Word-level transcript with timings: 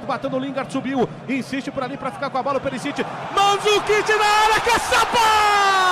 Batendo 0.00 0.36
o 0.36 0.40
Lingard, 0.40 0.72
subiu, 0.72 1.08
insiste 1.28 1.70
por 1.70 1.82
ali 1.82 1.96
para 1.96 2.10
ficar 2.10 2.30
com 2.30 2.38
a 2.38 2.42
bola, 2.42 2.58
o 2.58 2.60
Perisic. 2.60 3.04
Manzukic 3.34 4.12
na 4.16 4.24
área, 4.24 4.60
caçapa! 4.60 5.83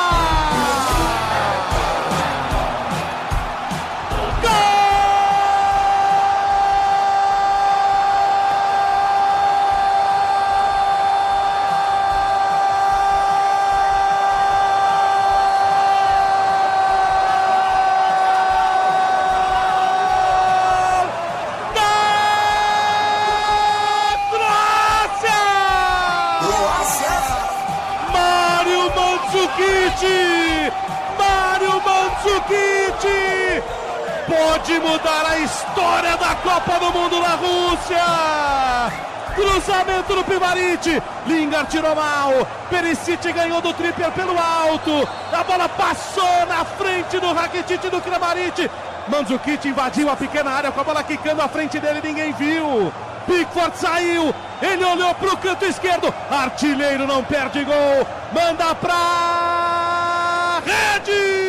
Pode 34.62 34.78
mudar 34.78 35.26
a 35.26 35.38
história 35.38 36.16
da 36.16 36.36
Copa 36.36 36.78
do 36.78 36.92
Mundo 36.92 37.20
na 37.20 37.34
Rússia. 37.34 37.98
Cruzamento 39.34 40.14
do 40.14 40.22
Pivarite. 40.22 41.02
Lingard 41.26 41.68
tirou 41.68 41.96
mal. 41.96 42.46
Perisic 42.70 43.32
ganhou 43.32 43.60
do 43.60 43.72
Trippier 43.74 44.12
pelo 44.12 44.38
alto. 44.38 45.08
A 45.32 45.42
bola 45.42 45.68
passou 45.68 46.46
na 46.46 46.64
frente 46.64 47.18
do 47.18 47.32
Rakitic 47.32 47.90
do 47.90 48.00
Kramaric. 48.00 48.70
Mandzukic 49.08 49.66
invadiu 49.66 50.08
a 50.08 50.14
pequena 50.14 50.52
área 50.52 50.70
com 50.70 50.80
a 50.80 50.84
bola 50.84 51.02
quicando 51.02 51.42
à 51.42 51.48
frente 51.48 51.80
dele, 51.80 52.00
ninguém 52.02 52.32
viu. 52.32 52.92
Pickford 53.26 53.76
saiu, 53.76 54.32
ele 54.60 54.84
olhou 54.84 55.12
para 55.14 55.34
o 55.34 55.36
canto 55.36 55.64
esquerdo, 55.64 56.12
artilheiro 56.28 57.06
não 57.06 57.22
perde 57.22 57.64
gol, 57.64 58.06
manda 58.32 58.74
pra 58.74 60.60
rede! 60.64 61.41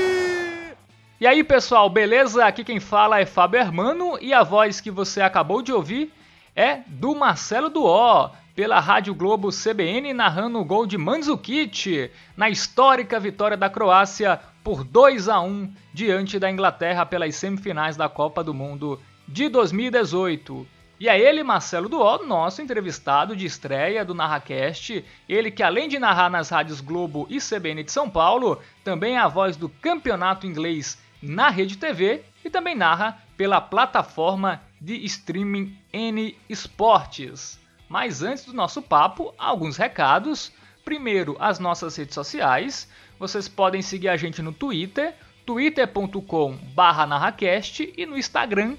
E 1.24 1.26
aí, 1.26 1.42
pessoal, 1.42 1.90
beleza? 1.90 2.46
Aqui 2.46 2.66
quem 2.66 2.82
fala 2.82 3.18
é 3.18 3.26
Fábio 3.26 3.58
Hermano 3.58 4.18
e 4.20 4.34
a 4.34 4.44
voz 4.44 4.82
que 4.82 4.92
você 4.92 5.22
acabou 5.22 5.62
de 5.62 5.72
ouvir 5.72 6.12
é 6.54 6.82
do 6.86 7.16
Marcelo 7.16 7.70
Duó, 7.70 8.32
pela 8.54 8.78
Rádio 8.82 9.16
Globo 9.16 9.48
CBN, 9.48 10.12
narrando 10.14 10.60
o 10.60 10.66
gol 10.66 10.86
de 10.86 10.98
Mandzukic 10.98 12.12
na 12.36 12.50
histórica 12.50 13.22
vitória 13.22 13.56
da 13.56 13.70
Croácia 13.70 14.38
por 14.66 14.84
2 14.84 15.30
a 15.30 15.40
1 15.40 15.74
diante 15.94 16.38
da 16.38 16.52
Inglaterra 16.52 17.06
pelas 17.06 17.38
semifinais 17.38 17.96
da 17.96 18.10
Copa 18.10 18.44
do 18.44 18.54
Mundo 18.54 19.00
de 19.26 19.48
2018. 19.48 20.68
E 21.00 21.08
é 21.08 21.18
ele, 21.18 21.42
Marcelo 21.42 21.88
Duó, 21.88 22.22
nosso 22.22 22.62
entrevistado 22.62 23.34
de 23.34 23.46
estreia 23.46 24.04
do 24.04 24.14
NarraCast. 24.14 25.06
Ele 25.28 25.50
que, 25.52 25.64
além 25.64 25.88
de 25.88 26.00
narrar 26.00 26.30
nas 26.30 26.50
rádios 26.50 26.82
Globo 26.82 27.28
e 27.30 27.40
CBN 27.40 27.82
de 27.82 27.94
São 27.94 28.10
Paulo, 28.10 28.62
também 28.84 29.16
é 29.16 29.20
a 29.20 29.28
voz 29.30 29.56
do 29.56 29.70
campeonato 29.70 30.46
inglês 30.46 31.02
na 31.24 31.50
Rede 31.50 31.78
TV 31.78 32.24
e 32.44 32.50
também 32.50 32.76
narra 32.76 33.24
pela 33.38 33.62
plataforma 33.62 34.62
de 34.80 34.96
streaming 35.06 35.78
N 35.94 36.38
Esportes. 36.50 37.58
Mas 37.88 38.22
antes 38.22 38.44
do 38.44 38.52
nosso 38.54 38.82
papo, 38.82 39.34
alguns 39.38 39.78
recados. 39.78 40.52
Primeiro, 40.84 41.38
as 41.40 41.60
nossas 41.60 41.96
redes 41.96 42.14
sociais. 42.14 42.90
Vocês 43.18 43.48
podem 43.48 43.82
seguir 43.82 44.10
a 44.10 44.18
gente 44.18 44.42
no 44.42 44.52
Twitter, 44.52 45.16
twitter.com/narracast 45.46 47.94
e 47.96 48.06
no 48.06 48.18
Instagram 48.18 48.76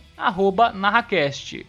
@narracast. 0.75 1.67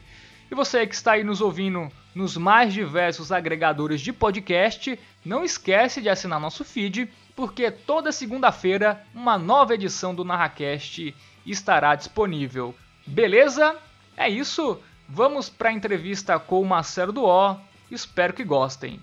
E 0.52 0.56
você 0.56 0.86
que 0.86 0.94
está 0.94 1.14
aí 1.14 1.23
nos 1.23 1.40
ouvindo 1.40 1.90
nos 2.14 2.36
mais 2.36 2.73
diversos 2.73 3.31
agregadores 3.31 4.02
de 4.02 4.12
podcast, 4.12 5.00
não 5.23 5.42
esquece 5.44 6.02
de 6.02 6.09
assinar 6.09 6.38
nosso 6.40 6.66
feed 6.66 7.09
porque 7.36 7.69
toda 7.69 8.11
segunda-feira 8.11 9.05
uma 9.14 9.38
nova 9.38 9.73
edição 9.73 10.16
do 10.16 10.23
Narracast 10.23 11.13
estará 11.46 11.94
disponível. 11.96 12.73
Beleza? 13.06 13.75
É 14.16 14.29
isso. 14.29 14.79
Vamos 15.07 15.50
para 15.50 15.69
a 15.69 15.74
entrevista 15.74 16.40
com 16.40 16.62
o 16.62 16.66
Marcelo 16.66 17.25
O. 17.25 17.57
Espero 17.91 18.34
que 18.34 18.44
gostem. 18.44 19.00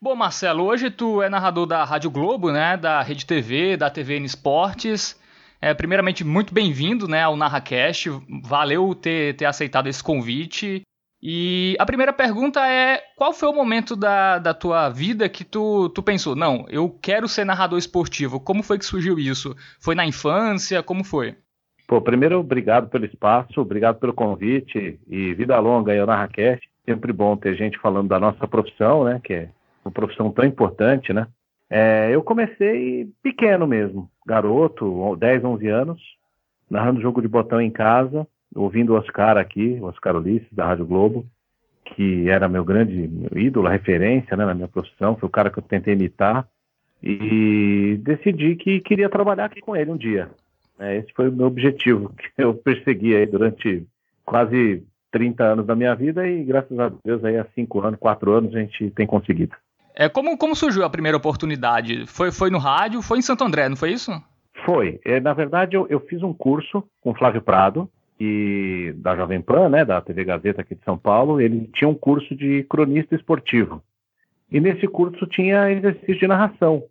Bom, 0.00 0.14
Marcelo, 0.14 0.64
hoje 0.64 0.90
tu 0.90 1.22
é 1.22 1.30
narrador 1.30 1.66
da 1.66 1.82
Rádio 1.82 2.10
Globo, 2.10 2.52
né, 2.52 2.76
da 2.76 3.00
Rede 3.00 3.24
TV, 3.24 3.74
da 3.74 3.88
TVN 3.88 4.26
Esportes. 4.26 5.18
É, 5.64 5.72
primeiramente, 5.72 6.22
muito 6.22 6.52
bem-vindo 6.52 7.08
né, 7.08 7.22
ao 7.22 7.38
NarraCast. 7.38 8.10
Valeu 8.42 8.94
ter, 8.94 9.34
ter 9.34 9.46
aceitado 9.46 9.86
esse 9.86 10.04
convite. 10.04 10.82
E 11.22 11.74
a 11.78 11.86
primeira 11.86 12.12
pergunta 12.12 12.60
é: 12.68 13.00
qual 13.16 13.32
foi 13.32 13.48
o 13.48 13.54
momento 13.54 13.96
da, 13.96 14.38
da 14.38 14.52
tua 14.52 14.90
vida 14.90 15.26
que 15.26 15.42
tu, 15.42 15.88
tu 15.88 16.02
pensou, 16.02 16.36
não, 16.36 16.66
eu 16.68 16.90
quero 16.90 17.26
ser 17.26 17.46
narrador 17.46 17.78
esportivo? 17.78 18.38
Como 18.38 18.62
foi 18.62 18.78
que 18.78 18.84
surgiu 18.84 19.18
isso? 19.18 19.56
Foi 19.80 19.94
na 19.94 20.04
infância? 20.04 20.82
Como 20.82 21.02
foi? 21.02 21.34
Pô, 21.88 21.98
primeiro, 21.98 22.40
obrigado 22.40 22.90
pelo 22.90 23.06
espaço, 23.06 23.58
obrigado 23.58 23.98
pelo 23.98 24.12
convite 24.12 25.00
e 25.08 25.32
vida 25.32 25.58
longa 25.60 25.92
aí 25.92 25.98
ao 25.98 26.06
NarraCast. 26.06 26.68
Sempre 26.84 27.10
bom 27.10 27.38
ter 27.38 27.56
gente 27.56 27.78
falando 27.78 28.08
da 28.08 28.20
nossa 28.20 28.46
profissão, 28.46 29.04
né, 29.04 29.18
que 29.24 29.32
é 29.32 29.48
uma 29.82 29.90
profissão 29.90 30.30
tão 30.30 30.44
importante, 30.44 31.10
né? 31.10 31.26
É, 31.76 32.14
eu 32.14 32.22
comecei 32.22 33.10
pequeno 33.20 33.66
mesmo, 33.66 34.08
garoto, 34.24 35.16
10, 35.16 35.44
11 35.44 35.66
anos, 35.66 36.00
narrando 36.70 37.00
jogo 37.00 37.20
de 37.20 37.26
botão 37.26 37.60
em 37.60 37.68
casa, 37.68 38.28
ouvindo 38.54 38.92
o 38.92 38.96
Oscar 38.96 39.36
aqui, 39.36 39.76
o 39.80 39.86
Oscar 39.86 40.14
Ulisses, 40.14 40.46
da 40.52 40.66
Rádio 40.66 40.86
Globo, 40.86 41.26
que 41.84 42.30
era 42.30 42.48
meu 42.48 42.64
grande 42.64 43.10
ídolo, 43.34 43.66
referência 43.66 44.36
né, 44.36 44.44
na 44.44 44.54
minha 44.54 44.68
profissão, 44.68 45.16
foi 45.16 45.28
o 45.28 45.32
cara 45.32 45.50
que 45.50 45.58
eu 45.58 45.64
tentei 45.64 45.94
imitar, 45.94 46.46
e 47.02 47.98
decidi 48.04 48.54
que 48.54 48.78
queria 48.78 49.10
trabalhar 49.10 49.46
aqui 49.46 49.60
com 49.60 49.74
ele 49.74 49.90
um 49.90 49.96
dia. 49.96 50.30
É, 50.78 50.98
esse 50.98 51.12
foi 51.12 51.28
o 51.28 51.32
meu 51.32 51.48
objetivo, 51.48 52.10
que 52.14 52.30
eu 52.38 52.54
persegui 52.54 53.16
aí 53.16 53.26
durante 53.26 53.84
quase 54.24 54.84
30 55.10 55.42
anos 55.42 55.66
da 55.66 55.74
minha 55.74 55.96
vida, 55.96 56.24
e 56.24 56.44
graças 56.44 56.78
a 56.78 56.92
Deus 57.04 57.24
aí 57.24 57.36
há 57.36 57.44
5 57.52 57.80
anos, 57.80 57.98
4 57.98 58.30
anos 58.30 58.54
a 58.54 58.60
gente 58.60 58.92
tem 58.92 59.08
conseguido. 59.08 59.56
É, 59.94 60.08
como, 60.08 60.36
como 60.36 60.56
surgiu 60.56 60.84
a 60.84 60.90
primeira 60.90 61.16
oportunidade? 61.16 62.06
Foi, 62.06 62.32
foi 62.32 62.50
no 62.50 62.58
rádio, 62.58 63.00
foi 63.00 63.18
em 63.18 63.22
Santo 63.22 63.44
André, 63.44 63.68
não 63.68 63.76
foi 63.76 63.92
isso? 63.92 64.10
Foi. 64.64 65.00
É, 65.04 65.20
na 65.20 65.32
verdade, 65.32 65.76
eu, 65.76 65.86
eu 65.88 66.00
fiz 66.00 66.22
um 66.22 66.32
curso 66.32 66.82
com 67.00 67.14
Flávio 67.14 67.42
Prado, 67.42 67.88
e 68.18 68.94
da 68.96 69.16
Jovem 69.16 69.40
Pan, 69.40 69.68
né, 69.68 69.84
da 69.84 70.00
TV 70.00 70.24
Gazeta 70.24 70.60
aqui 70.60 70.74
de 70.74 70.84
São 70.84 70.96
Paulo, 70.96 71.40
ele 71.40 71.68
tinha 71.74 71.88
um 71.88 71.94
curso 71.94 72.34
de 72.34 72.64
cronista 72.64 73.14
esportivo. 73.14 73.82
E 74.50 74.60
nesse 74.60 74.86
curso 74.86 75.26
tinha 75.26 75.70
exercício 75.70 76.18
de 76.20 76.26
narração. 76.26 76.84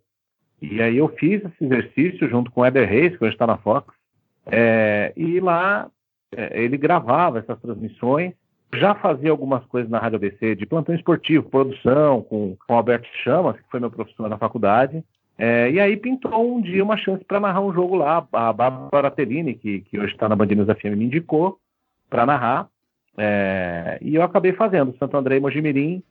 E 0.60 0.82
aí 0.82 0.96
eu 0.96 1.08
fiz 1.08 1.42
esse 1.44 1.64
exercício 1.64 2.28
junto 2.28 2.50
com 2.50 2.60
o 2.60 2.66
Eder 2.66 2.88
Reis, 2.88 3.16
que 3.16 3.24
hoje 3.24 3.34
está 3.34 3.46
na 3.46 3.56
Fox, 3.56 3.94
é, 4.46 5.12
e 5.16 5.40
lá 5.40 5.90
é, 6.34 6.62
ele 6.62 6.76
gravava 6.76 7.38
essas 7.38 7.58
transmissões 7.60 8.34
já 8.74 8.94
fazia 8.94 9.30
algumas 9.30 9.64
coisas 9.66 9.90
na 9.90 9.98
Rádio 9.98 10.16
ABC 10.16 10.54
de 10.54 10.66
plantão 10.66 10.94
esportivo, 10.94 11.48
produção, 11.48 12.22
com, 12.22 12.56
com 12.66 12.74
Alberto 12.74 13.08
Chamas, 13.22 13.56
que 13.56 13.70
foi 13.70 13.80
meu 13.80 13.90
professor 13.90 14.28
na 14.28 14.38
faculdade. 14.38 15.02
É, 15.36 15.70
e 15.70 15.80
aí 15.80 15.96
pintou 15.96 16.56
um 16.56 16.60
dia 16.60 16.84
uma 16.84 16.96
chance 16.96 17.24
para 17.24 17.40
narrar 17.40 17.60
um 17.60 17.72
jogo 17.72 17.96
lá. 17.96 18.26
A 18.32 18.52
Bárbara 18.52 19.10
Terini, 19.10 19.54
que, 19.54 19.80
que 19.80 19.98
hoje 19.98 20.12
está 20.12 20.28
na 20.28 20.36
Band 20.36 20.46
News 20.46 20.68
FM, 20.68 20.96
me 20.96 21.06
indicou 21.06 21.58
para 22.08 22.24
narrar. 22.24 22.68
É, 23.16 23.98
e 24.00 24.14
eu 24.14 24.22
acabei 24.22 24.52
fazendo 24.52 24.96
Santo 24.98 25.16
André 25.16 25.36
e 25.36 25.40
Mojimirim 25.40 26.02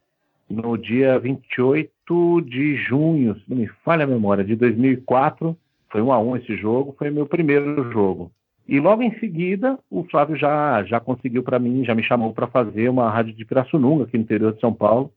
no 0.49 0.77
dia 0.77 1.17
28 1.19 2.41
de 2.41 2.75
junho, 2.75 3.35
se 3.35 3.43
não 3.49 3.57
me 3.57 3.67
falha 3.83 4.03
a 4.03 4.07
memória, 4.07 4.43
de 4.43 4.55
2004. 4.55 5.57
Foi 5.89 6.01
um 6.01 6.11
a 6.11 6.19
um 6.19 6.35
esse 6.35 6.55
jogo, 6.57 6.95
foi 6.97 7.09
meu 7.09 7.25
primeiro 7.25 7.91
jogo. 7.91 8.31
E 8.67 8.79
logo 8.79 9.01
em 9.01 9.17
seguida, 9.19 9.77
o 9.89 10.03
Flávio 10.05 10.37
já, 10.37 10.83
já 10.83 10.99
conseguiu 10.99 11.43
para 11.43 11.59
mim, 11.59 11.83
já 11.83 11.93
me 11.93 12.03
chamou 12.03 12.33
para 12.33 12.47
fazer 12.47 12.89
uma 12.89 13.09
rádio 13.09 13.33
de 13.33 13.43
Pirassununga, 13.43 14.05
aqui 14.05 14.17
no 14.17 14.23
interior 14.23 14.53
de 14.53 14.59
São 14.61 14.73
Paulo, 14.73 15.11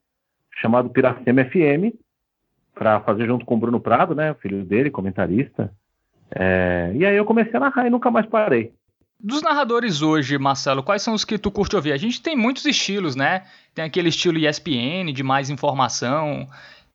chamado 0.59 0.89
Piracema 0.89 1.45
FM, 1.45 1.95
para 2.73 2.99
fazer 3.01 3.25
junto 3.25 3.45
com 3.45 3.55
o 3.55 3.59
Bruno 3.59 3.79
Prado, 3.79 4.13
né, 4.13 4.33
filho 4.35 4.65
dele, 4.65 4.91
comentarista. 4.91 5.71
É, 6.29 6.91
e 6.95 7.05
aí 7.05 7.15
eu 7.15 7.25
comecei 7.25 7.55
a 7.55 7.59
narrar 7.59 7.87
e 7.87 7.89
nunca 7.89 8.11
mais 8.11 8.25
parei. 8.25 8.73
Dos 9.19 9.41
narradores 9.41 10.01
hoje, 10.01 10.37
Marcelo, 10.37 10.83
quais 10.83 11.01
são 11.01 11.13
os 11.13 11.25
que 11.25 11.39
tu 11.39 11.49
curte 11.49 11.75
ouvir? 11.75 11.91
A 11.91 11.97
gente 11.97 12.21
tem 12.21 12.35
muitos 12.35 12.65
estilos, 12.65 13.15
né? 13.15 13.45
Tem 13.73 13.83
aquele 13.83 14.09
estilo 14.09 14.37
ESPN, 14.37 15.11
de 15.11 15.23
mais 15.23 15.49
informação, 15.49 16.47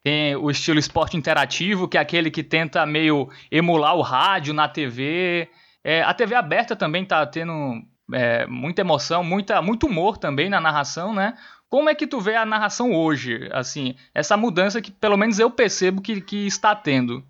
tem 0.05 0.37
o 0.37 0.49
estilo 0.51 0.79
esporte 0.79 1.17
interativo, 1.17 1.89
que 1.89 1.99
é 1.99 2.01
aquele 2.01 2.31
que 2.31 2.45
tenta 2.45 2.87
meio 2.87 3.29
emular 3.51 3.97
o 3.97 4.03
rádio 4.03 4.55
na 4.55 4.69
TV. 4.69 5.49
É, 5.85 6.03
a 6.03 6.15
TV 6.15 6.35
aberta 6.35 6.77
também 6.77 7.05
tá 7.05 7.25
tendo 7.27 7.83
é, 8.13 8.47
muita 8.47 8.83
emoção, 8.83 9.25
muita, 9.25 9.61
muito 9.61 9.87
humor 9.87 10.17
também 10.17 10.49
na 10.49 10.61
narração, 10.61 11.15
né? 11.15 11.35
Como 11.69 11.89
é 11.89 11.95
que 11.95 12.07
tu 12.07 12.21
vê 12.21 12.37
a 12.37 12.45
narração 12.45 12.93
hoje? 12.93 13.49
Assim, 13.51 13.95
essa 14.15 14.37
mudança 14.37 14.83
que 14.83 14.93
pelo 14.93 15.17
menos 15.17 15.39
eu 15.39 15.51
percebo 15.51 16.03
que, 16.03 16.21
que 16.21 16.47
está 16.47 16.75
tendo. 16.77 17.25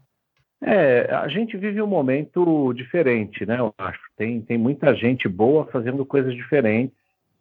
É, 0.61 1.13
a 1.13 1.29
gente 1.29 1.57
vive 1.57 1.81
um 1.81 1.87
momento 1.87 2.73
diferente, 2.73 3.47
né? 3.47 3.59
Eu 3.59 3.75
acho. 3.79 4.01
Tem, 4.17 4.41
tem 4.41 4.59
muita 4.59 4.95
gente 4.95 5.29
boa 5.29 5.67
fazendo 5.67 6.05
coisas 6.05 6.35
diferentes. 6.35 6.97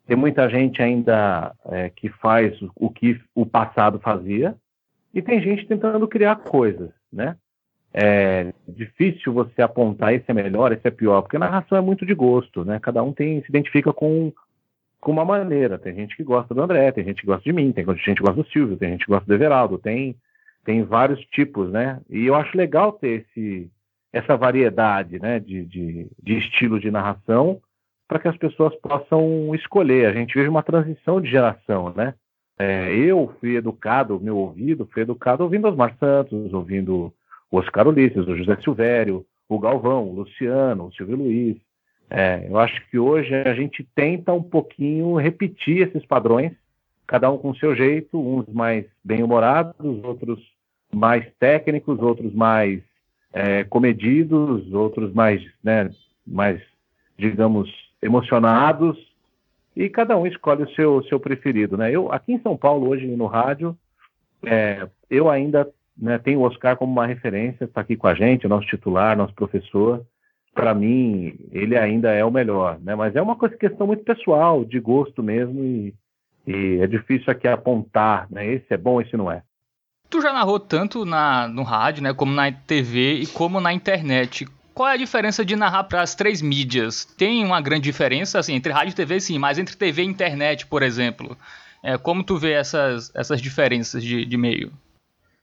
Tem 0.07 0.16
muita 0.16 0.50
gente 0.50 0.81
ainda 0.81 1.54
é, 1.66 1.90
que 1.90 2.10
faz 2.10 2.57
o 2.75 2.90
que 2.90 3.19
o 3.36 3.46
passado 3.46 4.00
fazia. 4.00 4.56
E 5.14 5.22
tem 5.22 5.42
gente 5.42 5.68
tentando 5.68 6.07
criar 6.07 6.38
coisas, 6.38 6.90
né? 7.12 7.36
É 7.94 8.54
difícil 8.68 9.34
você 9.34 9.62
apontar 9.62 10.14
esse 10.14 10.26
é 10.30 10.34
melhor, 10.34 10.72
esse 10.72 10.88
é 10.88 10.92
pior, 10.92 11.22
porque 11.22 11.36
a 11.36 11.40
narração 11.40 11.78
é 11.78 11.82
muito 11.82 12.06
de 12.06 12.14
gosto, 12.14 12.64
né? 12.64 12.80
Cada 12.80 13.04
um 13.04 13.12
tem, 13.12 13.42
se 13.42 13.50
identifica 13.50 13.92
com 13.92 14.32
com 15.02 15.12
uma 15.12 15.26
maneira. 15.26 15.80
Tem 15.80 15.96
gente 15.96 16.16
que 16.16 16.24
gosta 16.24 16.54
do 16.54 16.62
André, 16.62 16.92
tem 16.92 17.04
gente 17.04 17.22
que 17.22 17.28
gosta 17.28 17.44
de 17.44 17.52
mim, 17.52 17.72
tem 17.72 17.84
gente 17.84 18.18
que 18.18 18.24
gosta 18.24 18.42
do 18.42 18.50
Silvio, 18.50 18.78
tem 18.78 18.92
gente 18.92 19.06
que 19.06 19.12
gosta 19.12 19.26
do 19.26 19.34
Everaldo, 19.34 19.80
tem, 19.80 20.16
tem 20.64 20.84
vários 20.84 21.20
tipos, 21.26 21.72
né? 21.72 22.00
E 22.08 22.28
eu 22.28 22.36
acho 22.36 22.56
legal 22.56 22.94
ter 22.94 23.26
esse, 23.26 23.70
essa 24.14 24.38
variedade 24.38 25.20
né, 25.20 25.40
de, 25.40 25.66
de, 25.66 26.08
de 26.22 26.38
estilo 26.38 26.80
de 26.80 26.92
narração 26.92 27.60
para 28.08 28.20
que 28.20 28.28
as 28.28 28.38
pessoas 28.38 28.76
possam 28.76 29.56
escolher. 29.56 30.06
A 30.06 30.14
gente 30.14 30.36
vive 30.36 30.50
uma 30.50 30.64
transição 30.64 31.20
de 31.20 31.30
geração, 31.30 31.92
né? 31.96 32.14
É, 32.60 32.94
eu 32.94 33.34
fui 33.40 33.56
educado, 33.56 34.20
meu 34.20 34.38
ouvido 34.38 34.88
foi 34.94 35.02
educado 35.02 35.44
ouvindo 35.44 35.68
Osmar 35.68 35.96
Santos, 35.98 36.54
ouvindo 36.54 37.12
o 37.51 37.57
Oscar 37.57 37.88
Ulisses, 37.88 38.25
o 38.25 38.38
José 38.38 38.56
Silvério, 38.62 39.25
o 39.48 39.59
Galvão, 39.59 40.07
o 40.07 40.15
Luciano, 40.15 40.86
o 40.86 40.94
Silvio 40.94 41.18
Luiz, 41.18 41.57
é, 42.09 42.48
eu 42.50 42.57
acho 42.57 42.81
que 42.89 42.98
hoje 42.98 43.33
a 43.33 43.53
gente 43.53 43.88
tenta 43.95 44.33
um 44.33 44.42
pouquinho 44.42 45.15
repetir 45.15 45.88
esses 45.88 46.06
padrões, 46.06 46.53
cada 47.06 47.30
um 47.30 47.38
com 47.38 47.53
seu 47.56 47.75
jeito, 47.75 48.19
uns 48.19 48.48
mais 48.53 48.86
bem-humorados, 49.03 50.03
outros 50.03 50.39
mais 50.94 51.25
técnicos, 51.39 52.00
outros 52.00 52.33
mais 52.33 52.81
é, 53.33 53.63
comedidos, 53.65 54.74
outros 54.74 55.13
mais, 55.13 55.42
né, 55.63 55.89
mais, 56.25 56.62
digamos, 57.18 57.69
emocionados, 58.01 58.97
e 59.75 59.88
cada 59.89 60.18
um 60.18 60.27
escolhe 60.27 60.63
o 60.63 60.69
seu, 60.71 61.04
seu 61.04 61.19
preferido. 61.19 61.77
Né? 61.77 61.92
Eu, 61.92 62.12
aqui 62.12 62.33
em 62.33 62.42
São 62.42 62.57
Paulo, 62.57 62.89
hoje 62.89 63.07
no 63.07 63.25
rádio, 63.25 63.77
é, 64.44 64.88
eu 65.09 65.30
ainda 65.30 65.69
né, 66.01 66.18
tenho 66.18 66.39
o 66.39 66.44
Oscar 66.44 66.75
como 66.75 66.92
uma 66.92 67.06
referência, 67.06 67.65
está 67.65 67.81
aqui 67.81 67.95
com 67.95 68.07
a 68.07 68.15
gente, 68.15 68.48
nosso 68.48 68.65
titular, 68.65 69.15
nosso 69.15 69.36
professor, 69.36 70.03
para 70.53 70.74
mim, 70.74 71.38
ele 71.51 71.77
ainda 71.77 72.12
é 72.12 72.25
o 72.25 72.31
melhor, 72.31 72.77
né? 72.81 72.94
Mas 72.95 73.15
é 73.15 73.21
uma 73.21 73.36
coisa, 73.36 73.56
questão 73.56 73.88
muito 73.88 74.03
pessoal, 74.03 74.65
de 74.65 74.80
gosto 74.80 75.24
mesmo, 75.24 75.63
e, 75.63 75.94
e 76.45 76.80
é 76.81 76.88
difícil 76.88 77.31
aqui 77.31 77.48
apontar, 77.48 78.27
né? 78.30 78.45
Esse 78.45 78.74
é 78.74 78.77
bom, 78.77 79.00
esse 79.00 79.15
não 79.15 79.31
é. 79.31 79.44
Tu 80.09 80.21
já 80.21 80.33
narrou 80.33 80.59
tanto 80.59 81.06
na, 81.06 81.48
no 81.48 81.63
rádio, 81.63 82.04
né, 82.04 82.13
como 82.13 82.33
na 82.33 82.51
TV 82.51 83.13
e 83.13 83.27
como 83.27 83.62
na 83.62 83.71
internet. 83.71 84.45
Qual 84.74 84.89
é 84.89 84.94
a 84.94 84.97
diferença 84.97 85.45
de 85.45 85.56
narrar 85.56 85.86
para 85.86 86.01
as 86.01 86.15
três 86.15 86.42
mídias? 86.42 87.06
Tem 87.06 87.45
uma 87.45 87.62
grande 87.62 87.83
diferença, 87.83 88.38
assim, 88.38 88.54
entre 88.54 88.74
rádio 88.74 88.92
e 88.92 88.95
TV, 88.95 89.21
sim, 89.21 89.39
mas 89.39 89.57
entre 89.57 89.77
TV 89.77 90.04
e 90.04 90.06
internet, 90.06 90.68
por 90.68 90.83
exemplo. 90.83 91.38
É, 91.81 91.97
como 91.97 92.24
tu 92.24 92.38
vê 92.38 92.51
essas, 92.51 93.13
essas 93.15 93.42
diferenças 93.42 94.04
de, 94.04 94.25
de 94.25 94.38
meio? 94.38 94.71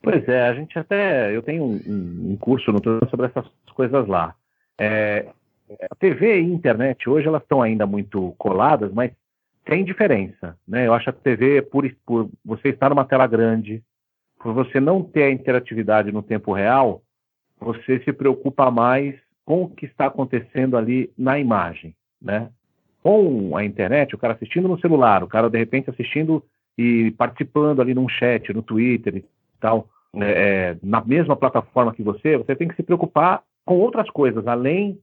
Pois 0.03 0.27
é, 0.29 0.49
a 0.49 0.55
gente 0.55 0.79
até. 0.79 1.35
Eu 1.35 1.43
tenho 1.43 1.65
um, 1.65 2.33
um 2.33 2.37
curso 2.37 2.71
no 2.73 2.81
sobre 3.09 3.27
essas 3.27 3.47
coisas 3.75 4.07
lá. 4.07 4.35
É, 4.79 5.29
a 5.91 5.95
TV 5.97 6.27
e 6.27 6.39
a 6.39 6.43
internet 6.43 7.09
hoje 7.09 7.27
elas 7.27 7.43
estão 7.43 7.61
ainda 7.61 7.87
muito 7.87 8.35
coladas, 8.39 8.93
mas 8.93 9.13
tem 9.65 9.85
diferença, 9.85 10.57
né? 10.67 10.87
Eu 10.87 10.95
acho 10.95 11.05
que 11.05 11.11
a 11.11 11.13
TV 11.13 11.63
por, 11.63 11.91
por 12.07 12.31
você 12.45 12.69
estar 12.69 12.89
numa 12.89 13.05
tela 13.05 13.27
grande, 13.27 13.83
por 14.39 14.55
você 14.55 14.81
não 14.81 15.03
ter 15.03 15.25
a 15.25 15.31
interatividade 15.31 16.13
no 16.13 16.23
tempo 16.23 16.53
real, 16.53 17.03
você 17.61 17.99
se 18.01 18.13
preocupa 18.13 18.71
mais 18.71 19.15
com 19.45 19.65
o 19.65 19.69
que 19.69 19.87
está 19.87 20.07
acontecendo 20.07 20.77
ali 20.77 21.13
na 21.19 21.39
imagem, 21.39 21.95
né? 22.23 22.51
Com 23.03 23.57
a 23.57 23.65
internet, 23.65 24.15
o 24.15 24.19
cara 24.19 24.35
assistindo 24.35 24.69
no 24.69 24.81
celular, 24.81 25.23
o 25.25 25.29
cara 25.29 25.51
de 25.51 25.59
repente 25.59 25.91
assistindo 25.91 26.43
e 26.77 27.11
participando 27.13 27.83
ali 27.83 27.95
num 27.95 28.09
chat, 28.09 28.53
no 28.53 28.63
Twitter 28.63 29.25
tal, 29.61 29.89
né, 30.15 30.31
é, 30.31 30.77
na 30.83 31.05
mesma 31.05 31.37
plataforma 31.37 31.93
que 31.93 32.03
você, 32.03 32.37
você 32.37 32.57
tem 32.57 32.69
que 32.69 32.77
se 32.77 32.83
preocupar 32.83 33.43
com 33.65 33.77
outras 33.77 34.09
coisas, 34.11 34.47
além 34.47 34.99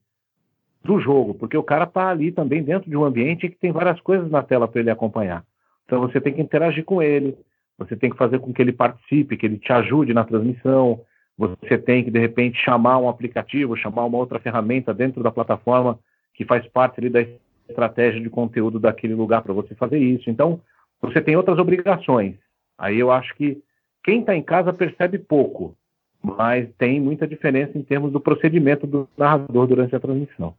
do 0.83 0.99
jogo, 0.99 1.33
porque 1.33 1.57
o 1.57 1.63
cara 1.63 1.85
está 1.85 2.09
ali 2.09 2.31
também 2.31 2.63
dentro 2.63 2.89
de 2.89 2.95
um 2.95 3.03
ambiente 3.03 3.49
que 3.49 3.57
tem 3.57 3.71
várias 3.71 3.99
coisas 4.01 4.29
na 4.29 4.43
tela 4.43 4.67
para 4.67 4.81
ele 4.81 4.91
acompanhar. 4.91 5.43
Então 5.85 6.01
você 6.01 6.21
tem 6.21 6.33
que 6.33 6.41
interagir 6.41 6.83
com 6.83 7.01
ele, 7.01 7.35
você 7.77 7.95
tem 7.95 8.09
que 8.09 8.17
fazer 8.17 8.39
com 8.39 8.53
que 8.53 8.61
ele 8.61 8.71
participe, 8.71 9.37
que 9.37 9.45
ele 9.45 9.57
te 9.57 9.71
ajude 9.71 10.13
na 10.13 10.23
transmissão, 10.23 11.01
você 11.37 11.77
tem 11.77 12.03
que, 12.03 12.11
de 12.11 12.19
repente, 12.19 12.57
chamar 12.57 12.97
um 12.97 13.09
aplicativo, 13.09 13.75
chamar 13.75 14.05
uma 14.05 14.17
outra 14.17 14.39
ferramenta 14.39 14.93
dentro 14.93 15.21
da 15.21 15.31
plataforma 15.31 15.99
que 16.33 16.45
faz 16.45 16.65
parte 16.67 16.99
ali 16.99 17.09
da 17.09 17.25
estratégia 17.67 18.21
de 18.21 18.29
conteúdo 18.29 18.79
daquele 18.79 19.13
lugar 19.13 19.41
para 19.41 19.53
você 19.53 19.75
fazer 19.75 19.97
isso. 19.97 20.29
Então, 20.29 20.61
você 21.01 21.21
tem 21.21 21.35
outras 21.35 21.57
obrigações. 21.59 22.35
Aí 22.77 22.99
eu 22.99 23.11
acho 23.11 23.35
que 23.35 23.61
quem 24.05 24.19
está 24.19 24.35
em 24.35 24.43
casa 24.43 24.71
percebe 24.71 25.17
pouco, 25.17 25.75
mas 26.21 26.69
tem 26.77 27.01
muita 27.01 27.27
diferença 27.27 27.75
em 27.75 27.81
termos 27.81 28.11
do 28.11 28.19
procedimento 28.19 28.85
do 28.85 29.09
narrador 29.17 29.65
durante 29.65 29.95
a 29.95 29.99
transmissão. 29.99 30.55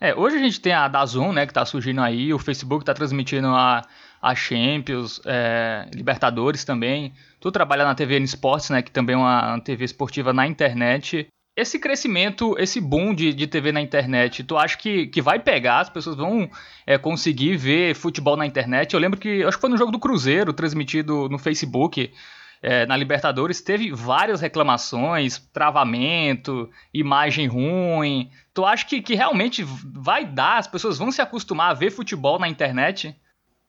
É, 0.00 0.12
hoje 0.14 0.36
a 0.36 0.40
gente 0.40 0.60
tem 0.60 0.72
a 0.72 0.88
Dazon, 0.88 1.32
né, 1.32 1.46
que 1.46 1.52
está 1.52 1.64
surgindo 1.64 2.00
aí, 2.00 2.34
o 2.34 2.38
Facebook 2.38 2.82
está 2.82 2.92
transmitindo 2.92 3.46
a, 3.46 3.82
a 4.20 4.34
Champions, 4.34 5.20
é, 5.24 5.86
Libertadores 5.94 6.64
também. 6.64 7.12
Tu 7.38 7.52
trabalha 7.52 7.84
na 7.84 7.94
TV 7.94 8.16
N 8.16 8.24
Sports, 8.24 8.70
né, 8.70 8.82
que 8.82 8.90
também 8.90 9.14
é 9.14 9.18
uma, 9.18 9.54
uma 9.54 9.60
TV 9.60 9.84
esportiva 9.84 10.32
na 10.32 10.46
internet. 10.46 11.28
Esse 11.56 11.78
crescimento, 11.78 12.56
esse 12.58 12.80
boom 12.80 13.14
de, 13.14 13.32
de 13.32 13.46
TV 13.46 13.70
na 13.70 13.80
internet, 13.80 14.42
tu 14.42 14.56
acha 14.56 14.76
que, 14.76 15.06
que 15.08 15.22
vai 15.22 15.38
pegar? 15.38 15.80
As 15.80 15.90
pessoas 15.90 16.16
vão 16.16 16.50
é, 16.86 16.96
conseguir 16.98 17.56
ver 17.56 17.94
futebol 17.94 18.36
na 18.36 18.46
internet? 18.46 18.94
Eu 18.94 19.00
lembro 19.00 19.20
que, 19.20 19.44
acho 19.44 19.58
que 19.58 19.60
foi 19.60 19.70
no 19.70 19.76
jogo 19.76 19.92
do 19.92 19.98
Cruzeiro, 19.98 20.52
transmitido 20.52 21.28
no 21.28 21.38
Facebook, 21.38 22.10
é, 22.62 22.84
na 22.86 22.96
Libertadores 22.96 23.60
teve 23.60 23.90
várias 23.92 24.40
reclamações, 24.40 25.38
travamento, 25.52 26.68
imagem 26.92 27.46
ruim. 27.46 28.30
Tu 28.52 28.64
acha 28.64 28.86
que, 28.86 29.00
que 29.00 29.14
realmente 29.14 29.64
vai 29.64 30.26
dar? 30.26 30.58
As 30.58 30.66
pessoas 30.66 30.98
vão 30.98 31.10
se 31.10 31.22
acostumar 31.22 31.70
a 31.70 31.74
ver 31.74 31.90
futebol 31.90 32.38
na 32.38 32.48
internet? 32.48 33.16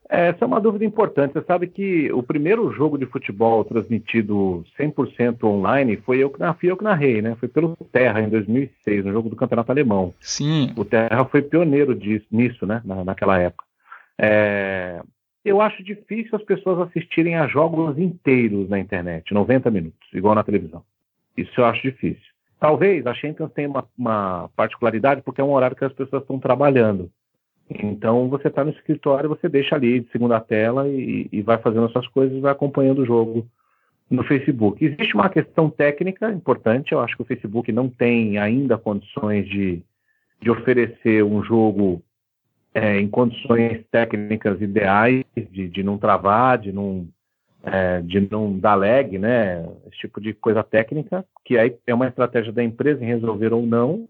Essa 0.08 0.44
é 0.44 0.46
uma 0.46 0.60
dúvida 0.60 0.84
importante. 0.84 1.32
Você 1.32 1.42
sabe 1.42 1.66
que 1.66 2.12
o 2.12 2.22
primeiro 2.22 2.70
jogo 2.70 2.98
de 2.98 3.06
futebol 3.06 3.64
transmitido 3.64 4.62
100% 4.78 5.42
online 5.44 5.96
foi 5.96 6.18
eu 6.18 6.28
que, 6.28 6.38
fui 6.60 6.70
eu 6.70 6.76
que 6.76 6.84
narrei, 6.84 7.22
né? 7.22 7.34
Foi 7.40 7.48
pelo 7.48 7.74
Terra 7.90 8.20
em 8.20 8.28
2006, 8.28 9.06
no 9.06 9.12
jogo 9.12 9.30
do 9.30 9.36
Campeonato 9.36 9.72
Alemão. 9.72 10.12
Sim. 10.20 10.70
O 10.76 10.84
Terra 10.84 11.24
foi 11.24 11.40
pioneiro 11.40 11.94
disso, 11.94 12.26
nisso, 12.30 12.66
né? 12.66 12.82
Na, 12.84 13.02
naquela 13.02 13.38
época. 13.38 13.64
É, 14.18 15.00
eu 15.44 15.60
acho 15.60 15.82
difícil 15.82 16.36
as 16.36 16.44
pessoas 16.44 16.88
assistirem 16.88 17.36
a 17.36 17.46
jogos 17.46 17.98
inteiros 17.98 18.68
na 18.68 18.78
internet, 18.78 19.34
90 19.34 19.70
minutos, 19.70 20.08
igual 20.12 20.34
na 20.34 20.44
televisão. 20.44 20.82
Isso 21.36 21.60
eu 21.60 21.64
acho 21.64 21.82
difícil. 21.82 22.32
Talvez 22.60 23.06
a 23.06 23.14
Champions 23.14 23.52
tenha 23.52 23.68
uma, 23.68 23.84
uma 23.98 24.48
particularidade 24.54 25.22
porque 25.22 25.40
é 25.40 25.44
um 25.44 25.52
horário 25.52 25.76
que 25.76 25.84
as 25.84 25.92
pessoas 25.92 26.22
estão 26.22 26.38
trabalhando. 26.38 27.10
Então 27.68 28.28
você 28.28 28.48
está 28.48 28.64
no 28.64 28.70
escritório, 28.70 29.28
você 29.28 29.48
deixa 29.48 29.74
ali 29.74 30.00
de 30.00 30.10
segunda 30.10 30.38
tela 30.40 30.88
e, 30.88 31.28
e 31.32 31.42
vai 31.42 31.58
fazendo 31.58 31.86
as 31.86 31.92
suas 31.92 32.06
coisas 32.08 32.36
e 32.36 32.40
vai 32.40 32.52
acompanhando 32.52 33.00
o 33.00 33.06
jogo 33.06 33.46
no 34.08 34.22
Facebook. 34.22 34.84
Existe 34.84 35.14
uma 35.14 35.28
questão 35.28 35.70
técnica 35.70 36.30
importante, 36.30 36.92
eu 36.92 37.00
acho 37.00 37.16
que 37.16 37.22
o 37.22 37.26
Facebook 37.26 37.72
não 37.72 37.88
tem 37.88 38.38
ainda 38.38 38.76
condições 38.76 39.48
de, 39.48 39.82
de 40.40 40.50
oferecer 40.50 41.24
um 41.24 41.42
jogo 41.42 42.02
é, 42.74 42.98
em 42.98 43.08
condições 43.08 43.84
técnicas 43.90 44.60
ideais, 44.60 45.24
de, 45.50 45.68
de 45.68 45.82
não 45.82 45.98
travar, 45.98 46.58
de 46.58 46.72
não, 46.72 47.06
é, 47.62 48.00
de 48.00 48.20
não 48.30 48.58
dar 48.58 48.74
lag, 48.74 49.18
né? 49.18 49.64
Esse 49.86 49.98
tipo 49.98 50.20
de 50.20 50.32
coisa 50.32 50.62
técnica, 50.62 51.24
que 51.44 51.58
aí 51.58 51.76
é 51.86 51.94
uma 51.94 52.08
estratégia 52.08 52.52
da 52.52 52.62
empresa 52.62 53.02
em 53.02 53.08
resolver 53.08 53.52
ou 53.52 53.66
não, 53.66 54.08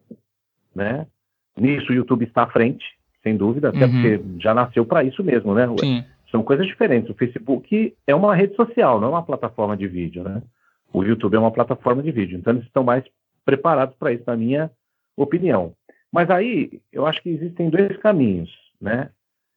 né? 0.74 1.06
Nisso 1.56 1.92
o 1.92 1.94
YouTube 1.94 2.24
está 2.24 2.44
à 2.44 2.50
frente, 2.50 2.84
sem 3.22 3.36
dúvida, 3.36 3.68
até 3.68 3.84
uhum. 3.84 3.90
porque 3.90 4.20
já 4.38 4.54
nasceu 4.54 4.86
para 4.86 5.04
isso 5.04 5.22
mesmo, 5.22 5.54
né? 5.54 5.68
Sim. 5.78 6.04
São 6.30 6.42
coisas 6.42 6.66
diferentes. 6.66 7.10
O 7.10 7.14
Facebook 7.14 7.94
é 8.06 8.14
uma 8.14 8.34
rede 8.34 8.54
social, 8.56 8.98
não 8.98 9.08
é 9.08 9.10
uma 9.10 9.22
plataforma 9.22 9.76
de 9.76 9.86
vídeo, 9.86 10.22
né? 10.22 10.42
O 10.92 11.02
YouTube 11.02 11.34
é 11.34 11.38
uma 11.38 11.50
plataforma 11.50 12.02
de 12.02 12.10
vídeo, 12.10 12.38
então 12.38 12.52
eles 12.52 12.64
estão 12.64 12.84
mais 12.84 13.04
preparados 13.44 13.96
para 13.96 14.12
isso, 14.12 14.24
na 14.26 14.36
minha 14.36 14.70
opinião. 15.16 15.74
Mas 16.12 16.28
aí 16.28 16.80
eu 16.92 17.06
acho 17.06 17.22
que 17.22 17.30
existem 17.30 17.70
dois 17.70 17.96
caminhos, 17.96 18.50
né? 18.80 19.10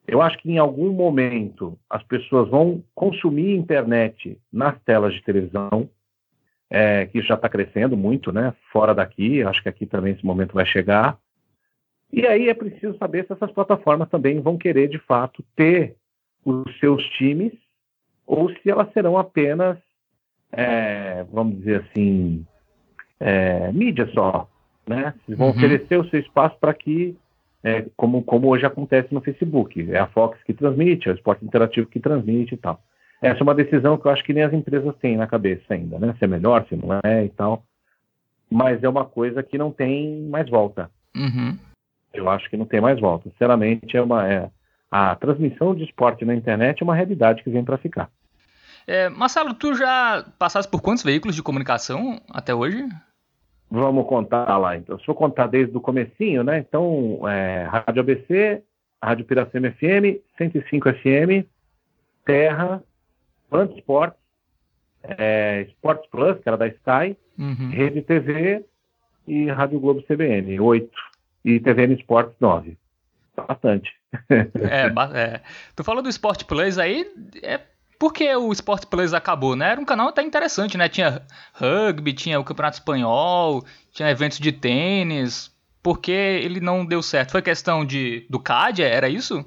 Eu 0.08 0.22
acho 0.22 0.38
que 0.38 0.50
em 0.50 0.58
algum 0.58 0.90
momento 0.92 1.78
as 1.90 2.02
pessoas 2.02 2.48
vão 2.48 2.82
consumir 2.94 3.54
internet 3.54 4.40
nas 4.52 4.80
telas 4.82 5.12
de 5.12 5.22
televisão, 5.22 5.90
é, 6.70 7.06
que 7.06 7.20
já 7.20 7.34
está 7.34 7.48
crescendo 7.48 7.96
muito, 7.96 8.32
né? 8.32 8.54
Fora 8.72 8.94
daqui, 8.94 9.42
acho 9.42 9.62
que 9.62 9.68
aqui 9.68 9.84
também 9.84 10.14
esse 10.14 10.24
momento 10.24 10.54
vai 10.54 10.64
chegar. 10.64 11.18
E 12.12 12.26
aí 12.26 12.48
é 12.48 12.54
preciso 12.54 12.96
saber 12.98 13.26
se 13.26 13.32
essas 13.32 13.50
plataformas 13.52 14.08
também 14.08 14.40
vão 14.40 14.56
querer, 14.56 14.88
de 14.88 14.98
fato, 14.98 15.44
ter 15.54 15.96
os 16.44 16.78
seus 16.78 17.04
times 17.10 17.52
ou 18.24 18.50
se 18.50 18.70
elas 18.70 18.92
serão 18.92 19.18
apenas, 19.18 19.76
é, 20.52 21.24
vamos 21.24 21.58
dizer 21.58 21.84
assim, 21.84 22.46
é, 23.20 23.70
mídia 23.72 24.08
só, 24.12 24.48
né? 24.88 25.14
Vocês 25.24 25.36
vão 25.36 25.48
uhum. 25.48 25.52
oferecer 25.54 25.98
o 25.98 26.08
seu 26.08 26.20
espaço 26.20 26.56
para 26.60 26.72
que, 26.72 27.16
é, 27.62 27.86
como, 27.96 28.22
como 28.22 28.48
hoje 28.48 28.64
acontece 28.64 29.12
no 29.12 29.20
Facebook, 29.20 29.90
é 29.90 29.98
a 29.98 30.06
Fox 30.06 30.42
que 30.44 30.54
transmite, 30.54 31.08
é 31.08 31.12
o 31.12 31.14
Esporte 31.14 31.44
Interativo 31.44 31.88
que 31.88 32.00
transmite 32.00 32.54
e 32.54 32.56
tal. 32.56 32.80
Essa 33.20 33.40
é 33.40 33.42
uma 33.42 33.54
decisão 33.54 33.96
que 33.96 34.06
eu 34.06 34.10
acho 34.10 34.22
que 34.24 34.32
nem 34.32 34.42
as 34.42 34.52
empresas 34.52 34.94
têm 34.96 35.16
na 35.16 35.26
cabeça 35.26 35.64
ainda, 35.70 35.98
né? 35.98 36.14
Se 36.18 36.24
é 36.24 36.28
melhor, 36.28 36.66
se 36.68 36.76
não 36.76 37.00
é 37.02 37.24
e 37.24 37.30
tal. 37.30 37.64
Mas 38.50 38.82
é 38.84 38.88
uma 38.88 39.04
coisa 39.04 39.42
que 39.42 39.58
não 39.58 39.72
tem 39.72 40.22
mais 40.28 40.48
volta. 40.48 40.90
Uhum. 41.16 41.56
Eu 42.12 42.28
acho 42.28 42.48
que 42.48 42.56
não 42.56 42.66
tem 42.66 42.80
mais 42.80 43.00
volta. 43.00 43.28
Sinceramente, 43.30 43.96
é 43.96 44.02
uma, 44.02 44.30
é, 44.30 44.50
a 44.90 45.16
transmissão 45.16 45.74
de 45.74 45.84
esporte 45.84 46.24
na 46.24 46.34
internet 46.34 46.80
é 46.80 46.84
uma 46.84 46.94
realidade 46.94 47.42
que 47.42 47.50
vem 47.50 47.64
para 47.64 47.78
ficar. 47.78 48.08
É, 48.86 49.08
Marcelo, 49.08 49.52
tu 49.54 49.74
já 49.74 50.24
passaste 50.38 50.70
por 50.70 50.80
quantos 50.80 51.02
veículos 51.02 51.34
de 51.34 51.42
comunicação 51.42 52.20
até 52.30 52.54
hoje? 52.54 52.86
Vamos 53.70 54.06
contar 54.06 54.56
lá, 54.58 54.76
então. 54.76 54.98
Se 54.98 55.08
eu 55.08 55.14
contar 55.14 55.48
desde 55.48 55.76
o 55.76 55.80
comecinho, 55.80 56.44
né? 56.44 56.58
Então, 56.58 57.20
é, 57.28 57.64
Rádio 57.64 58.00
ABC, 58.00 58.62
Rádio 59.02 59.24
Piracema 59.24 59.70
FM, 59.72 60.22
105 60.38 60.92
FM, 60.92 61.46
Terra, 62.24 62.82
Band 63.50 63.70
Sports, 63.76 64.18
é, 65.02 65.66
Sports 65.68 66.08
Plus, 66.10 66.38
que 66.40 66.48
era 66.48 66.56
da 66.56 66.68
Sky, 66.68 67.16
uhum. 67.38 67.70
Rede 67.70 68.02
TV 68.02 68.64
e 69.26 69.46
Rádio 69.46 69.80
Globo 69.80 70.02
CBN, 70.02 70.58
oito. 70.60 70.98
E 71.44 71.60
TVN 71.60 71.94
Sports, 71.94 72.34
nove. 72.40 72.76
Bastante. 73.36 73.92
é, 74.30 74.86
é, 75.14 75.40
tu 75.74 75.84
falou 75.84 76.02
do 76.02 76.08
Sport 76.08 76.44
Plus 76.44 76.78
aí, 76.78 77.06
é 77.42 77.60
porque 77.98 78.34
o 78.34 78.52
Sport 78.52 78.86
Plus 78.86 79.14
acabou, 79.14 79.56
né? 79.56 79.70
Era 79.70 79.80
um 79.80 79.84
canal 79.84 80.08
até 80.08 80.22
interessante, 80.22 80.76
né? 80.76 80.88
Tinha 80.88 81.22
rugby, 81.54 82.12
tinha 82.12 82.38
o 82.38 82.44
Campeonato 82.44 82.78
Espanhol, 82.78 83.64
tinha 83.92 84.10
eventos 84.10 84.38
de 84.38 84.52
tênis. 84.52 85.54
Por 85.82 86.00
que 86.00 86.12
ele 86.12 86.60
não 86.60 86.84
deu 86.84 87.02
certo? 87.02 87.32
Foi 87.32 87.42
questão 87.42 87.84
de 87.84 88.26
do 88.28 88.40
CAD, 88.40 88.82
era 88.82 89.08
isso? 89.08 89.44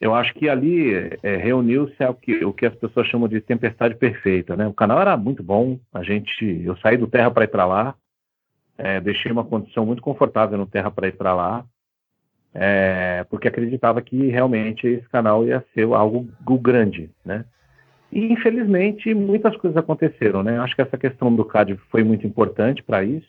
Eu 0.00 0.14
acho 0.14 0.34
que 0.34 0.48
ali 0.48 0.92
é, 1.22 1.36
reuniu-se 1.36 2.04
o 2.04 2.14
que, 2.14 2.44
o 2.44 2.52
que 2.52 2.66
as 2.66 2.74
pessoas 2.74 3.06
chamam 3.06 3.28
de 3.28 3.40
tempestade 3.40 3.94
perfeita, 3.94 4.56
né? 4.56 4.66
O 4.66 4.74
canal 4.74 5.00
era 5.00 5.16
muito 5.16 5.44
bom, 5.44 5.78
a 5.94 6.02
gente, 6.02 6.44
eu 6.64 6.76
saí 6.78 6.96
do 6.96 7.06
Terra 7.06 7.30
para 7.30 7.44
ir 7.44 7.48
para 7.48 7.64
lá, 7.64 7.94
é, 8.76 9.00
deixei 9.00 9.30
uma 9.30 9.44
condição 9.44 9.86
muito 9.86 10.02
confortável 10.02 10.58
no 10.58 10.66
Terra 10.66 10.90
para 10.90 11.06
ir 11.06 11.12
para 11.12 11.32
lá, 11.32 11.64
é, 12.52 13.24
porque 13.30 13.46
acreditava 13.46 14.02
que 14.02 14.28
realmente 14.28 14.88
esse 14.88 15.08
canal 15.08 15.46
ia 15.46 15.64
ser 15.72 15.84
algo 15.84 16.28
grande, 16.58 17.08
né? 17.24 17.44
E 18.12 18.30
infelizmente 18.30 19.14
muitas 19.14 19.56
coisas 19.56 19.76
aconteceram, 19.76 20.42
né? 20.42 20.58
Acho 20.58 20.76
que 20.76 20.82
essa 20.82 20.98
questão 20.98 21.34
do 21.34 21.44
CAD 21.46 21.78
foi 21.90 22.04
muito 22.04 22.26
importante 22.26 22.82
para 22.82 23.02
isso. 23.02 23.28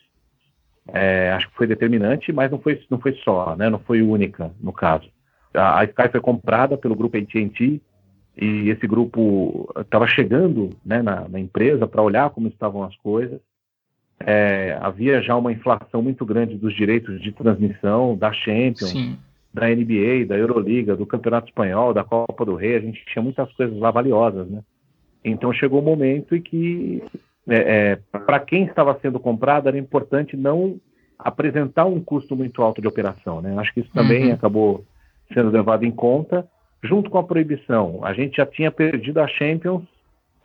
É, 0.92 1.32
acho 1.32 1.48
que 1.48 1.56
foi 1.56 1.66
determinante, 1.66 2.30
mas 2.30 2.50
não 2.50 2.58
foi, 2.58 2.78
não 2.90 3.00
foi 3.00 3.14
só, 3.24 3.56
né? 3.56 3.70
Não 3.70 3.78
foi 3.78 4.02
única 4.02 4.52
no 4.60 4.72
caso. 4.72 5.08
A, 5.54 5.80
a 5.80 5.84
Sky 5.84 6.10
foi 6.10 6.20
comprada 6.20 6.76
pelo 6.76 6.94
grupo 6.94 7.16
AT&T 7.16 7.80
e 8.36 8.68
esse 8.68 8.86
grupo 8.86 9.72
estava 9.78 10.06
chegando 10.06 10.70
né, 10.84 11.00
na, 11.00 11.26
na 11.28 11.40
empresa 11.40 11.86
para 11.86 12.02
olhar 12.02 12.28
como 12.28 12.48
estavam 12.48 12.82
as 12.84 12.94
coisas. 12.96 13.40
É, 14.20 14.76
havia 14.82 15.22
já 15.22 15.34
uma 15.34 15.52
inflação 15.52 16.02
muito 16.02 16.26
grande 16.26 16.58
dos 16.58 16.74
direitos 16.74 17.22
de 17.22 17.32
transmissão 17.32 18.16
da 18.16 18.32
Champions, 18.32 18.90
Sim. 18.90 19.18
da 19.52 19.66
NBA, 19.68 20.26
da 20.26 20.36
Euroliga, 20.36 20.94
do 20.94 21.06
Campeonato 21.06 21.48
Espanhol, 21.48 21.94
da 21.94 22.04
Copa 22.04 22.44
do 22.44 22.54
Rei. 22.54 22.76
A 22.76 22.80
gente 22.80 23.02
tinha 23.06 23.22
muitas 23.22 23.50
coisas 23.54 23.78
lá 23.78 23.90
valiosas, 23.90 24.46
né? 24.48 24.60
Então 25.24 25.52
chegou 25.52 25.80
o 25.80 25.82
um 25.82 25.84
momento 25.84 26.36
em 26.36 26.42
que, 26.42 27.02
é, 27.48 27.56
é, 27.56 28.18
para 28.18 28.40
quem 28.40 28.64
estava 28.64 28.98
sendo 29.00 29.18
comprado, 29.18 29.68
era 29.68 29.78
importante 29.78 30.36
não 30.36 30.78
apresentar 31.18 31.86
um 31.86 32.00
custo 32.00 32.36
muito 32.36 32.62
alto 32.62 32.82
de 32.82 32.88
operação. 32.88 33.40
Né? 33.40 33.54
Acho 33.58 33.72
que 33.72 33.80
isso 33.80 33.92
também 33.92 34.26
uhum. 34.26 34.34
acabou 34.34 34.84
sendo 35.32 35.50
levado 35.50 35.84
em 35.84 35.90
conta, 35.90 36.46
junto 36.82 37.08
com 37.08 37.18
a 37.18 37.24
proibição. 37.24 38.00
A 38.04 38.12
gente 38.12 38.36
já 38.36 38.46
tinha 38.46 38.70
perdido 38.70 39.20
a 39.20 39.26
Champions, 39.26 39.82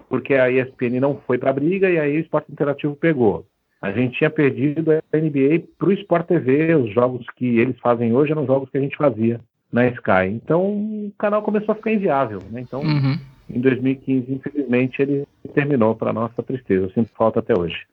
porque 0.08 0.36
a 0.36 0.50
ESPN 0.50 1.00
não 1.00 1.22
foi 1.28 1.38
para 1.38 1.50
a 1.50 1.54
briga 1.54 1.90
e 1.90 2.00
aí 2.00 2.18
o 2.18 2.22
Esporte 2.22 2.52
Interativo 2.52 2.96
pegou. 2.96 3.46
A 3.82 3.92
gente 3.92 4.18
tinha 4.18 4.30
perdido 4.30 4.92
a 4.92 5.18
NBA 5.18 5.64
para 5.78 5.88
o 5.88 5.94
Sport 5.94 6.28
TV, 6.28 6.76
os 6.76 6.94
jogos 6.94 7.26
que 7.36 7.60
eles 7.60 7.78
fazem 7.80 8.14
hoje 8.14 8.32
eram 8.32 8.46
jogos 8.46 8.70
que 8.70 8.78
a 8.78 8.82
gente 8.82 8.98
fazia 8.98 9.40
na 9.72 9.88
Sky. 9.88 10.28
Então 10.32 10.62
o 10.62 11.14
canal 11.18 11.42
começou 11.42 11.72
a 11.72 11.76
ficar 11.76 11.92
inviável. 11.92 12.40
Né? 12.52 12.62
Então 12.62 12.82
uhum. 12.82 13.18
Em 13.50 13.60
2015, 13.60 14.32
infelizmente, 14.32 15.02
ele 15.02 15.28
terminou 15.54 15.96
para 15.96 16.14
nossa 16.14 16.44
tristeza. 16.44 16.86
Eu 16.86 16.92
sinto 16.92 17.12
falta 17.16 17.40
até 17.40 17.58
hoje. 17.58 17.86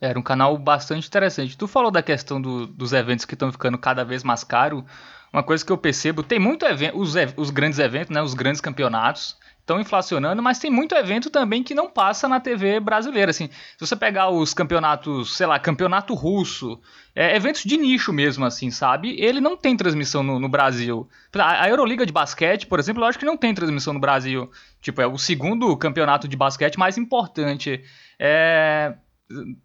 Era 0.00 0.18
um 0.18 0.22
canal 0.22 0.58
bastante 0.58 1.06
interessante. 1.06 1.56
Tu 1.56 1.66
falou 1.66 1.90
da 1.90 2.02
questão 2.02 2.42
do, 2.42 2.66
dos 2.66 2.92
eventos 2.92 3.24
que 3.24 3.34
estão 3.34 3.52
ficando 3.52 3.78
cada 3.78 4.04
vez 4.04 4.24
mais 4.24 4.42
caros. 4.42 4.82
Uma 5.32 5.42
coisa 5.42 5.64
que 5.64 5.72
eu 5.72 5.78
percebo, 5.78 6.22
tem 6.22 6.38
muito 6.38 6.66
evento, 6.66 6.98
os, 6.98 7.14
os 7.36 7.50
grandes 7.50 7.78
eventos, 7.78 8.10
né, 8.10 8.20
os 8.20 8.34
grandes 8.34 8.60
campeonatos, 8.60 9.38
estão 9.72 9.80
inflacionando, 9.80 10.42
mas 10.42 10.58
tem 10.58 10.70
muito 10.70 10.94
evento 10.94 11.30
também 11.30 11.62
que 11.62 11.74
não 11.74 11.88
passa 11.88 12.28
na 12.28 12.38
TV 12.38 12.78
brasileira. 12.78 13.30
Assim, 13.30 13.48
se 13.48 13.80
você 13.80 13.96
pegar 13.96 14.28
os 14.28 14.52
campeonatos, 14.52 15.36
sei 15.36 15.46
lá, 15.46 15.58
campeonato 15.58 16.14
russo, 16.14 16.78
é, 17.14 17.34
eventos 17.34 17.62
de 17.64 17.76
nicho 17.76 18.12
mesmo, 18.12 18.44
assim, 18.44 18.70
sabe? 18.70 19.16
Ele 19.18 19.40
não 19.40 19.56
tem 19.56 19.76
transmissão 19.76 20.22
no, 20.22 20.38
no 20.38 20.48
Brasil. 20.48 21.08
A, 21.34 21.64
a 21.64 21.68
Euroliga 21.68 22.04
de 22.04 22.12
basquete, 22.12 22.66
por 22.66 22.78
exemplo, 22.78 23.02
eu 23.02 23.06
acho 23.06 23.18
que 23.18 23.24
não 23.24 23.36
tem 23.36 23.54
transmissão 23.54 23.94
no 23.94 24.00
Brasil. 24.00 24.50
Tipo, 24.80 25.00
é 25.00 25.06
o 25.06 25.18
segundo 25.18 25.76
campeonato 25.76 26.28
de 26.28 26.36
basquete 26.36 26.78
mais 26.78 26.98
importante. 26.98 27.82
É, 28.18 28.94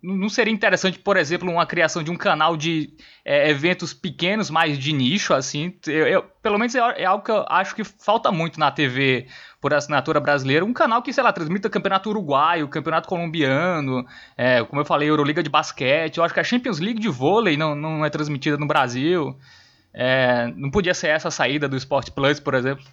não 0.02 0.30
seria 0.30 0.54
interessante, 0.54 1.00
por 1.00 1.18
exemplo, 1.18 1.50
uma 1.50 1.66
criação 1.66 2.04
de 2.04 2.12
um 2.12 2.16
canal 2.16 2.56
de 2.56 2.94
é, 3.26 3.50
eventos 3.50 3.94
pequenos, 3.94 4.50
mais 4.50 4.78
de 4.78 4.94
nicho, 4.94 5.34
assim? 5.34 5.74
Eu, 5.86 6.08
eu, 6.08 6.24
pelo 6.42 6.58
menos 6.58 6.74
é, 6.76 6.80
é, 6.80 7.06
algo 7.06 7.24
que 7.24 7.32
eu 7.32 7.46
acho 7.50 7.76
que 7.76 7.84
falta 7.84 8.32
muito 8.32 8.60
na 8.60 8.72
TV 8.72 9.28
por 9.62 9.74
assinatura 9.74 10.20
brasileira. 10.20 10.64
Um 10.66 10.74
canal 10.74 11.02
que, 11.02 11.12
sei 11.12 11.24
lá, 11.24 11.34
transmita 11.34 11.70
campeonato 11.70 12.10
uruguaio, 12.10 12.68
campeonato 12.68 13.08
colombiano, 13.08 14.06
é, 14.38 14.64
como 14.64 14.82
eu 14.82 14.86
falei, 14.86 15.10
Euroliga 15.10 15.44
de 15.44 15.50
basquete. 15.50 16.18
Eu 16.18 16.24
acho 16.24 16.34
que 16.34 16.40
a 16.40 16.44
Champions 16.44 16.80
League 16.80 17.00
de 17.00 17.10
vôlei 17.10 17.58
não, 17.58 17.76
não 17.76 18.06
é 18.06 18.10
transmitida 18.10 18.58
no 18.58 18.68
Brasil. 18.68 19.38
É, 19.94 20.48
não 20.56 20.70
podia 20.70 20.94
ser 20.94 21.08
essa 21.08 21.28
a 21.28 21.32
saída 21.32 21.68
do 21.68 21.76
Sport 21.76 22.12
Plus, 22.12 22.40
por 22.40 22.54
exemplo? 22.54 22.86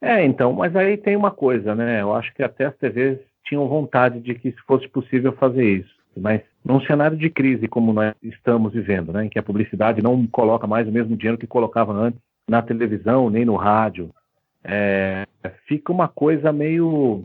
É, 0.00 0.24
então, 0.24 0.52
mas 0.52 0.74
aí 0.74 0.96
tem 0.96 1.16
uma 1.16 1.30
coisa, 1.30 1.74
né? 1.74 2.02
Eu 2.02 2.14
acho 2.14 2.34
que 2.34 2.42
até 2.42 2.66
as 2.66 2.76
TVs 2.76 3.31
tinham 3.44 3.68
vontade 3.68 4.20
de 4.20 4.34
que 4.34 4.52
fosse 4.66 4.88
possível 4.88 5.32
fazer 5.32 5.64
isso. 5.64 5.94
Mas 6.16 6.42
num 6.64 6.80
cenário 6.82 7.16
de 7.16 7.30
crise 7.30 7.66
como 7.66 7.92
nós 7.92 8.14
estamos 8.22 8.72
vivendo, 8.72 9.12
né, 9.12 9.24
em 9.24 9.28
que 9.28 9.38
a 9.38 9.42
publicidade 9.42 10.02
não 10.02 10.26
coloca 10.26 10.66
mais 10.66 10.86
o 10.86 10.92
mesmo 10.92 11.16
dinheiro 11.16 11.38
que 11.38 11.46
colocava 11.46 11.92
antes 11.92 12.20
na 12.48 12.60
televisão 12.60 13.30
nem 13.30 13.44
no 13.44 13.56
rádio, 13.56 14.10
é, 14.64 15.26
fica 15.66 15.92
uma 15.92 16.08
coisa 16.08 16.52
meio 16.52 17.24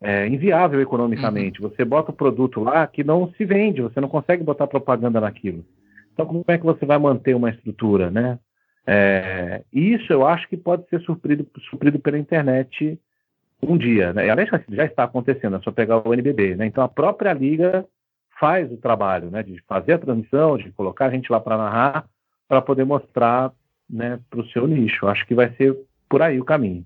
é, 0.00 0.26
inviável 0.26 0.80
economicamente. 0.80 1.60
Uhum. 1.60 1.68
Você 1.68 1.84
bota 1.84 2.10
o 2.10 2.14
produto 2.14 2.60
lá 2.60 2.86
que 2.86 3.04
não 3.04 3.30
se 3.32 3.44
vende, 3.44 3.82
você 3.82 4.00
não 4.00 4.08
consegue 4.08 4.42
botar 4.42 4.66
propaganda 4.66 5.20
naquilo. 5.20 5.64
Então, 6.12 6.26
como 6.26 6.44
é 6.48 6.58
que 6.58 6.64
você 6.64 6.86
vai 6.86 6.98
manter 6.98 7.34
uma 7.34 7.50
estrutura, 7.50 8.10
né? 8.10 8.38
É, 8.86 9.62
isso 9.72 10.12
eu 10.12 10.26
acho 10.26 10.48
que 10.48 10.56
pode 10.56 10.88
ser 10.88 11.00
suprido, 11.02 11.46
suprido 11.70 11.98
pela 11.98 12.18
internet 12.18 12.98
um 13.62 13.76
dia, 13.76 14.12
né? 14.12 14.30
Aliás, 14.30 14.48
já 14.68 14.84
está 14.84 15.04
acontecendo, 15.04 15.56
é 15.56 15.60
só 15.60 15.70
pegar 15.70 16.06
o 16.06 16.12
NBB, 16.12 16.56
né? 16.56 16.66
Então 16.66 16.82
a 16.82 16.88
própria 16.88 17.32
liga 17.32 17.84
faz 18.38 18.72
o 18.72 18.76
trabalho, 18.76 19.30
né? 19.30 19.42
De 19.42 19.60
fazer 19.68 19.94
a 19.94 19.98
transmissão, 19.98 20.56
de 20.56 20.70
colocar 20.72 21.06
a 21.06 21.10
gente 21.10 21.30
lá 21.30 21.38
para 21.38 21.58
narrar, 21.58 22.06
para 22.48 22.62
poder 22.62 22.84
mostrar, 22.84 23.52
né? 23.88 24.18
Para 24.30 24.40
o 24.40 24.48
seu 24.48 24.66
nicho. 24.66 25.06
Acho 25.06 25.26
que 25.26 25.34
vai 25.34 25.50
ser 25.56 25.76
por 26.08 26.22
aí 26.22 26.40
o 26.40 26.44
caminho. 26.44 26.84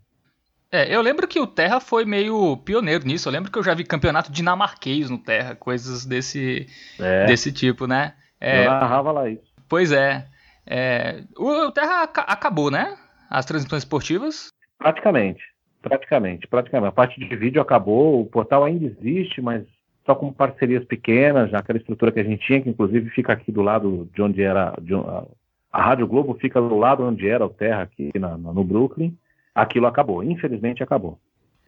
É, 0.71 0.93
eu 0.93 1.01
lembro 1.01 1.29
que 1.29 1.39
o 1.39 1.47
Terra 1.47 1.79
foi 1.79 2.05
meio 2.05 2.57
pioneiro 2.57 3.07
nisso. 3.07 3.29
Eu 3.29 3.33
lembro 3.33 3.51
que 3.51 3.57
eu 3.57 3.63
já 3.63 3.75
vi 3.75 3.85
campeonato 3.85 4.33
dinamarquês 4.33 5.09
no 5.09 5.19
Terra, 5.19 5.55
coisas 5.55 6.05
desse, 6.05 6.67
é. 6.99 7.27
desse 7.27 7.53
tipo, 7.53 7.87
né? 7.87 8.15
É, 8.41 8.67
eu 8.67 8.71
narrava 8.71 9.13
lá 9.13 9.29
isso. 9.29 9.55
Pois 9.69 9.93
é. 9.93 10.27
é 10.67 11.23
o, 11.39 11.69
o 11.69 11.71
Terra 11.71 12.03
acabou, 12.03 12.73
né? 12.73 12.97
As 13.31 13.47
transmissões 13.47 13.83
esportivas? 13.83 14.49
Praticamente. 14.77 15.54
Praticamente, 15.85 16.49
praticamente. 16.49 16.89
A 16.89 16.93
parte 16.93 17.21
de 17.21 17.37
vídeo 17.37 17.61
acabou, 17.61 18.23
o 18.23 18.25
portal 18.25 18.65
ainda 18.65 18.87
existe, 18.87 19.43
mas 19.43 19.65
só 20.07 20.15
com 20.15 20.33
parcerias 20.33 20.83
pequenas, 20.83 21.51
já 21.51 21.59
aquela 21.59 21.79
estrutura 21.79 22.11
que 22.11 22.21
a 22.21 22.25
gente 22.25 22.45
tinha, 22.47 22.63
que 22.63 22.71
inclusive 22.71 23.11
fica 23.11 23.35
aqui 23.35 23.53
do 23.53 23.61
lado 23.61 24.09
de 24.15 24.23
onde 24.23 24.43
era. 24.43 24.75
De, 24.81 24.95
a, 24.95 25.25
a 25.71 25.83
Rádio 25.83 26.07
Globo 26.07 26.39
fica 26.41 26.59
do 26.59 26.77
lado 26.77 27.05
onde 27.05 27.29
era 27.29 27.45
o 27.45 27.51
Terra, 27.51 27.83
aqui 27.83 28.11
na, 28.19 28.39
no 28.39 28.65
Brooklyn. 28.65 29.15
Aquilo 29.55 29.87
acabou, 29.87 30.25
infelizmente 30.25 30.83
acabou. 30.83 31.19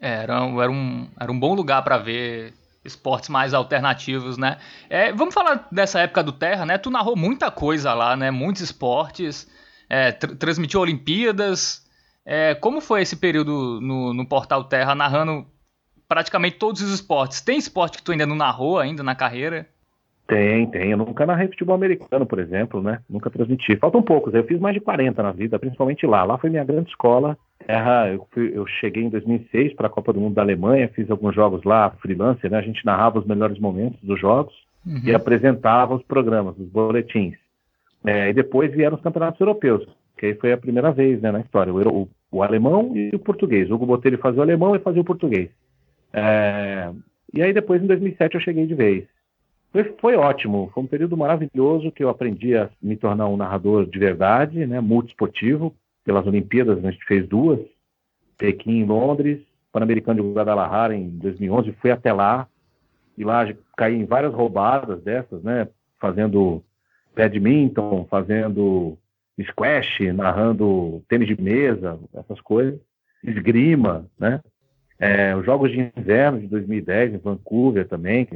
É, 0.00 0.22
era, 0.22 0.34
era, 0.34 0.70
um, 0.70 1.08
era 1.20 1.30
um 1.30 1.38
bom 1.38 1.54
lugar 1.54 1.84
para 1.84 1.98
ver 1.98 2.54
esportes 2.82 3.28
mais 3.28 3.52
alternativos, 3.52 4.38
né? 4.38 4.56
É, 4.88 5.12
vamos 5.12 5.34
falar 5.34 5.68
dessa 5.70 6.00
época 6.00 6.22
do 6.22 6.32
Terra, 6.32 6.64
né? 6.64 6.78
Tu 6.78 6.90
narrou 6.90 7.16
muita 7.16 7.50
coisa 7.50 7.92
lá, 7.92 8.16
né? 8.16 8.30
Muitos 8.30 8.62
esportes, 8.62 9.46
é, 9.90 10.12
tr 10.12 10.36
transmitiu 10.36 10.80
Olimpíadas, 10.80 11.85
é, 12.26 12.54
como 12.56 12.80
foi 12.80 13.02
esse 13.02 13.16
período 13.16 13.80
no, 13.80 14.12
no 14.12 14.26
Portal 14.26 14.64
Terra, 14.64 14.94
narrando 14.94 15.46
praticamente 16.08 16.56
todos 16.58 16.82
os 16.82 16.92
esportes. 16.92 17.40
Tem 17.40 17.56
esporte 17.56 17.98
que 17.98 18.02
tu 18.02 18.12
ainda 18.12 18.26
não 18.26 18.36
narrou 18.36 18.78
ainda 18.78 19.02
na 19.02 19.14
carreira? 19.14 19.66
Tem, 20.26 20.66
tem. 20.70 20.90
Eu 20.90 20.96
nunca 20.98 21.24
narrei 21.24 21.46
futebol 21.46 21.76
americano, 21.76 22.26
por 22.26 22.40
exemplo, 22.40 22.82
né? 22.82 23.00
Nunca 23.08 23.30
transmiti. 23.30 23.76
Faltam 23.76 24.02
poucos. 24.02 24.34
Eu 24.34 24.44
fiz 24.44 24.58
mais 24.58 24.74
de 24.74 24.80
40 24.80 25.22
na 25.22 25.30
vida, 25.30 25.58
principalmente 25.58 26.04
lá. 26.04 26.24
Lá 26.24 26.36
foi 26.36 26.50
minha 26.50 26.64
grande 26.64 26.88
escola. 26.88 27.38
Terra, 27.64 28.08
eu, 28.08 28.26
fui, 28.32 28.50
eu 28.52 28.66
cheguei 28.66 29.04
em 29.04 29.08
2006 29.08 29.74
para 29.74 29.86
a 29.86 29.90
Copa 29.90 30.12
do 30.12 30.20
Mundo 30.20 30.34
da 30.34 30.42
Alemanha, 30.42 30.90
fiz 30.94 31.08
alguns 31.10 31.34
jogos 31.34 31.62
lá, 31.64 31.90
freelancer, 32.02 32.50
né? 32.50 32.58
A 32.58 32.62
gente 32.62 32.84
narrava 32.84 33.20
os 33.20 33.26
melhores 33.26 33.58
momentos 33.58 34.00
dos 34.02 34.18
jogos 34.20 34.52
uhum. 34.84 35.00
e 35.04 35.14
apresentava 35.14 35.94
os 35.94 36.02
programas, 36.02 36.58
os 36.58 36.68
boletins. 36.68 37.36
É, 38.04 38.28
e 38.28 38.32
depois 38.32 38.72
vieram 38.72 38.96
os 38.96 39.02
campeonatos 39.02 39.40
europeus, 39.40 39.86
que 40.16 40.26
aí 40.26 40.34
foi 40.34 40.52
a 40.52 40.58
primeira 40.58 40.92
vez 40.92 41.20
né, 41.20 41.30
na 41.32 41.40
história. 41.40 41.72
O, 41.72 42.02
o, 42.02 42.08
o 42.30 42.42
alemão 42.42 42.96
e 42.96 43.14
o 43.14 43.18
português. 43.18 43.70
O 43.70 43.74
Hugo 43.74 43.86
Botelho 43.86 44.18
fazia 44.18 44.40
o 44.40 44.42
alemão 44.42 44.74
e 44.74 44.80
fazia 44.80 45.00
o 45.00 45.04
português. 45.04 45.50
É, 46.12 46.92
e 47.32 47.42
aí 47.42 47.52
depois, 47.52 47.82
em 47.82 47.86
2007, 47.86 48.34
eu 48.34 48.40
cheguei 48.40 48.66
de 48.66 48.74
vez. 48.74 49.04
Foi, 49.72 49.84
foi, 50.00 50.16
ótimo, 50.16 50.70
foi 50.72 50.82
um 50.82 50.86
período 50.86 51.16
maravilhoso 51.16 51.92
que 51.92 52.02
eu 52.02 52.08
aprendi 52.08 52.56
a 52.56 52.70
me 52.80 52.96
tornar 52.96 53.28
um 53.28 53.36
narrador 53.36 53.86
de 53.86 53.98
verdade, 53.98 54.66
né, 54.66 54.80
multiesportivo. 54.80 55.74
Pelas 56.04 56.26
Olimpíadas, 56.26 56.84
a 56.84 56.90
gente 56.90 57.04
fez 57.04 57.26
duas, 57.28 57.58
Pequim 58.38 58.78
em 58.78 58.84
Londres, 58.84 59.40
Pan-Americano 59.72 60.22
de 60.22 60.32
Guadalajara 60.32 60.94
em 60.94 61.08
2011, 61.08 61.72
fui 61.80 61.90
até 61.90 62.12
lá, 62.12 62.48
e 63.18 63.24
lá 63.24 63.44
caí 63.76 63.96
em 63.96 64.04
várias 64.04 64.32
roubadas 64.32 65.02
dessas, 65.02 65.42
né, 65.42 65.68
fazendo 65.98 66.62
badminton, 67.14 68.06
fazendo 68.08 68.96
squash, 69.44 70.00
narrando 70.14 71.02
tênis 71.08 71.28
de 71.28 71.40
mesa, 71.40 71.98
essas 72.14 72.40
coisas, 72.40 72.80
esgrima, 73.22 74.06
né, 74.18 74.40
é, 74.98 75.36
os 75.36 75.44
Jogos 75.44 75.70
de 75.70 75.92
Inverno 75.96 76.40
de 76.40 76.46
2010 76.46 77.14
em 77.14 77.18
Vancouver 77.18 77.86
também, 77.86 78.26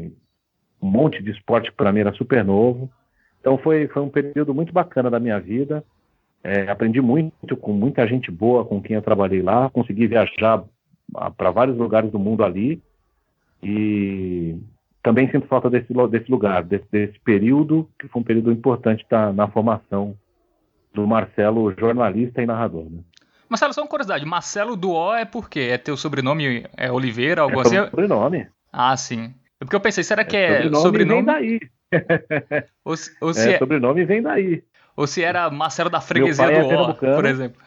um 0.81 0.89
monte 0.89 1.23
de 1.23 1.31
esporte 1.31 1.73
para 1.73 1.93
mim 1.93 2.01
era 2.01 2.13
super 2.13 2.45
novo. 2.45 2.91
Então 3.41 3.57
foi, 3.59 3.87
foi 3.89 4.03
um 4.03 4.09
período 4.11 4.55
muito 4.55 4.73
bacana 4.73 5.11
da 5.11 5.19
minha 5.19 5.41
vida. 5.41 5.83
É, 6.43 6.71
aprendi 6.71 7.01
muito 7.01 7.57
com 7.57 7.73
muita 7.73 8.07
gente 8.07 8.31
boa 8.31 8.65
com 8.65 8.81
quem 8.81 8.97
eu 8.97 9.03
trabalhei 9.03 9.43
lá. 9.43 9.71
Consegui 9.71 10.07
viajar 10.07 10.65
para 11.37 11.51
vários 11.51 11.77
lugares 11.77 12.11
do 12.11 12.19
mundo 12.19 12.45
ali. 12.45 12.83
E 13.63 14.59
também 15.03 15.31
sinto 15.31 15.47
falta 15.47 15.69
desse, 15.69 15.93
desse 16.11 16.31
lugar, 16.31 16.63
desse, 16.63 16.87
desse 16.91 17.19
período, 17.21 17.89
que 17.99 18.09
foi 18.09 18.21
um 18.21 18.25
período 18.25 18.53
importante 18.53 19.05
tá, 19.09 19.33
na 19.33 19.49
formação 19.49 20.15
do 20.93 21.07
Marcelo, 21.07 21.73
jornalista 21.79 22.43
e 22.43 22.47
narrador. 22.47 22.85
Né? 22.91 23.01
Marcelo, 23.49 23.73
só 23.73 23.83
uma 23.83 23.89
curiosidade. 23.89 24.25
Marcelo 24.25 24.77
Duó 24.77 25.15
é 25.15 25.25
por 25.25 25.49
quê? 25.49 25.71
É 25.73 25.79
teu 25.79 25.97
sobrenome 25.97 26.67
é 26.77 26.91
Oliveira, 26.91 27.43
algo 27.43 27.59
é 27.59 27.63
assim? 27.63 27.77
sobrenome. 27.77 28.47
Ah, 28.73 28.97
sim. 28.97 29.35
É 29.61 29.65
porque 29.65 29.77
eu 29.77 29.81
pensei, 29.81 30.05
será 30.05 30.25
que 30.25 30.37
é, 30.37 30.67
é 30.67 30.73
sobrenome? 30.73 30.83
sobrenome? 30.83 31.23
vem 31.23 31.25
daí. 31.25 31.61
ou, 32.85 32.95
ou 33.21 33.35
se 33.35 33.51
é, 33.51 33.55
é, 33.55 33.59
sobrenome 33.59 34.05
vem 34.05 34.23
daí. 34.23 34.63
Ou 34.97 35.07
se 35.07 35.23
era 35.23 35.51
Marcelo 35.51 35.91
da 35.91 36.01
Freguesia 36.01 36.47
do 36.47 36.53
é 36.53 36.77
Ó, 36.77 36.95
por 36.95 37.25
exemplo. 37.25 37.61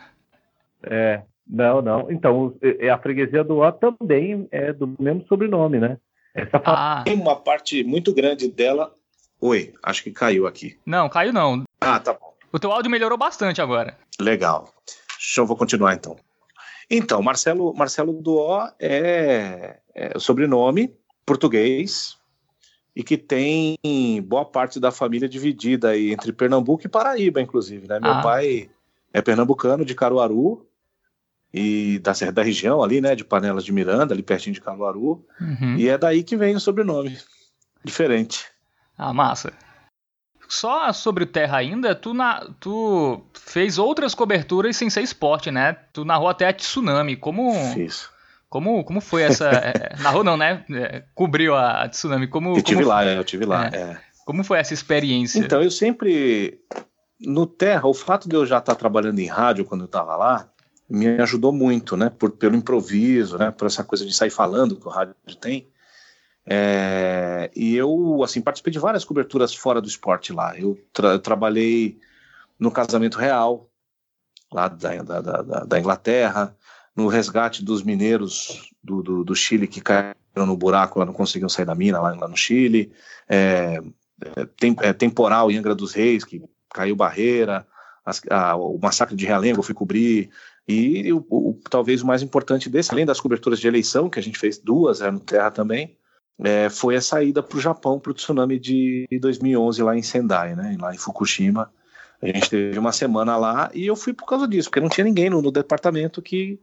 É, 0.83 1.21
não, 1.47 1.81
não. 1.81 2.11
Então, 2.11 2.55
é, 2.61 2.89
a 2.89 2.97
Freguesia 2.97 3.43
do 3.43 3.57
Ó 3.57 3.71
também 3.71 4.47
é 4.51 4.71
do 4.71 4.95
mesmo 4.99 5.25
sobrenome, 5.27 5.79
né? 5.79 5.97
Essa 6.33 6.61
ah. 6.65 7.03
Tem 7.05 7.19
uma 7.19 7.35
parte 7.35 7.83
muito 7.83 8.13
grande 8.13 8.49
dela. 8.49 8.93
Oi, 9.39 9.73
acho 9.83 10.03
que 10.03 10.11
caiu 10.11 10.47
aqui. 10.47 10.77
Não, 10.85 11.09
caiu 11.09 11.33
não. 11.33 11.63
Ah, 11.81 11.99
tá 11.99 12.13
bom. 12.13 12.32
O 12.53 12.59
teu 12.59 12.71
áudio 12.71 12.91
melhorou 12.91 13.17
bastante 13.17 13.59
agora. 13.61 13.97
Legal. 14.19 14.71
Eu 15.35 15.45
vou 15.45 15.57
continuar 15.57 15.95
então. 15.95 16.15
Então, 16.89 17.21
Marcelo, 17.23 17.73
Marcelo 17.73 18.13
Duó 18.13 18.69
é, 18.79 19.79
é 19.95 20.19
sobrenome 20.19 20.93
português 21.25 22.15
e 22.95 23.03
que 23.03 23.17
tem 23.17 23.75
boa 24.27 24.45
parte 24.45 24.79
da 24.79 24.91
família 24.91 25.27
dividida 25.27 25.89
aí 25.89 26.11
entre 26.11 26.31
Pernambuco 26.31 26.85
e 26.85 26.89
Paraíba, 26.89 27.41
inclusive, 27.41 27.87
né? 27.87 27.99
Meu 27.99 28.11
ah. 28.11 28.21
pai 28.21 28.69
é 29.11 29.21
pernambucano 29.21 29.83
de 29.83 29.95
Caruaru 29.95 30.67
e 31.51 31.99
da, 31.99 32.13
da 32.31 32.43
região 32.43 32.83
ali, 32.83 33.01
né, 33.01 33.15
de 33.15 33.23
Panelas 33.23 33.63
de 33.63 33.71
Miranda, 33.71 34.13
ali 34.13 34.23
pertinho 34.23 34.55
de 34.55 34.61
Caruaru, 34.61 35.23
uhum. 35.39 35.75
e 35.77 35.87
é 35.87 35.97
daí 35.97 36.23
que 36.23 36.35
vem 36.35 36.55
o 36.55 36.59
sobrenome, 36.59 37.15
diferente. 37.83 38.45
Ah, 38.97 39.13
massa. 39.13 39.53
Só 40.53 40.93
sobre 40.93 41.23
o 41.23 41.27
Terra 41.27 41.57
ainda, 41.57 41.95
tu, 41.95 42.13
na, 42.13 42.47
tu 42.59 43.25
fez 43.33 43.79
outras 43.79 44.13
coberturas 44.13 44.77
sem 44.77 44.89
ser 44.89 45.01
esporte, 45.01 45.49
né? 45.49 45.73
Tu 45.91 46.05
narrou 46.05 46.29
até 46.29 46.47
a 46.47 46.53
Tsunami, 46.53 47.15
como... 47.15 47.53
Fiz. 47.73 48.07
Como, 48.53 48.83
como 48.83 49.01
foi 49.01 49.23
essa. 49.23 49.49
É, 49.49 49.95
narrou 49.99 50.23
não, 50.23 50.37
né? 50.37 50.63
É, 50.69 51.03
cobriu 51.15 51.55
a 51.55 51.89
tsunami. 51.89 52.27
Como, 52.27 52.55
eu 52.55 52.61
tive 52.61 52.83
como, 52.83 52.89
lá, 52.89 53.03
eu 53.03 53.23
tive 53.23 53.45
lá. 53.45 53.67
É. 53.73 53.77
é. 53.77 53.97
Como 54.25 54.43
foi 54.43 54.59
essa 54.59 54.75
experiência? 54.75 55.39
Então, 55.39 55.59
eu 55.59 55.71
sempre. 55.71 56.59
No 57.19 57.47
Terra, 57.47 57.87
o 57.87 57.93
fato 57.95 58.29
de 58.29 58.35
eu 58.35 58.45
já 58.45 58.59
estar 58.59 58.75
trabalhando 58.75 59.17
em 59.17 59.25
rádio 59.25 59.65
quando 59.65 59.81
eu 59.81 59.85
estava 59.85 60.15
lá, 60.15 60.49
me 60.87 61.07
ajudou 61.19 61.51
muito, 61.51 61.97
né? 61.97 62.11
Por, 62.11 62.29
pelo 62.29 62.55
improviso, 62.55 63.39
né? 63.39 63.49
Por 63.49 63.65
essa 63.65 63.83
coisa 63.83 64.05
de 64.05 64.13
sair 64.13 64.29
falando 64.29 64.75
que 64.75 64.85
o 64.85 64.91
rádio 64.91 65.15
tem. 65.41 65.67
É, 66.45 67.49
e 67.55 67.75
eu, 67.75 68.21
assim, 68.23 68.41
participei 68.41 68.71
de 68.71 68.79
várias 68.79 69.05
coberturas 69.05 69.53
fora 69.53 69.81
do 69.81 69.87
esporte 69.87 70.33
lá. 70.33 70.57
Eu, 70.57 70.77
tra 70.91 71.17
trabalhei 71.19 71.99
no 72.59 72.71
Casamento 72.71 73.17
Real, 73.17 73.69
lá 74.51 74.67
da, 74.67 75.01
da, 75.01 75.21
da, 75.21 75.41
da 75.65 75.79
Inglaterra 75.79 76.55
no 76.95 77.07
resgate 77.07 77.63
dos 77.63 77.83
mineiros 77.83 78.71
do, 78.83 79.01
do, 79.01 79.23
do, 79.23 79.35
Chile 79.35 79.67
que 79.67 79.81
caíram 79.81 80.15
no 80.45 80.55
buraco, 80.55 80.99
lá 80.99 81.05
não 81.05 81.13
conseguiam 81.13 81.49
sair 81.49 81.65
da 81.65 81.73
mina, 81.73 81.99
lá, 81.99 82.13
lá 82.13 82.27
no 82.27 82.37
Chile. 82.37 82.91
É, 83.27 83.81
é, 84.35 84.45
tem, 84.59 84.75
é, 84.81 84.93
temporal 84.93 85.49
em 85.49 85.57
Angra 85.57 85.73
dos 85.73 85.93
Reis, 85.93 86.23
que 86.23 86.43
caiu 86.71 86.95
barreira. 86.95 87.65
As, 88.05 88.21
a, 88.29 88.55
o 88.55 88.77
massacre 88.77 89.15
de 89.15 89.25
Realengo 89.25 89.59
eu 89.59 89.63
fui 89.63 89.73
cobrir. 89.73 90.29
E 90.67 91.11
o, 91.11 91.25
o, 91.29 91.59
talvez 91.69 92.01
o 92.01 92.07
mais 92.07 92.21
importante 92.21 92.69
desse, 92.69 92.91
além 92.91 93.05
das 93.05 93.19
coberturas 93.19 93.59
de 93.59 93.67
eleição, 93.67 94.09
que 94.09 94.19
a 94.19 94.23
gente 94.23 94.37
fez 94.37 94.57
duas 94.59 95.01
é, 95.01 95.09
no 95.09 95.19
Terra 95.19 95.51
também, 95.51 95.97
é, 96.39 96.69
foi 96.69 96.95
a 96.95 97.01
saída 97.01 97.43
para 97.43 97.57
o 97.57 97.61
Japão 97.61 97.99
para 97.99 98.11
o 98.11 98.13
tsunami 98.13 98.59
de 98.59 99.07
2011 99.19 99.83
lá 99.83 99.97
em 99.97 100.01
Sendai, 100.01 100.55
né, 100.55 100.77
lá 100.79 100.93
em 100.93 100.97
Fukushima. 100.97 101.71
A 102.21 102.27
gente 102.27 102.49
teve 102.49 102.79
uma 102.79 102.93
semana 102.93 103.35
lá 103.35 103.69
e 103.73 103.85
eu 103.85 103.95
fui 103.95 104.13
por 104.13 104.25
causa 104.25 104.47
disso, 104.47 104.69
porque 104.69 104.79
não 104.79 104.89
tinha 104.89 105.03
ninguém 105.03 105.29
no, 105.29 105.41
no 105.41 105.51
departamento 105.51 106.21
que 106.21 106.59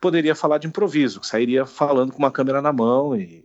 poderia 0.00 0.34
falar 0.34 0.58
de 0.58 0.66
improviso, 0.66 1.20
sairia 1.22 1.64
falando 1.64 2.12
com 2.12 2.18
uma 2.18 2.30
câmera 2.30 2.60
na 2.60 2.72
mão 2.72 3.16
e, 3.16 3.44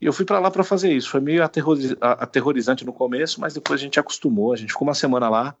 e 0.00 0.06
eu 0.06 0.12
fui 0.12 0.24
para 0.24 0.38
lá 0.38 0.50
para 0.50 0.64
fazer 0.64 0.92
isso. 0.92 1.10
Foi 1.10 1.20
meio 1.20 1.42
aterrorizante 1.42 2.84
no 2.84 2.92
começo, 2.92 3.40
mas 3.40 3.54
depois 3.54 3.80
a 3.80 3.82
gente 3.82 3.98
acostumou. 3.98 4.52
A 4.52 4.56
gente 4.56 4.72
ficou 4.72 4.86
uma 4.86 4.94
semana 4.94 5.28
lá, 5.28 5.56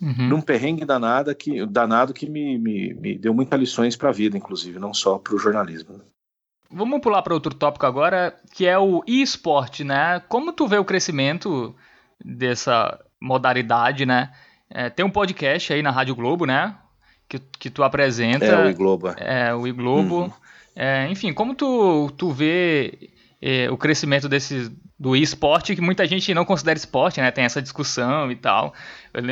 uhum. 0.00 0.28
num 0.28 0.40
perrengue 0.40 0.84
danado 0.84 1.34
que, 1.34 1.64
danado 1.66 2.14
que 2.14 2.28
me, 2.28 2.58
me, 2.58 2.94
me 2.94 3.18
deu 3.18 3.34
muitas 3.34 3.60
lições 3.60 3.94
para 3.94 4.08
a 4.08 4.12
vida, 4.12 4.36
inclusive, 4.36 4.78
não 4.78 4.94
só 4.94 5.18
para 5.18 5.34
o 5.34 5.38
jornalismo. 5.38 6.00
Vamos 6.74 7.00
pular 7.00 7.22
para 7.22 7.34
outro 7.34 7.54
tópico 7.54 7.86
agora, 7.86 8.34
que 8.52 8.66
é 8.66 8.78
o 8.78 9.02
e-sport, 9.06 9.80
né? 9.80 10.20
Como 10.28 10.52
tu 10.52 10.66
vê 10.66 10.76
o 10.76 10.84
crescimento 10.84 11.74
dessa 12.24 12.98
modalidade, 13.20 14.04
né? 14.04 14.32
É, 14.68 14.90
tem 14.90 15.04
um 15.04 15.10
podcast 15.10 15.72
aí 15.72 15.82
na 15.82 15.90
Rádio 15.90 16.14
Globo, 16.14 16.44
né? 16.46 16.76
que, 17.28 17.38
que 17.58 17.70
tu 17.70 17.82
apresenta. 17.82 18.44
É 18.44 18.66
o 18.66 18.70
Iglobo. 18.70 19.08
É, 19.16 19.54
o 19.54 19.66
Iglobo. 19.66 20.22
Uhum. 20.22 20.32
É, 20.76 21.08
enfim, 21.08 21.32
como 21.32 21.54
tu, 21.54 22.10
tu 22.16 22.30
vê 22.30 23.10
é, 23.40 23.70
o 23.70 23.76
crescimento 23.76 24.28
desse, 24.28 24.76
do 24.98 25.14
esporte, 25.14 25.74
que 25.74 25.80
muita 25.80 26.06
gente 26.06 26.34
não 26.34 26.44
considera 26.44 26.76
esporte, 26.76 27.20
né? 27.20 27.30
Tem 27.30 27.44
essa 27.44 27.62
discussão 27.62 28.30
e 28.30 28.36
tal. 28.36 28.74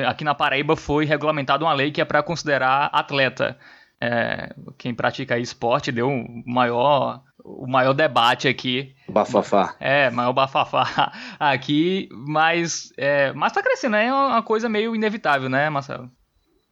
Aqui 0.06 0.24
na 0.24 0.34
Paraíba 0.34 0.76
foi 0.76 1.04
regulamentada 1.04 1.64
uma 1.64 1.72
lei 1.72 1.90
que 1.90 2.00
é 2.00 2.04
para 2.04 2.22
considerar 2.22 2.90
atleta. 2.92 3.58
É, 4.00 4.52
quem 4.78 4.92
pratica 4.92 5.38
esporte 5.38 5.92
deu 5.92 6.10
maior, 6.44 7.22
o 7.44 7.66
maior 7.66 7.92
debate 7.92 8.48
aqui. 8.48 8.94
Bafafá. 9.08 9.76
É, 9.80 10.10
maior 10.10 10.32
bafafá 10.32 11.12
aqui, 11.38 12.08
mas, 12.12 12.92
é, 12.96 13.32
mas 13.32 13.52
tá 13.52 13.62
crescendo, 13.62 13.92
né? 13.92 14.06
É 14.06 14.12
uma 14.12 14.42
coisa 14.42 14.68
meio 14.68 14.94
inevitável, 14.94 15.48
né, 15.48 15.68
Marcelo? 15.68 16.10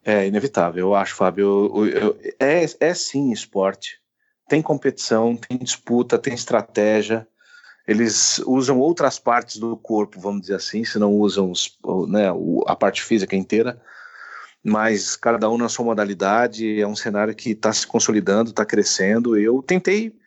É 0.04 0.26
inevitável, 0.26 0.86
eu 0.88 0.94
acho, 0.94 1.14
Fábio. 1.14 1.70
Eu, 1.74 1.86
eu, 1.86 2.20
é, 2.38 2.64
é 2.80 2.94
sim 2.94 3.32
esporte. 3.32 3.98
Tem 4.48 4.62
competição, 4.62 5.36
tem 5.36 5.58
disputa, 5.58 6.18
tem 6.18 6.34
estratégia. 6.34 7.26
Eles 7.86 8.38
usam 8.46 8.78
outras 8.78 9.18
partes 9.18 9.56
do 9.58 9.76
corpo, 9.76 10.20
vamos 10.20 10.42
dizer 10.42 10.54
assim, 10.54 10.84
se 10.84 10.98
não 10.98 11.12
usam 11.14 11.50
os, 11.50 11.76
né, 12.08 12.28
a 12.66 12.76
parte 12.76 13.02
física 13.02 13.36
inteira. 13.36 13.80
Mas 14.62 15.16
cada 15.16 15.48
um 15.50 15.58
na 15.58 15.68
sua 15.68 15.84
modalidade. 15.84 16.80
É 16.80 16.86
um 16.86 16.96
cenário 16.96 17.34
que 17.34 17.50
está 17.50 17.72
se 17.72 17.86
consolidando, 17.86 18.50
está 18.50 18.64
crescendo. 18.64 19.36
Eu 19.36 19.62
tentei 19.62 20.19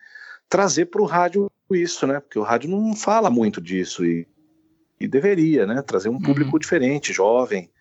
trazer 0.54 0.86
para 0.86 1.02
o 1.02 1.06
rádio 1.06 1.50
isso, 1.72 2.06
né? 2.06 2.20
Porque 2.20 2.38
o 2.38 2.44
rádio 2.44 2.70
não 2.70 2.96
fala 2.96 3.28
muito 3.28 3.60
disso 3.60 4.06
e, 4.06 4.28
e 5.00 5.08
deveria, 5.08 5.66
né? 5.66 5.82
Trazer 5.82 6.10
um 6.10 6.22
público 6.22 6.54
uhum. 6.54 6.60
diferente, 6.60 7.12
jovem, 7.12 7.72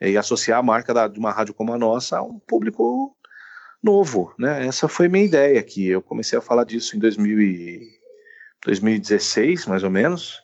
e 0.00 0.16
associar 0.16 0.58
a 0.58 0.62
marca 0.62 0.94
da, 0.94 1.06
de 1.06 1.18
uma 1.18 1.30
rádio 1.30 1.52
como 1.52 1.74
a 1.74 1.76
nossa 1.76 2.16
a 2.16 2.22
um 2.22 2.38
público 2.38 3.14
novo, 3.82 4.32
né? 4.38 4.66
Essa 4.66 4.88
foi 4.88 5.06
minha 5.06 5.26
ideia 5.26 5.60
aqui. 5.60 5.86
Eu 5.86 6.00
comecei 6.00 6.38
a 6.38 6.40
falar 6.40 6.64
disso 6.64 6.96
em 6.96 6.98
2000 6.98 7.42
e 7.42 7.90
2016, 8.64 9.66
mais 9.66 9.84
ou 9.84 9.90
menos. 9.90 10.40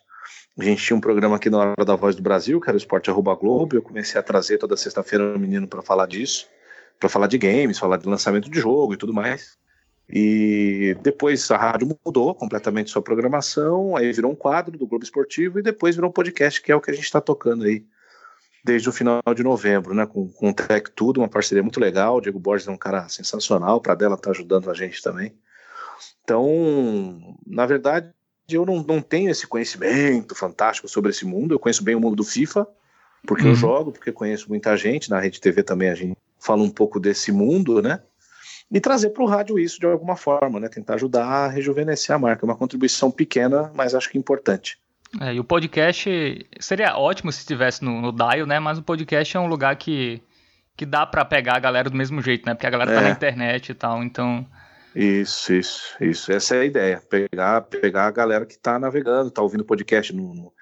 A 0.58 0.64
gente 0.64 0.84
tinha 0.84 0.94
um 0.94 1.00
programa 1.00 1.36
aqui 1.36 1.48
na 1.48 1.60
Hora 1.60 1.84
da 1.86 1.96
Voz 1.96 2.14
do 2.14 2.20
Brasil, 2.20 2.60
que 2.60 2.68
era 2.68 2.76
o 2.76 2.78
Esporte 2.78 3.08
Arroba 3.08 3.34
Globo. 3.34 3.74
Eu 3.74 3.80
comecei 3.80 4.20
a 4.20 4.22
trazer 4.22 4.58
toda 4.58 4.76
sexta-feira 4.76 5.34
um 5.34 5.38
menino 5.38 5.66
para 5.66 5.80
falar 5.80 6.04
disso, 6.04 6.46
para 6.98 7.08
falar 7.08 7.26
de 7.26 7.38
games, 7.38 7.78
falar 7.78 7.96
de 7.96 8.06
lançamento 8.06 8.50
de 8.50 8.60
jogo 8.60 8.92
e 8.92 8.98
tudo 8.98 9.14
mais. 9.14 9.58
E 10.12 10.96
depois 11.02 11.48
a 11.50 11.56
rádio 11.56 11.96
mudou 12.04 12.34
completamente 12.34 12.90
sua 12.90 13.00
programação, 13.00 13.96
aí 13.96 14.12
virou 14.12 14.32
um 14.32 14.36
quadro 14.36 14.76
do 14.76 14.86
Globo 14.86 15.04
Esportivo 15.04 15.58
e 15.60 15.62
depois 15.62 15.94
virou 15.94 16.10
um 16.10 16.12
podcast, 16.12 16.60
que 16.60 16.72
é 16.72 16.76
o 16.76 16.80
que 16.80 16.90
a 16.90 16.94
gente 16.94 17.04
está 17.04 17.20
tocando 17.20 17.64
aí 17.64 17.84
desde 18.64 18.88
o 18.88 18.92
final 18.92 19.22
de 19.34 19.42
novembro, 19.42 19.94
né? 19.94 20.06
Com, 20.06 20.28
com 20.28 20.50
o 20.50 20.54
Tech 20.54 20.90
Tudo, 20.94 21.20
uma 21.20 21.28
parceria 21.28 21.62
muito 21.62 21.80
legal. 21.80 22.16
O 22.16 22.20
Diego 22.20 22.38
Borges 22.38 22.68
é 22.68 22.70
um 22.70 22.76
cara 22.76 23.08
sensacional, 23.08 23.80
para 23.80 23.94
dela 23.94 24.16
tá 24.16 24.30
ajudando 24.30 24.70
a 24.70 24.74
gente 24.74 25.02
também. 25.02 25.32
Então, 26.24 27.36
na 27.46 27.66
verdade, 27.66 28.10
eu 28.48 28.66
não, 28.66 28.82
não 28.82 29.00
tenho 29.00 29.30
esse 29.30 29.46
conhecimento 29.46 30.34
fantástico 30.34 30.88
sobre 30.88 31.10
esse 31.10 31.24
mundo. 31.24 31.54
Eu 31.54 31.58
conheço 31.58 31.84
bem 31.84 31.94
o 31.94 32.00
mundo 32.00 32.16
do 32.16 32.24
FIFA, 32.24 32.66
porque 33.26 33.44
uhum. 33.44 33.50
eu 33.50 33.54
jogo, 33.54 33.92
porque 33.92 34.12
conheço 34.12 34.48
muita 34.48 34.76
gente. 34.76 35.10
Na 35.10 35.20
Rede 35.20 35.40
TV 35.40 35.62
também 35.62 35.88
a 35.88 35.94
gente 35.94 36.16
fala 36.38 36.62
um 36.62 36.70
pouco 36.70 36.98
desse 36.98 37.32
mundo, 37.32 37.80
né? 37.80 38.00
E 38.72 38.80
trazer 38.80 39.10
para 39.10 39.24
o 39.24 39.26
rádio 39.26 39.58
isso 39.58 39.80
de 39.80 39.86
alguma 39.86 40.14
forma, 40.14 40.60
né? 40.60 40.68
Tentar 40.68 40.94
ajudar 40.94 41.24
a 41.24 41.48
rejuvenescer 41.48 42.14
a 42.14 42.18
marca. 42.18 42.44
É 42.44 42.46
uma 42.46 42.56
contribuição 42.56 43.10
pequena, 43.10 43.70
mas 43.74 43.94
acho 43.94 44.08
que 44.08 44.16
importante. 44.16 44.78
É, 45.20 45.34
e 45.34 45.40
o 45.40 45.44
podcast 45.44 46.46
seria 46.60 46.96
ótimo 46.96 47.32
se 47.32 47.40
estivesse 47.40 47.84
no, 47.84 48.00
no 48.00 48.12
Dial, 48.12 48.46
né? 48.46 48.60
Mas 48.60 48.78
o 48.78 48.82
podcast 48.82 49.36
é 49.36 49.40
um 49.40 49.48
lugar 49.48 49.74
que, 49.74 50.22
que 50.76 50.86
dá 50.86 51.04
para 51.04 51.24
pegar 51.24 51.56
a 51.56 51.60
galera 51.60 51.90
do 51.90 51.96
mesmo 51.96 52.22
jeito, 52.22 52.46
né? 52.46 52.54
Porque 52.54 52.66
a 52.66 52.70
galera 52.70 52.92
é. 52.92 52.94
tá 52.94 53.00
na 53.00 53.10
internet 53.10 53.70
e 53.70 53.74
tal, 53.74 54.04
então. 54.04 54.46
Isso, 54.94 55.52
isso, 55.52 55.96
isso. 56.00 56.30
Essa 56.30 56.54
é 56.54 56.60
a 56.60 56.64
ideia. 56.64 57.02
Pegar, 57.10 57.62
pegar 57.62 58.06
a 58.06 58.10
galera 58.12 58.46
que 58.46 58.56
tá 58.56 58.78
navegando, 58.78 59.32
tá 59.32 59.42
ouvindo 59.42 59.64
podcast 59.64 60.14
no, 60.14 60.32
no, 60.32 60.52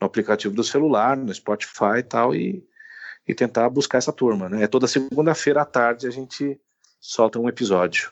no 0.00 0.06
aplicativo 0.06 0.54
do 0.54 0.64
celular, 0.64 1.14
no 1.14 1.34
Spotify 1.34 1.98
e 1.98 2.02
tal, 2.02 2.34
e, 2.34 2.64
e 3.26 3.34
tentar 3.34 3.68
buscar 3.68 3.98
essa 3.98 4.12
turma, 4.12 4.48
né? 4.48 4.62
É 4.62 4.66
toda 4.66 4.86
segunda-feira 4.86 5.60
à 5.60 5.64
tarde 5.66 6.06
a 6.06 6.10
gente 6.10 6.58
solta 7.00 7.38
um 7.38 7.48
episódio. 7.48 8.10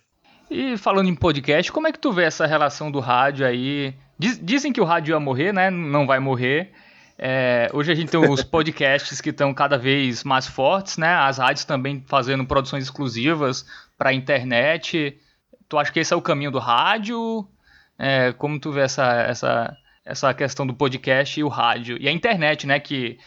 E 0.51 0.77
falando 0.77 1.09
em 1.09 1.15
podcast, 1.15 1.73
como 1.73 1.89
é 1.89 1.93
que 1.93 1.99
tu 1.99 2.13
vê 2.13 2.25
essa 2.25 2.47
relação 2.47 2.91
do 2.91 3.01
rádio 3.01 3.47
aí? 3.47 3.95
Diz, 4.19 4.39
dizem 4.43 4.73
que 4.73 4.81
o 4.81 4.85
rádio 4.85 5.13
ia 5.13 5.21
morrer, 5.21 5.53
né? 5.53 5.71
Não 5.71 6.07
vai 6.07 6.19
morrer. 6.19 6.73
É, 7.19 7.71
hoje 7.73 7.91
a 7.91 7.95
gente 7.95 8.11
tem 8.11 8.21
os 8.21 8.43
podcasts 8.45 9.21
que 9.21 9.31
estão 9.31 9.53
cada 9.55 9.79
vez 9.79 10.23
mais 10.23 10.47
fortes, 10.47 10.99
né? 10.99 11.15
As 11.15 11.39
rádios 11.39 11.65
também 11.65 12.05
fazendo 12.07 12.45
produções 12.47 12.85
exclusivas 12.85 13.67
para 13.97 14.11
a 14.11 14.15
internet. 14.15 15.19
Tu 15.69 15.79
acha 15.79 15.93
que 15.93 16.01
esse 16.01 16.13
é 16.13 16.17
o 16.17 16.23
caminho 16.23 16.51
do 16.51 16.59
rádio? 16.59 17.47
É, 17.99 18.33
como 18.33 18.61
tu 18.61 18.71
vê 18.71 18.83
essa, 18.83 19.05
essa, 19.23 19.77
essa 20.05 20.35
questão 20.35 20.67
do 20.67 20.75
podcast 20.75 21.41
e 21.41 21.43
o 21.43 21.49
rádio? 21.49 21.97
E 22.01 22.09
a 22.09 22.13
internet, 22.13 22.67
né? 22.67 22.79
Que 22.79 23.19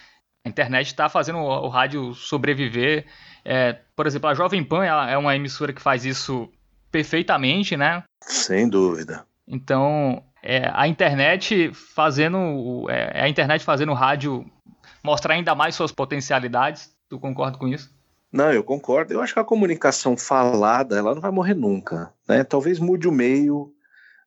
a 0.45 0.49
internet 0.49 0.87
está 0.87 1.09
fazendo 1.09 1.39
o, 1.39 1.65
o, 1.65 1.69
rádio 1.69 2.13
sobreviver. 2.13 3.05
É, 3.51 3.79
por 3.95 4.05
exemplo, 4.05 4.29
a 4.29 4.35
Jovem 4.35 4.63
Pan 4.63 4.85
é 4.85 5.17
uma 5.17 5.35
emissora 5.35 5.73
que 5.73 5.81
faz 5.81 6.05
isso 6.05 6.47
perfeitamente, 6.91 7.75
né? 7.75 8.03
Sem 8.21 8.69
dúvida. 8.69 9.25
Então, 9.47 10.23
é, 10.43 10.69
a 10.71 10.87
internet 10.87 11.73
fazendo 11.73 12.87
é, 12.91 13.09
é, 13.11 13.23
a 13.23 13.27
internet 13.27 13.65
fazendo 13.65 13.91
o 13.91 13.95
rádio 13.95 14.45
mostrar 15.03 15.33
ainda 15.33 15.55
mais 15.55 15.73
suas 15.73 15.91
potencialidades. 15.91 16.95
Tu 17.09 17.19
concorda 17.19 17.57
com 17.57 17.67
isso? 17.67 17.91
Não, 18.31 18.53
eu 18.53 18.63
concordo. 18.63 19.15
Eu 19.15 19.21
acho 19.21 19.33
que 19.33 19.39
a 19.39 19.43
comunicação 19.43 20.15
falada 20.15 20.95
ela 20.95 21.15
não 21.15 21.21
vai 21.21 21.31
morrer 21.31 21.55
nunca. 21.55 22.13
Né? 22.27 22.43
Talvez 22.43 22.77
mude 22.77 23.07
o 23.07 23.11
meio, 23.11 23.73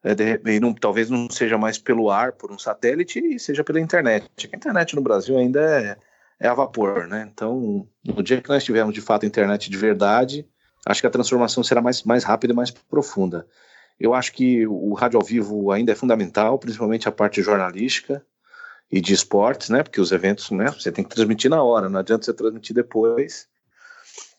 é, 0.03 0.17
de, 0.17 0.59
não, 0.59 0.75
talvez 0.75 1.09
não 1.09 1.31
seja 1.31 1.57
mais 1.57 1.79
pelo 1.79 2.11
ar, 2.11 2.33
por 2.33 2.51
um 2.51 2.59
satélite, 2.59 3.21
e 3.21 3.39
seja 3.39 3.63
pela 3.63 3.79
internet. 3.79 4.29
A 4.53 4.57
internet 4.57 4.97
no 4.97 5.01
Brasil 5.01 5.39
ainda 5.39 5.61
é, 5.61 5.97
é 6.43 6.49
a 6.49 6.55
vapor, 6.55 7.07
né? 7.07 7.31
Então, 7.33 7.89
no 8.05 8.21
dia 8.21 8.43
que 8.43 8.49
nós 8.49 8.65
tivermos 8.65 8.93
de 8.93 9.01
fato 9.01 9.25
internet 9.25 9.71
de 9.71 9.77
verdade, 9.77 10.45
acho 10.85 11.01
que 11.01 11.07
a 11.07 11.11
transformação 11.11 11.63
será 11.63 11.81
mais, 11.81 12.03
mais 12.03 12.25
rápida 12.25 12.53
e 12.53 12.57
mais 12.57 12.73
profunda. 12.73 13.47
Eu 13.99 14.13
acho 14.13 14.33
que 14.33 14.67
o 14.67 14.93
rádio 14.95 15.21
ao 15.21 15.25
vivo 15.25 15.71
ainda 15.71 15.93
é 15.93 15.95
fundamental, 15.95 16.59
principalmente 16.59 17.09
a 17.09 17.13
parte 17.13 17.41
jornalística 17.41 18.27
e 18.91 19.01
de 19.01 19.15
esportes, 19.15 19.69
né? 19.69 19.85
Porque 19.85 20.01
os 20.01 20.11
eventos, 20.11 20.51
né? 20.51 20.67
Você 20.73 20.91
tem 20.91 21.05
que 21.05 21.15
transmitir 21.15 21.49
na 21.49 21.63
hora, 21.63 21.89
não 21.89 22.01
adianta 22.01 22.25
você 22.25 22.35
transmitir 22.35 22.75
depois. 22.75 23.47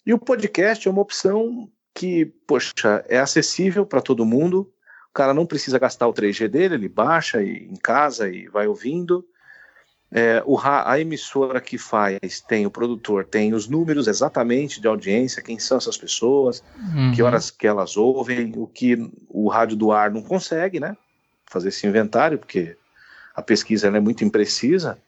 E 0.05 0.13
o 0.13 0.19
podcast 0.19 0.85
é 0.85 0.91
uma 0.91 1.01
opção 1.01 1.71
que, 1.95 2.25
poxa, 2.45 3.05
é 3.07 3.17
acessível 3.17 3.85
para 3.85 4.01
todo 4.01 4.25
mundo. 4.25 4.69
O 5.09 5.13
cara 5.13 5.33
não 5.33 5.45
precisa 5.45 5.79
gastar 5.79 6.09
o 6.09 6.13
3G 6.13 6.49
dele, 6.49 6.75
ele 6.75 6.89
baixa 6.89 7.41
e, 7.41 7.63
em 7.63 7.77
casa 7.77 8.29
e 8.29 8.49
vai 8.49 8.67
ouvindo. 8.67 9.25
É, 10.15 10.43
o, 10.45 10.59
a 10.59 10.99
emissora 10.99 11.59
que 11.59 11.75
faz 11.75 12.39
tem 12.47 12.67
o 12.67 12.71
produtor, 12.71 13.25
tem 13.25 13.51
os 13.55 13.67
números 13.67 14.07
exatamente 14.07 14.79
de 14.79 14.87
audiência, 14.87 15.41
quem 15.41 15.57
são 15.57 15.79
essas 15.79 15.97
pessoas, 15.97 16.63
uhum. 16.77 17.11
que 17.15 17.23
horas 17.23 17.49
que 17.49 17.65
elas 17.65 17.97
ouvem, 17.97 18.53
o 18.55 18.67
que 18.67 19.11
o 19.27 19.49
rádio 19.49 19.75
do 19.75 19.91
ar 19.91 20.11
não 20.11 20.21
consegue, 20.21 20.79
né? 20.79 20.95
Fazer 21.47 21.69
esse 21.69 21.87
inventário, 21.87 22.37
porque 22.37 22.77
a 23.35 23.41
pesquisa 23.41 23.87
é 23.87 23.99
muito 23.99 24.23
imprecisa. 24.23 24.99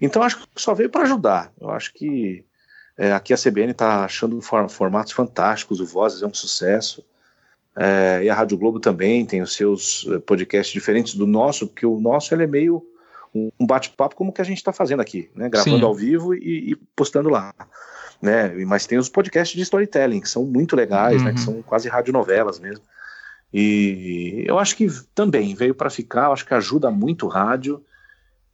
Então 0.00 0.22
acho 0.22 0.38
que 0.38 0.46
só 0.54 0.72
veio 0.72 0.88
para 0.88 1.02
ajudar. 1.02 1.52
Eu 1.60 1.70
acho 1.70 1.92
que 1.92 2.44
é, 2.96 3.12
aqui 3.12 3.34
a 3.34 3.36
CBN 3.36 3.72
está 3.72 4.04
achando 4.04 4.40
formatos 4.40 5.12
fantásticos, 5.12 5.80
o 5.80 5.86
Vozes 5.86 6.22
é 6.22 6.26
um 6.28 6.34
sucesso. 6.34 7.04
É, 7.74 8.20
e 8.22 8.30
a 8.30 8.34
Rádio 8.36 8.56
Globo 8.56 8.78
também 8.78 9.26
tem 9.26 9.42
os 9.42 9.54
seus 9.54 10.06
eh, 10.08 10.18
podcasts 10.18 10.72
diferentes 10.72 11.14
do 11.14 11.26
nosso, 11.26 11.66
porque 11.68 11.86
o 11.86 12.00
nosso 12.00 12.34
ele 12.34 12.42
é 12.42 12.46
meio 12.46 12.84
um 13.34 13.66
bate-papo 13.66 14.16
como 14.16 14.32
que 14.32 14.40
a 14.40 14.44
gente 14.44 14.58
está 14.58 14.72
fazendo 14.72 15.00
aqui, 15.00 15.30
né? 15.34 15.48
Gravando 15.48 15.78
Sim. 15.78 15.84
ao 15.84 15.94
vivo 15.94 16.34
e, 16.34 16.72
e, 16.72 16.76
postando 16.96 17.28
lá. 17.28 17.54
Né? 18.20 18.48
Mas 18.64 18.86
tem 18.86 18.98
os 18.98 19.08
podcasts 19.08 19.56
de 19.56 19.62
storytelling, 19.62 20.20
que 20.20 20.28
são 20.28 20.44
muito 20.44 20.74
legais, 20.74 21.18
uhum. 21.18 21.24
né? 21.24 21.32
Que 21.32 21.38
uhum. 21.40 21.44
são 21.44 21.62
quase 21.62 21.88
radionovelas 21.88 22.58
mesmo. 22.58 22.84
E 23.52 24.44
eu 24.46 24.58
acho 24.58 24.76
que 24.76 24.88
também 25.14 25.54
veio 25.54 25.74
para 25.74 25.88
ficar, 25.88 26.26
eu 26.26 26.32
acho 26.32 26.44
que 26.44 26.54
ajuda 26.54 26.90
muito 26.90 27.26
o 27.26 27.28
rádio. 27.28 27.82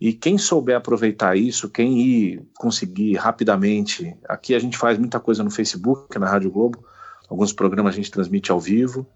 E 0.01 0.13
quem 0.13 0.37
souber 0.37 0.77
aproveitar 0.77 1.37
isso, 1.37 1.71
quem 1.71 1.99
ir 2.01 2.43
conseguir 2.59 3.15
rapidamente. 3.15 4.15
Aqui 4.29 4.55
a 4.55 4.59
gente 4.59 4.77
faz 4.77 4.99
muita 4.99 5.19
coisa 5.19 5.43
no 5.43 5.51
Facebook, 5.51 6.19
na 6.19 6.29
Rádio 6.29 6.51
Globo. 6.51 6.85
Alguns 7.29 7.53
programas 7.53 7.95
a 7.95 7.97
gente 7.97 8.11
transmite 8.11 8.53
ao 8.53 8.61
vivo. 8.61 9.07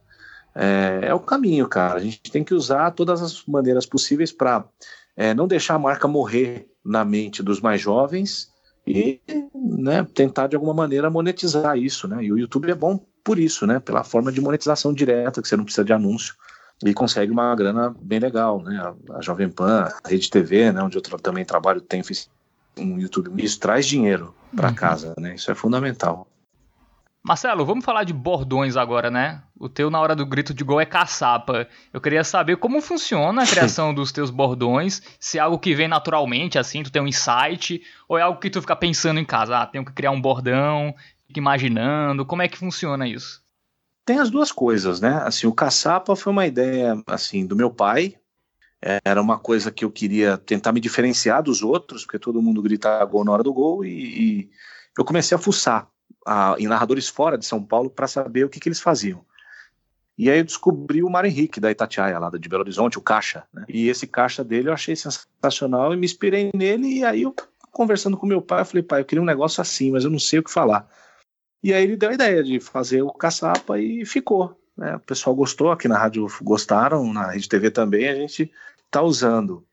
É, 0.55 1.01
é 1.03 1.15
o 1.15 1.21
caminho, 1.21 1.69
cara. 1.69 1.99
A 1.99 2.03
gente 2.03 2.21
tem 2.23 2.43
que 2.43 2.55
usar 2.55 2.91
todas 2.93 3.23
as 3.23 3.45
maneiras 3.47 3.87
possíveis 3.87 4.33
para 4.33 4.65
é, 5.17 5.35
não 5.35 5.47
deixar 5.47 5.75
a 5.75 5.79
marca 5.79 6.09
morrer 6.09 6.69
na 6.85 7.05
mente 7.05 7.43
dos 7.43 7.61
mais 7.61 7.81
jovens 7.81 8.51
e 8.87 9.21
né, 9.55 10.07
tentar 10.15 10.47
de 10.47 10.57
alguma 10.57 10.73
maneira 10.73 11.11
monetizar 11.11 11.77
isso, 11.77 12.09
né? 12.09 12.25
E 12.25 12.33
o 12.33 12.39
YouTube 12.39 12.71
é 12.71 12.75
bom 12.75 12.99
por 13.23 13.39
isso, 13.39 13.67
né? 13.67 13.79
Pela 13.79 14.03
forma 14.03 14.33
de 14.33 14.41
monetização 14.41 14.93
direta, 14.93 15.43
que 15.43 15.49
você 15.49 15.57
não 15.57 15.65
precisa 15.65 15.85
de 15.85 15.93
anúncio 15.93 16.35
e 16.85 16.95
consegue 16.95 17.33
uma 17.33 17.55
grana 17.55 17.95
bem 18.01 18.19
legal, 18.19 18.63
né? 18.63 18.95
A, 19.11 19.21
Jovem 19.21 19.49
Pan, 19.49 19.89
a 20.05 20.09
Rede 20.09 20.31
TV, 20.31 20.73
né? 20.73 20.83
Onde 20.83 20.97
eu 20.97 21.03
também 21.03 21.45
trabalho, 21.45 21.81
tem 21.81 22.03
um 22.79 22.99
YouTube. 22.99 23.43
Isso 23.43 23.59
traz 23.59 23.87
dinheiro 23.87 24.35
para 24.55 24.69
uhum. 24.69 24.75
casa, 24.75 25.15
né? 25.19 25.35
Isso 25.35 25.51
é 25.51 25.55
fundamental. 25.55 26.27
Marcelo, 27.29 27.62
vamos 27.67 27.85
falar 27.85 28.05
de 28.05 28.12
bordões 28.14 28.75
agora, 28.75 29.11
né? 29.11 29.43
O 29.61 29.69
teu 29.69 29.91
na 29.91 30.01
hora 30.01 30.17
do 30.17 30.25
grito 30.25 30.55
de 30.55 30.64
gol 30.64 30.81
é 30.81 30.87
caçapa. 30.87 31.69
Eu 31.93 32.01
queria 32.01 32.25
saber 32.25 32.57
como 32.57 32.81
funciona 32.81 33.43
a 33.43 33.45
criação 33.47 33.93
dos 33.93 34.11
teus 34.11 34.31
bordões, 34.31 35.03
se 35.21 35.37
é 35.37 35.43
algo 35.43 35.59
que 35.59 35.75
vem 35.75 35.88
naturalmente, 35.88 36.59
assim, 36.59 36.83
tu 36.83 36.91
tem 36.91 37.03
um 37.03 37.07
insight, 37.07 37.83
ou 38.09 38.17
é 38.17 38.23
algo 38.23 38.41
que 38.41 38.49
tu 38.49 38.62
fica 38.62 38.75
pensando 38.75 39.21
em 39.21 39.27
casa, 39.27 39.59
ah, 39.59 39.67
tenho 39.67 39.85
que 39.85 39.93
criar 39.93 40.11
um 40.11 40.19
bordão, 40.19 40.95
fica 41.27 41.38
imaginando, 41.38 42.25
como 42.25 42.41
é 42.41 42.49
que 42.49 42.57
funciona 42.57 43.07
isso? 43.07 43.43
Tem 44.07 44.19
as 44.19 44.31
duas 44.31 44.51
coisas, 44.51 44.99
né? 44.99 45.21
Assim, 45.23 45.47
o 45.47 45.53
caçapa 45.53 46.17
foi 46.17 46.33
uma 46.33 46.47
ideia, 46.47 46.97
assim, 47.07 47.47
do 47.47 47.55
meu 47.55 47.71
pai, 47.71 48.17
era 49.05 49.21
uma 49.21 49.38
coisa 49.38 49.71
que 49.71 49.85
eu 49.85 49.91
queria 49.91 50.38
tentar 50.38 50.73
me 50.73 50.81
diferenciar 50.81 51.43
dos 51.43 51.62
outros, 51.62 52.07
porque 52.07 52.19
todo 52.19 52.41
mundo 52.41 52.62
grita 52.62 53.05
gol 53.05 53.23
na 53.23 53.33
hora 53.33 53.43
do 53.43 53.53
gol, 53.53 53.85
e, 53.85 53.91
e 53.91 54.51
eu 54.97 55.05
comecei 55.05 55.37
a 55.37 55.38
fuçar 55.38 55.87
a, 56.29 56.55
em 56.59 56.67
narradores 56.67 57.09
fora 57.09 57.38
de 57.38 57.47
São 57.47 57.64
Paulo 57.64 57.88
para 57.88 58.07
saber 58.07 58.45
o 58.45 58.51
que, 58.51 58.61
que 58.61 58.69
eles 58.69 58.81
faziam. 58.81 59.25
E 60.19 60.29
aí 60.29 60.38
eu 60.38 60.45
descobri 60.45 61.03
o 61.03 61.09
Mário 61.09 61.31
Henrique 61.31 61.59
da 61.59 61.71
Itatiaia, 61.71 62.19
lá 62.19 62.29
de 62.29 62.49
Belo 62.49 62.62
Horizonte, 62.62 62.99
o 62.99 63.01
caixa. 63.01 63.45
Né? 63.55 63.64
E 63.67 63.88
esse 63.88 64.07
caixa 64.07 64.45
dele 64.45 64.69
eu 64.69 64.75
achei 64.75 64.95
sensacional 64.95 65.95
e 65.95 65.97
me 65.97 66.05
inspirei 66.05 66.51
nele. 66.55 66.99
E 66.99 67.05
aí 67.05 67.23
eu, 67.23 67.35
conversando 67.71 68.17
com 68.17 68.27
meu 68.27 68.43
pai, 68.43 68.61
eu 68.61 68.64
falei, 68.67 68.83
pai, 68.83 69.01
eu 69.01 69.05
queria 69.07 69.23
um 69.23 69.27
negócio 69.27 69.62
assim, 69.62 69.91
mas 69.91 70.05
eu 70.05 70.11
não 70.11 70.19
sei 70.19 70.41
o 70.41 70.43
que 70.43 70.51
falar. 70.51 70.87
E 71.62 71.73
aí 71.73 71.83
ele 71.83 71.97
deu 71.97 72.11
a 72.11 72.14
ideia 72.14 72.43
de 72.43 72.61
fazer 72.61 73.01
o 73.01 73.11
caçapa 73.11 73.79
e 73.79 74.05
ficou. 74.05 74.61
Né? 74.77 74.97
O 74.97 75.01
pessoal 75.01 75.35
gostou, 75.35 75.71
aqui 75.71 75.88
na 75.88 75.97
rádio 75.97 76.27
gostaram, 76.43 77.11
na 77.11 77.31
Rede 77.31 77.49
TV 77.49 77.71
também, 77.71 78.09
a 78.09 78.14
gente 78.14 78.53
está 78.88 79.03
usando. 79.03 79.64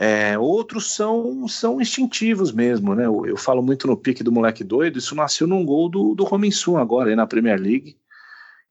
É, 0.00 0.38
outros 0.38 0.94
são, 0.94 1.48
são 1.48 1.80
instintivos 1.80 2.52
mesmo, 2.52 2.94
né? 2.94 3.06
Eu, 3.06 3.26
eu, 3.26 3.36
falo 3.36 3.60
muito 3.60 3.88
no 3.88 3.96
pique 3.96 4.22
do 4.22 4.30
moleque 4.30 4.62
doido, 4.62 4.98
isso 4.98 5.14
nasceu 5.16 5.46
num 5.46 5.64
gol 5.64 5.88
do, 5.88 6.14
do 6.14 6.22
Rominsun 6.22 6.76
agora, 6.76 7.10
aí 7.10 7.16
na 7.16 7.26
Premier 7.26 7.60
League, 7.60 7.98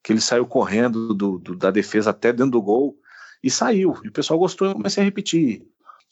que 0.01 0.13
ele 0.13 0.21
saiu 0.21 0.45
correndo 0.45 1.13
do, 1.13 1.37
do, 1.37 1.55
da 1.55 1.69
defesa 1.69 2.11
até 2.11 2.31
dentro 2.31 2.51
do 2.51 2.61
gol 2.61 2.97
e 3.43 3.51
saiu. 3.51 3.99
E 4.05 4.07
o 4.07 4.11
pessoal 4.11 4.39
gostou 4.39 4.67
e 4.67 4.71
eu 4.71 4.75
comecei 4.75 5.03
a 5.03 5.05
repetir. 5.05 5.67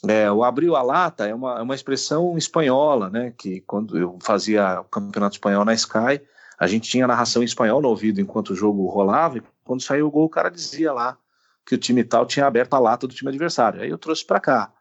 É, 0.06 0.30
o 0.30 0.44
abriu 0.44 0.76
a 0.76 0.82
lata 0.82 1.26
é 1.26 1.34
uma, 1.34 1.60
é 1.60 1.62
uma 1.62 1.76
expressão 1.76 2.38
espanhola, 2.38 3.10
né? 3.10 3.34
Que 3.38 3.62
quando 3.62 3.98
eu 3.98 4.18
fazia 4.22 4.82
o 4.82 4.84
campeonato 4.84 5.38
espanhol 5.38 5.64
na 5.64 5.74
Sky, 5.74 6.22
a 6.60 6.68
gente 6.68 6.90
tinha 6.90 7.08
narração 7.08 7.42
em 7.42 7.46
espanhol 7.46 7.82
no 7.82 7.88
ouvido 7.88 8.20
enquanto 8.20 8.50
o 8.50 8.56
jogo 8.56 8.86
rolava, 8.88 9.38
e 9.38 9.44
quando 9.64 9.82
saiu 9.82 10.08
o 10.08 10.12
gol, 10.12 10.26
o 10.26 10.30
cara 10.30 10.50
dizia 10.50 10.92
lá 10.92 11.18
que 11.66 11.76
o 11.76 11.78
time 11.78 12.04
tal 12.04 12.26
tinha 12.26 12.46
aberto 12.46 12.74
a 12.74 12.80
lata 12.80 13.08
do 13.08 13.14
time 13.14 13.30
adversário. 13.30 13.82
Aí 13.82 13.90
eu 13.90 13.98
trouxe 13.98 14.26
para 14.26 14.40
cá. 14.40 14.72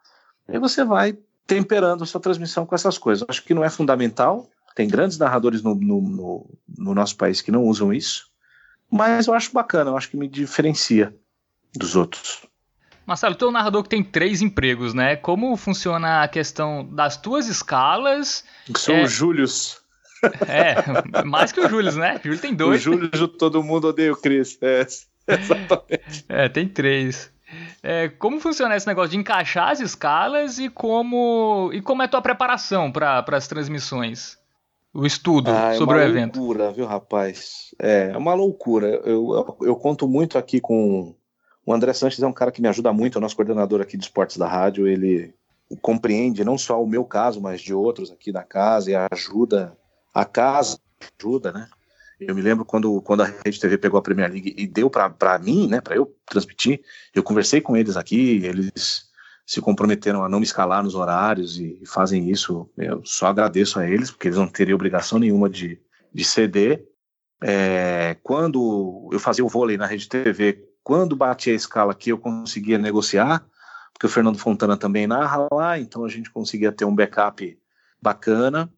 Aí 0.46 0.58
você 0.58 0.84
vai 0.84 1.16
temperando 1.46 2.02
a 2.02 2.06
sua 2.06 2.20
transmissão 2.20 2.66
com 2.66 2.74
essas 2.74 2.98
coisas. 2.98 3.24
Acho 3.28 3.42
que 3.42 3.54
não 3.54 3.64
é 3.64 3.70
fundamental, 3.70 4.48
tem 4.74 4.88
grandes 4.88 5.18
narradores 5.18 5.62
no, 5.62 5.74
no, 5.74 6.00
no, 6.00 6.58
no 6.78 6.94
nosso 6.94 7.16
país 7.16 7.40
que 7.40 7.52
não 7.52 7.64
usam 7.64 7.92
isso, 7.92 8.28
mas 8.90 9.26
eu 9.26 9.34
acho 9.34 9.52
bacana, 9.52 9.90
eu 9.90 9.96
acho 9.96 10.10
que 10.10 10.16
me 10.16 10.28
diferencia 10.28 11.14
dos 11.74 11.96
outros. 11.96 12.46
Marcelo, 13.06 13.34
tu 13.34 13.44
é 13.44 13.48
um 13.48 13.52
narrador 13.52 13.82
que 13.82 13.88
tem 13.88 14.02
três 14.02 14.40
empregos, 14.40 14.94
né? 14.94 15.14
Como 15.16 15.56
funciona 15.56 16.22
a 16.22 16.28
questão 16.28 16.86
das 16.86 17.16
tuas 17.16 17.48
escalas? 17.48 18.44
São 18.76 18.96
é... 18.96 19.02
os 19.02 19.12
Július. 19.12 19.82
É, 20.48 21.22
mais 21.22 21.52
que 21.52 21.60
o 21.60 21.68
Júlio, 21.68 21.92
né? 21.92 22.16
O 22.16 22.22
Júlio 22.24 22.40
tem 22.40 22.54
dois. 22.54 22.80
O 22.80 22.84
Júlio, 22.84 23.28
todo 23.28 23.62
mundo 23.62 23.88
odeia 23.88 24.10
o 24.10 24.16
Cris. 24.16 24.56
É, 24.62 24.86
exatamente. 25.40 26.24
É, 26.28 26.48
tem 26.48 26.68
três. 26.68 27.32
É, 27.82 28.08
como 28.08 28.40
funciona 28.40 28.76
esse 28.76 28.86
negócio 28.86 29.10
de 29.10 29.18
encaixar 29.18 29.70
as 29.70 29.80
escalas 29.80 30.58
e 30.58 30.68
como, 30.68 31.70
e 31.72 31.80
como 31.80 32.02
é 32.02 32.06
a 32.06 32.08
tua 32.08 32.22
preparação 32.22 32.90
para 32.90 33.24
as 33.32 33.46
transmissões? 33.46 34.38
O 34.92 35.04
estudo 35.04 35.50
ah, 35.50 35.74
sobre 35.74 35.98
o 35.98 36.00
evento. 36.00 36.38
É 36.38 36.40
uma 36.40 36.46
loucura, 36.46 36.72
viu, 36.72 36.86
rapaz? 36.86 37.74
É, 37.80 38.10
é 38.12 38.16
uma 38.16 38.32
loucura. 38.32 38.86
Eu, 39.04 39.34
eu, 39.34 39.56
eu, 39.62 39.76
conto 39.76 40.06
muito 40.06 40.38
aqui 40.38 40.60
com. 40.60 41.14
O 41.66 41.72
André 41.72 41.92
Sanches 41.92 42.22
é 42.22 42.26
um 42.26 42.32
cara 42.32 42.52
que 42.52 42.62
me 42.62 42.68
ajuda 42.68 42.92
muito, 42.92 43.16
é 43.16 43.18
o 43.18 43.20
nosso 43.20 43.34
coordenador 43.34 43.80
aqui 43.80 43.96
de 43.96 44.04
esportes 44.04 44.36
da 44.36 44.46
rádio. 44.46 44.86
Ele 44.86 45.34
compreende 45.82 46.44
não 46.44 46.56
só 46.56 46.80
o 46.80 46.86
meu 46.86 47.04
caso, 47.04 47.40
mas 47.40 47.60
de 47.60 47.74
outros 47.74 48.12
aqui 48.12 48.30
da 48.30 48.44
casa 48.44 48.90
e 48.90 48.94
ajuda 49.12 49.76
a 50.12 50.24
casa 50.24 50.78
ajuda, 51.20 51.52
né? 51.52 51.68
Eu 52.26 52.34
me 52.34 52.42
lembro 52.42 52.64
quando, 52.64 53.00
quando 53.02 53.22
a 53.22 53.32
Rede 53.44 53.60
TV 53.60 53.78
pegou 53.78 53.98
a 53.98 54.02
Premier 54.02 54.30
League 54.30 54.54
e 54.56 54.66
deu 54.66 54.90
para 54.90 55.38
mim, 55.38 55.68
né, 55.68 55.80
para 55.80 55.96
eu 55.96 56.14
transmitir, 56.26 56.80
eu 57.14 57.22
conversei 57.22 57.60
com 57.60 57.76
eles 57.76 57.96
aqui, 57.96 58.44
eles 58.44 59.08
se 59.46 59.60
comprometeram 59.60 60.24
a 60.24 60.28
não 60.28 60.38
me 60.38 60.44
escalar 60.44 60.82
nos 60.82 60.94
horários 60.94 61.58
e, 61.58 61.82
fazem 61.86 62.30
isso. 62.30 62.68
Eu 62.76 63.02
só 63.04 63.26
agradeço 63.26 63.78
a 63.78 63.88
eles, 63.88 64.10
porque 64.10 64.28
eles 64.28 64.38
não 64.38 64.48
teriam 64.48 64.74
obrigação 64.74 65.18
nenhuma 65.18 65.50
de, 65.50 65.78
de 66.12 66.24
ceder. 66.24 66.86
É, 67.42 68.16
quando 68.22 69.10
eu 69.12 69.18
fazia 69.18 69.44
o 69.44 69.48
vôlei 69.48 69.76
na 69.76 69.86
Rede 69.86 70.08
TV, 70.08 70.66
quando 70.82 71.16
batia 71.16 71.52
a 71.52 71.56
escala 71.56 71.92
aqui, 71.92 72.10
eu 72.10 72.18
conseguia 72.18 72.78
negociar, 72.78 73.46
porque 73.92 74.06
o 74.06 74.08
Fernando 74.08 74.38
Fontana 74.38 74.76
também 74.76 75.06
narra 75.06 75.46
lá, 75.52 75.78
então 75.78 76.04
a 76.04 76.08
gente 76.08 76.30
conseguia 76.30 76.72
ter 76.72 76.84
um 76.84 76.94
backup 76.94 77.58
bacana 78.00 78.72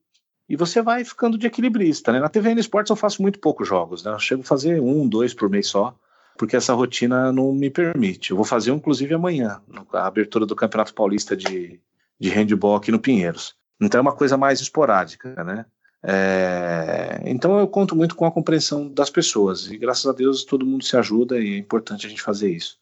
e 0.48 0.56
você 0.56 0.80
vai 0.80 1.04
ficando 1.04 1.36
de 1.36 1.46
equilibrista, 1.46 2.12
né? 2.12 2.20
Na 2.20 2.28
TV 2.28 2.54
no 2.54 2.60
Esportes 2.60 2.90
eu 2.90 2.96
faço 2.96 3.20
muito 3.20 3.38
poucos 3.40 3.66
jogos, 3.66 4.04
né? 4.04 4.12
Eu 4.12 4.18
chego 4.18 4.42
a 4.42 4.44
fazer 4.44 4.80
um, 4.80 5.08
dois 5.08 5.34
por 5.34 5.50
mês 5.50 5.66
só, 5.66 5.96
porque 6.38 6.56
essa 6.56 6.74
rotina 6.74 7.32
não 7.32 7.52
me 7.52 7.70
permite. 7.70 8.30
Eu 8.30 8.36
vou 8.36 8.44
fazer, 8.44 8.70
inclusive, 8.70 9.14
amanhã, 9.14 9.60
a 9.92 10.06
abertura 10.06 10.46
do 10.46 10.54
Campeonato 10.54 10.94
Paulista 10.94 11.36
de, 11.36 11.80
de 12.18 12.28
handball 12.28 12.76
aqui 12.76 12.92
no 12.92 13.00
Pinheiros. 13.00 13.56
Então 13.80 13.98
é 13.98 14.02
uma 14.02 14.14
coisa 14.14 14.36
mais 14.36 14.60
esporádica, 14.60 15.42
né? 15.44 15.66
É... 16.02 17.22
Então 17.24 17.58
eu 17.58 17.66
conto 17.66 17.96
muito 17.96 18.14
com 18.14 18.24
a 18.24 18.30
compreensão 18.30 18.88
das 18.88 19.10
pessoas 19.10 19.70
e 19.70 19.76
graças 19.76 20.06
a 20.06 20.12
Deus 20.12 20.44
todo 20.44 20.66
mundo 20.66 20.84
se 20.84 20.96
ajuda 20.96 21.38
e 21.38 21.54
é 21.54 21.58
importante 21.58 22.06
a 22.06 22.08
gente 22.08 22.22
fazer 22.22 22.50
isso. 22.50 22.78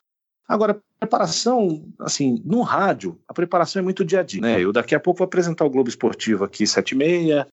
Agora, 0.46 0.80
preparação, 1.00 1.86
assim, 1.98 2.40
no 2.44 2.60
rádio, 2.62 3.18
a 3.26 3.34
preparação 3.34 3.80
é 3.80 3.82
muito 3.82 4.04
dia 4.04 4.20
a 4.20 4.22
dia, 4.22 4.40
né? 4.40 4.60
Eu 4.60 4.72
daqui 4.72 4.94
a 4.94 5.00
pouco 5.00 5.18
vou 5.18 5.24
apresentar 5.24 5.64
o 5.64 5.70
Globo 5.70 5.88
Esportivo 5.88 6.44
aqui, 6.44 6.66
sete 6.66 6.92
e 6.92 6.96
meia, 6.96 7.46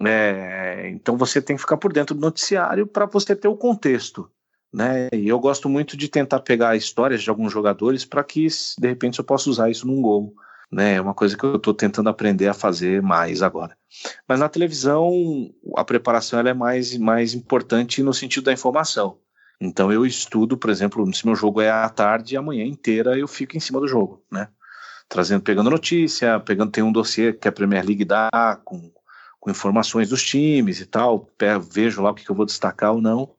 né? 0.00 0.88
Então 0.90 1.16
você 1.16 1.42
tem 1.42 1.56
que 1.56 1.62
ficar 1.62 1.76
por 1.76 1.92
dentro 1.92 2.14
do 2.14 2.20
noticiário 2.20 2.86
para 2.86 3.06
você 3.06 3.36
ter 3.36 3.48
o 3.48 3.56
contexto, 3.56 4.30
né? 4.72 5.08
E 5.12 5.28
eu 5.28 5.38
gosto 5.38 5.68
muito 5.68 5.96
de 5.96 6.08
tentar 6.08 6.40
pegar 6.40 6.76
histórias 6.76 7.22
de 7.22 7.28
alguns 7.28 7.52
jogadores 7.52 8.04
para 8.04 8.24
que, 8.24 8.46
de 8.78 8.88
repente, 8.88 9.18
eu 9.18 9.24
possa 9.24 9.50
usar 9.50 9.70
isso 9.70 9.86
num 9.86 10.00
gol, 10.00 10.34
né? 10.70 10.94
É 10.94 11.00
uma 11.00 11.14
coisa 11.14 11.36
que 11.36 11.44
eu 11.44 11.56
estou 11.56 11.74
tentando 11.74 12.08
aprender 12.08 12.48
a 12.48 12.54
fazer 12.54 13.02
mais 13.02 13.42
agora. 13.42 13.76
Mas 14.26 14.40
na 14.40 14.48
televisão, 14.48 15.12
a 15.76 15.84
preparação 15.84 16.38
ela 16.38 16.48
é 16.48 16.54
mais, 16.54 16.96
mais 16.96 17.34
importante 17.34 18.02
no 18.02 18.14
sentido 18.14 18.44
da 18.44 18.52
informação. 18.52 19.18
Então 19.64 19.92
eu 19.92 20.04
estudo, 20.04 20.56
por 20.56 20.70
exemplo, 20.70 21.14
se 21.14 21.24
meu 21.24 21.36
jogo 21.36 21.60
é 21.60 21.70
à 21.70 21.88
tarde, 21.88 22.36
a 22.36 22.42
manhã 22.42 22.64
inteira 22.64 23.16
eu 23.16 23.28
fico 23.28 23.56
em 23.56 23.60
cima 23.60 23.78
do 23.78 23.86
jogo, 23.86 24.20
né? 24.30 24.48
Trazendo, 25.08 25.42
pegando 25.42 25.70
notícia, 25.70 26.40
pegando, 26.40 26.72
tem 26.72 26.82
um 26.82 26.90
dossiê 26.90 27.32
que 27.32 27.46
a 27.46 27.52
Premier 27.52 27.84
League 27.86 28.04
dá 28.04 28.58
com, 28.64 28.90
com 29.38 29.50
informações 29.50 30.08
dos 30.08 30.22
times 30.24 30.80
e 30.80 30.86
tal, 30.86 31.28
vejo 31.70 32.02
lá 32.02 32.10
o 32.10 32.14
que, 32.14 32.24
que 32.24 32.30
eu 32.30 32.34
vou 32.34 32.44
destacar 32.44 32.92
ou 32.92 33.00
não. 33.00 33.30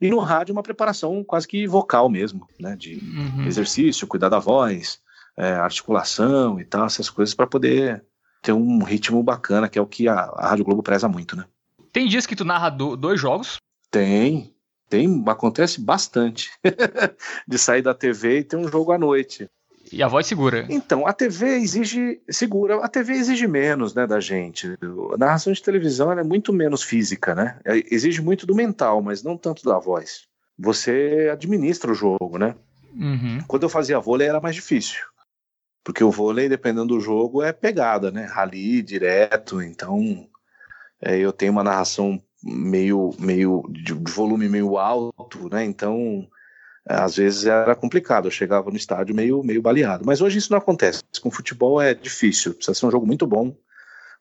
E 0.00 0.08
no 0.08 0.20
rádio 0.20 0.52
uma 0.52 0.62
preparação 0.62 1.24
quase 1.24 1.48
que 1.48 1.66
vocal 1.66 2.08
mesmo, 2.08 2.46
né? 2.60 2.76
De 2.76 2.94
uhum. 2.94 3.44
exercício, 3.44 4.06
cuidar 4.06 4.28
da 4.28 4.38
voz, 4.38 5.00
é, 5.36 5.52
articulação 5.54 6.60
e 6.60 6.64
tal, 6.64 6.86
essas 6.86 7.10
coisas 7.10 7.34
para 7.34 7.46
poder 7.46 8.04
ter 8.40 8.52
um 8.52 8.84
ritmo 8.84 9.20
bacana, 9.20 9.68
que 9.68 9.78
é 9.78 9.82
o 9.82 9.86
que 9.86 10.06
a, 10.06 10.14
a 10.14 10.48
Rádio 10.50 10.64
Globo 10.64 10.82
preza 10.82 11.08
muito, 11.08 11.36
né? 11.36 11.44
Tem 11.92 12.06
dias 12.06 12.24
que 12.24 12.36
tu 12.36 12.44
narra 12.44 12.70
do, 12.70 12.96
dois 12.96 13.20
jogos? 13.20 13.56
Tem, 13.90 14.52
tem, 14.92 15.24
acontece 15.26 15.80
bastante 15.80 16.50
de 17.48 17.58
sair 17.58 17.80
da 17.80 17.94
TV 17.94 18.40
e 18.40 18.44
ter 18.44 18.56
um 18.56 18.68
jogo 18.68 18.92
à 18.92 18.98
noite. 18.98 19.48
E 19.90 20.02
a 20.02 20.08
voz 20.08 20.26
segura. 20.26 20.66
Então, 20.68 21.06
a 21.06 21.14
TV 21.14 21.56
exige 21.56 22.20
segura, 22.28 22.76
a 22.76 22.88
TV 22.88 23.14
exige 23.14 23.46
menos, 23.46 23.94
né, 23.94 24.06
da 24.06 24.20
gente. 24.20 24.76
A 25.14 25.16
narração 25.16 25.50
de 25.50 25.62
televisão 25.62 26.12
é 26.12 26.22
muito 26.22 26.52
menos 26.52 26.82
física, 26.82 27.34
né? 27.34 27.58
É, 27.64 27.82
exige 27.90 28.20
muito 28.20 28.46
do 28.46 28.54
mental, 28.54 29.00
mas 29.00 29.22
não 29.22 29.34
tanto 29.34 29.64
da 29.64 29.78
voz. 29.78 30.26
Você 30.58 31.30
administra 31.32 31.90
o 31.90 31.94
jogo, 31.94 32.36
né? 32.36 32.54
Uhum. 32.94 33.42
Quando 33.48 33.62
eu 33.62 33.70
fazia 33.70 33.98
vôlei 33.98 34.28
era 34.28 34.42
mais 34.42 34.54
difícil. 34.54 35.00
Porque 35.82 36.04
o 36.04 36.10
vôlei, 36.10 36.50
dependendo 36.50 36.88
do 36.88 37.00
jogo, 37.00 37.42
é 37.42 37.50
pegada, 37.50 38.10
né? 38.10 38.26
Rally 38.26 38.82
direto, 38.82 39.62
então 39.62 40.28
é, 41.00 41.16
eu 41.16 41.32
tenho 41.32 41.52
uma 41.52 41.64
narração 41.64 42.22
meio, 42.42 43.14
meio 43.18 43.62
de 43.70 43.92
volume 43.92 44.48
meio 44.48 44.78
alto, 44.78 45.48
né? 45.50 45.64
Então, 45.64 46.28
às 46.86 47.16
vezes 47.16 47.46
era 47.46 47.74
complicado. 47.74 48.26
Eu 48.26 48.30
chegava 48.30 48.70
no 48.70 48.76
estádio 48.76 49.14
meio, 49.14 49.42
meio 49.42 49.62
baleado. 49.62 50.04
Mas 50.04 50.20
hoje 50.20 50.38
isso 50.38 50.52
não 50.52 50.58
acontece. 50.58 51.02
Com 51.20 51.30
futebol 51.30 51.80
é 51.80 51.94
difícil. 51.94 52.54
Precisa 52.54 52.74
ser 52.74 52.86
um 52.86 52.90
jogo 52.90 53.06
muito 53.06 53.26
bom 53.26 53.54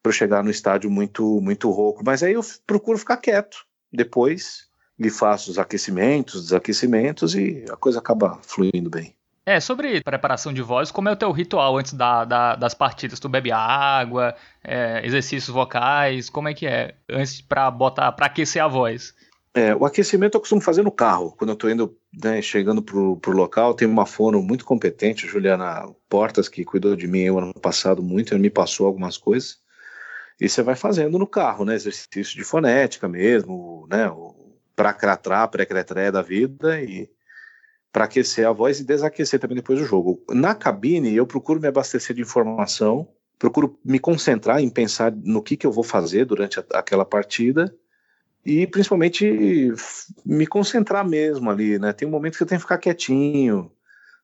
para 0.02 0.12
chegar 0.12 0.44
no 0.44 0.50
estádio 0.50 0.90
muito, 0.90 1.40
muito 1.42 1.70
rouco. 1.70 2.04
Mas 2.06 2.24
aí 2.24 2.34
eu 2.34 2.42
procuro 2.66 2.98
ficar 2.98 3.18
quieto. 3.18 3.66
Depois 3.92 4.70
lhe 5.00 5.10
faço 5.10 5.50
os 5.50 5.58
aquecimentos, 5.58 6.44
desaquecimentos 6.44 7.34
e 7.36 7.66
a 7.72 7.76
coisa 7.76 8.00
acaba 8.00 8.40
fluindo 8.44 8.90
bem. 8.90 9.16
É, 9.44 9.60
sobre 9.60 10.02
preparação 10.02 10.54
de 10.54 10.62
voz, 10.62 10.92
como 10.92 11.10
é 11.10 11.12
o 11.12 11.16
teu 11.16 11.32
ritual 11.32 11.78
antes 11.78 11.94
da, 11.94 12.24
da, 12.24 12.56
das 12.56 12.76
partidas? 12.76 13.20
Tu 13.20 13.28
bebe 13.28 13.52
água, 13.52 14.36
é, 14.64 15.02
exercícios 15.04 15.54
vocais, 15.54 16.30
como 16.30 16.48
é 16.48 16.54
que 16.54 16.68
é? 16.68 16.96
Antes 17.10 17.42
para 17.42 17.72
botar, 17.72 18.12
para 18.12 18.28
aquecer 18.28 18.64
a 18.64 18.68
voz? 18.68 19.16
É, 19.54 19.76
o 19.76 19.84
aquecimento 19.84 20.36
eu 20.36 20.40
costumo 20.40 20.62
fazer 20.62 20.84
no 20.84 20.92
carro. 20.92 21.36
Quando 21.38 21.50
eu 21.50 21.54
estou 21.56 21.70
indo, 21.70 21.98
né, 22.24 22.42
chegando 22.42 22.84
pro, 22.84 23.18
pro 23.18 23.36
local, 23.36 23.74
tem 23.74 23.88
uma 23.88 24.06
fono 24.06 24.42
muito 24.42 24.64
competente, 24.64 25.28
Juliana 25.28 25.90
Portas, 26.08 26.48
que 26.48 26.64
cuidou 26.64 26.96
de 26.96 27.08
mim 27.08 27.30
o 27.30 27.40
ano 27.40 27.54
passado 27.56 28.02
muito, 28.04 28.34
ele 28.34 28.42
me 28.42 28.50
passou 28.50 28.86
algumas 28.86 29.18
coisas. 29.18 29.60
E 30.40 30.48
você 30.48 30.62
vai 30.64 30.76
fazendo 30.76 31.20
no 31.20 31.28
carro, 31.28 31.66
né? 31.66 31.76
Exercício 31.76 32.36
de 32.36 32.44
fonética 32.44 33.08
mesmo, 33.08 33.88
né? 33.90 34.08
O 34.10 34.36
pracratrá, 34.76 35.48
pré-cretré 35.48 36.12
da 36.12 36.22
vida 36.22 36.80
e 36.82 37.10
para 37.92 38.06
aquecer 38.06 38.48
a 38.48 38.52
voz 38.52 38.80
e 38.80 38.86
desaquecer 38.86 39.40
também 39.40 39.58
depois 39.58 39.80
do 39.80 39.86
jogo. 39.86 40.24
Na 40.30 40.56
cabine, 40.56 41.14
eu 41.14 41.28
procuro 41.28 41.60
me 41.60 41.68
abastecer 41.68 42.16
de 42.16 42.22
informação, 42.22 43.08
procuro 43.38 43.78
me 43.84 44.00
concentrar 44.00 44.60
em 44.60 44.70
pensar 44.70 45.12
no 45.12 45.42
que, 45.42 45.58
que 45.58 45.68
eu 45.68 45.72
vou 45.72 45.84
fazer 45.84 46.26
durante 46.26 46.60
a, 46.60 46.66
aquela 46.74 47.04
partida 47.04 47.74
e 48.46 48.66
principalmente 48.66 49.74
me 50.26 50.48
concentrar 50.48 51.08
mesmo 51.08 51.50
ali, 51.50 51.78
né? 51.78 51.94
Tem 51.94 52.08
um 52.08 52.12
momento 52.12 52.38
que 52.38 52.44
eu 52.44 52.48
tenho 52.48 52.60
que 52.60 52.66
ficar 52.66 52.78
quietinho, 52.78 53.72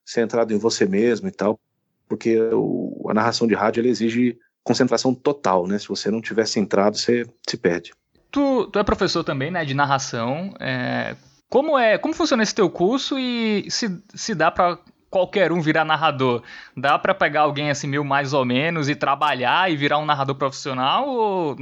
centrado 0.04 0.52
em 0.52 0.58
você 0.58 0.86
mesmo 0.86 1.28
e 1.28 1.32
tal, 1.32 1.60
porque 2.08 2.38
o, 2.52 3.06
a 3.10 3.14
narração 3.14 3.46
de 3.46 3.54
rádio 3.54 3.86
exige 3.86 4.38
concentração 4.64 5.14
total, 5.14 5.66
né? 5.66 5.78
Se 5.78 5.88
você 5.88 6.10
não 6.10 6.20
tiver 6.20 6.46
centrado, 6.46 6.96
você 6.96 7.26
se 7.48 7.56
perde. 7.56 7.92
Tu, 8.30 8.66
tu 8.66 8.78
é 8.78 8.84
professor 8.84 9.24
também, 9.24 9.50
né, 9.50 9.64
de 9.64 9.74
narração. 9.74 10.52
É, 10.60 11.16
como 11.48 11.78
é, 11.78 11.98
como 11.98 12.14
funciona 12.14 12.42
esse 12.42 12.54
teu 12.54 12.70
curso 12.70 13.18
e 13.18 13.70
se, 13.70 14.02
se 14.14 14.34
dá 14.34 14.50
para 14.50 14.78
qualquer 15.10 15.52
um 15.52 15.60
virar 15.60 15.84
narrador? 15.84 16.42
Dá 16.76 16.98
para 16.98 17.14
pegar 17.14 17.42
alguém 17.42 17.70
assim 17.70 17.86
meio 17.86 18.04
mais 18.04 18.32
ou 18.32 18.44
menos 18.44 18.88
e 18.88 18.94
trabalhar 18.94 19.70
e 19.70 19.76
virar 19.76 19.98
um 19.98 20.06
narrador 20.06 20.36
profissional 20.36 21.08
ou 21.08 21.56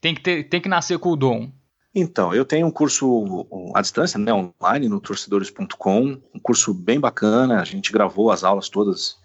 tem 0.00 0.14
que 0.14 0.20
ter, 0.20 0.44
tem 0.44 0.60
que 0.60 0.68
nascer 0.68 0.98
com 0.98 1.10
o 1.10 1.16
dom? 1.16 1.50
Então, 1.94 2.34
eu 2.34 2.44
tenho 2.44 2.66
um 2.66 2.72
curso 2.72 3.46
à 3.72 3.80
distância, 3.80 4.18
né, 4.18 4.32
online, 4.32 4.88
no 4.88 5.00
torcedores.com, 5.00 6.20
um 6.34 6.40
curso 6.42 6.74
bem 6.74 6.98
bacana, 6.98 7.60
a 7.60 7.64
gente 7.64 7.92
gravou 7.92 8.32
as 8.32 8.42
aulas 8.42 8.68
todas 8.68 9.16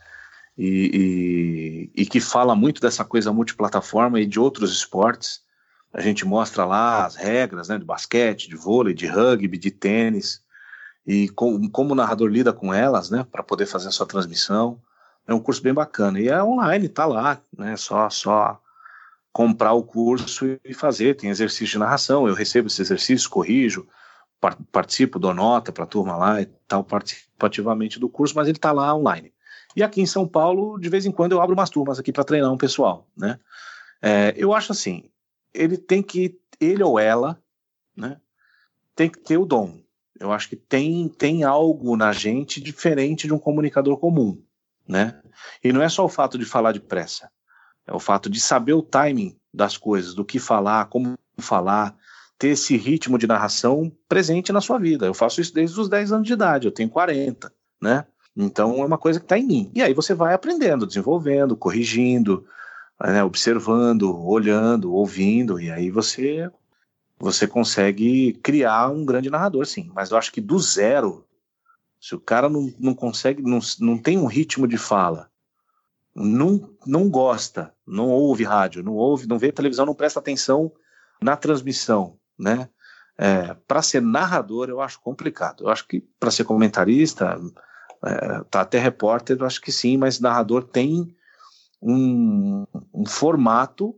e, 0.55 1.89
e, 1.95 2.01
e, 2.03 2.05
que 2.05 2.19
fala 2.19 2.53
muito 2.53 2.79
dessa 2.79 3.03
coisa 3.03 3.33
multiplataforma 3.33 4.19
e 4.19 4.25
de 4.25 4.39
outros 4.39 4.71
esportes. 4.71 5.41
A 5.93 6.01
gente 6.01 6.25
mostra 6.25 6.65
lá 6.65 7.05
as 7.05 7.15
regras 7.15 7.69
né, 7.69 7.77
de 7.77 7.85
basquete, 7.85 8.47
de 8.47 8.55
vôlei, 8.55 8.93
de 8.93 9.07
rugby, 9.07 9.57
de 9.57 9.71
tênis, 9.71 10.43
e 11.05 11.29
com, 11.29 11.67
como 11.69 11.93
o 11.93 11.95
narrador 11.95 12.29
lida 12.29 12.53
com 12.53 12.73
elas, 12.73 13.09
né, 13.09 13.25
para 13.31 13.41
poder 13.41 13.65
fazer 13.65 13.87
a 13.87 13.91
sua 13.91 14.05
transmissão. 14.05 14.79
É 15.27 15.33
um 15.33 15.39
curso 15.39 15.61
bem 15.61 15.73
bacana. 15.73 16.19
E 16.19 16.27
é 16.27 16.43
online, 16.43 16.87
tá 16.87 17.05
lá, 17.05 17.41
né, 17.57 17.75
só, 17.75 18.09
só 18.09 18.61
comprar 19.31 19.73
o 19.73 19.83
curso 19.83 20.59
e 20.63 20.73
fazer. 20.73 21.15
Tem 21.15 21.29
exercício 21.29 21.73
de 21.73 21.79
narração, 21.79 22.27
eu 22.27 22.35
recebo 22.35 22.67
esse 22.67 22.81
exercício, 22.81 23.29
corrijo, 23.29 23.87
participo, 24.71 25.19
dou 25.19 25.33
nota 25.33 25.71
para 25.71 25.83
a 25.83 25.87
turma 25.87 26.15
lá 26.15 26.41
e 26.41 26.45
tal, 26.67 26.83
participo 26.83 27.45
ativamente 27.45 27.99
do 27.99 28.07
curso, 28.07 28.35
mas 28.35 28.47
ele 28.47 28.57
está 28.57 28.71
lá 28.71 28.95
online. 28.95 29.33
E 29.75 29.83
aqui 29.83 30.01
em 30.01 30.05
São 30.05 30.27
Paulo, 30.27 30.79
de 30.79 30.89
vez 30.89 31.05
em 31.05 31.11
quando, 31.11 31.33
eu 31.33 31.41
abro 31.41 31.53
umas 31.53 31.69
turmas 31.69 31.99
aqui 31.99 32.11
para 32.11 32.23
treinar 32.23 32.51
um 32.51 32.57
pessoal, 32.57 33.07
né? 33.15 33.39
É, 34.01 34.33
eu 34.37 34.53
acho 34.53 34.71
assim, 34.71 35.09
ele 35.53 35.77
tem 35.77 36.01
que, 36.01 36.39
ele 36.59 36.83
ou 36.83 36.99
ela, 36.99 37.41
né, 37.95 38.19
tem 38.95 39.09
que 39.09 39.19
ter 39.19 39.37
o 39.37 39.45
dom. 39.45 39.81
Eu 40.19 40.31
acho 40.31 40.49
que 40.49 40.55
tem, 40.55 41.07
tem 41.07 41.43
algo 41.43 41.95
na 41.95 42.11
gente 42.11 42.59
diferente 42.59 43.27
de 43.27 43.33
um 43.33 43.39
comunicador 43.39 43.97
comum, 43.97 44.41
né? 44.87 45.21
E 45.63 45.71
não 45.71 45.81
é 45.81 45.87
só 45.87 46.03
o 46.03 46.09
fato 46.09 46.37
de 46.37 46.43
falar 46.43 46.73
depressa. 46.73 47.31
É 47.87 47.93
o 47.93 47.99
fato 47.99 48.29
de 48.29 48.39
saber 48.39 48.73
o 48.73 48.83
timing 48.83 49.37
das 49.53 49.77
coisas, 49.77 50.13
do 50.13 50.25
que 50.25 50.37
falar, 50.37 50.85
como 50.87 51.17
falar, 51.37 51.95
ter 52.37 52.49
esse 52.49 52.75
ritmo 52.75 53.17
de 53.17 53.25
narração 53.25 53.91
presente 54.07 54.51
na 54.51 54.61
sua 54.61 54.77
vida. 54.77 55.05
Eu 55.05 55.13
faço 55.13 55.39
isso 55.39 55.53
desde 55.53 55.79
os 55.79 55.89
10 55.89 56.11
anos 56.11 56.27
de 56.27 56.33
idade, 56.33 56.67
eu 56.67 56.71
tenho 56.71 56.89
40, 56.89 57.51
né? 57.81 58.05
Então 58.35 58.81
é 58.81 58.85
uma 58.85 58.97
coisa 58.97 59.19
que 59.19 59.25
está 59.25 59.37
em 59.37 59.45
mim. 59.45 59.71
E 59.73 59.81
aí 59.81 59.93
você 59.93 60.13
vai 60.13 60.33
aprendendo, 60.33 60.85
desenvolvendo, 60.85 61.57
corrigindo, 61.57 62.45
né, 63.07 63.23
observando, 63.23 64.17
olhando, 64.25 64.93
ouvindo, 64.93 65.59
e 65.59 65.71
aí 65.71 65.89
você 65.89 66.51
você 67.21 67.45
consegue 67.45 68.31
criar 68.41 68.89
um 68.89 69.05
grande 69.05 69.29
narrador, 69.29 69.65
sim. 69.65 69.91
Mas 69.93 70.09
eu 70.09 70.17
acho 70.17 70.31
que 70.31 70.39
do 70.39 70.57
zero, 70.57 71.27
se 71.99 72.15
o 72.15 72.19
cara 72.19 72.47
não, 72.47 72.73
não 72.79 72.95
consegue, 72.95 73.41
não, 73.41 73.59
não 73.81 73.97
tem 73.97 74.17
um 74.17 74.25
ritmo 74.25 74.65
de 74.65 74.77
fala, 74.77 75.29
não, 76.15 76.69
não 76.85 77.09
gosta, 77.09 77.73
não 77.85 78.07
ouve 78.07 78.45
rádio, 78.45 78.81
não 78.81 78.93
ouve, 78.93 79.27
não 79.27 79.37
vê 79.37 79.51
televisão, 79.51 79.85
não 79.85 79.93
presta 79.93 80.19
atenção 80.19 80.71
na 81.21 81.35
transmissão, 81.35 82.17
né? 82.37 82.69
É, 83.17 83.53
para 83.67 83.81
ser 83.81 84.01
narrador 84.01 84.69
eu 84.69 84.79
acho 84.79 85.01
complicado. 85.01 85.65
Eu 85.65 85.69
acho 85.69 85.85
que 85.85 85.99
para 86.17 86.31
ser 86.31 86.45
comentarista, 86.45 87.37
é, 88.05 88.43
tá 88.49 88.61
até 88.61 88.79
repórter, 88.79 89.37
eu 89.37 89.45
acho 89.45 89.59
que 89.59 89.73
sim, 89.73 89.97
mas 89.97 90.21
narrador 90.21 90.63
tem 90.63 91.13
um, 91.81 92.65
um 92.93 93.05
formato 93.05 93.95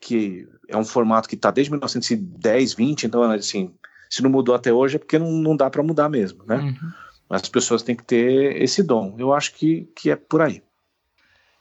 que 0.00 0.48
é 0.68 0.76
um 0.76 0.84
formato 0.84 1.28
que 1.28 1.34
está 1.34 1.50
desde 1.50 1.70
1910, 1.72 2.74
20, 2.74 3.04
então 3.04 3.22
assim, 3.22 3.74
se 4.08 4.22
não 4.22 4.30
mudou 4.30 4.54
até 4.54 4.72
hoje 4.72 4.96
é 4.96 4.98
porque 4.98 5.18
não, 5.18 5.30
não 5.30 5.56
dá 5.56 5.68
para 5.68 5.82
mudar 5.82 6.08
mesmo, 6.08 6.44
né? 6.46 6.56
Uhum. 6.56 6.92
As 7.30 7.48
pessoas 7.48 7.82
têm 7.82 7.94
que 7.94 8.04
ter 8.04 8.62
esse 8.62 8.82
dom. 8.82 9.14
Eu 9.18 9.34
acho 9.34 9.52
que, 9.54 9.90
que 9.94 10.10
é 10.10 10.16
por 10.16 10.40
aí. 10.40 10.62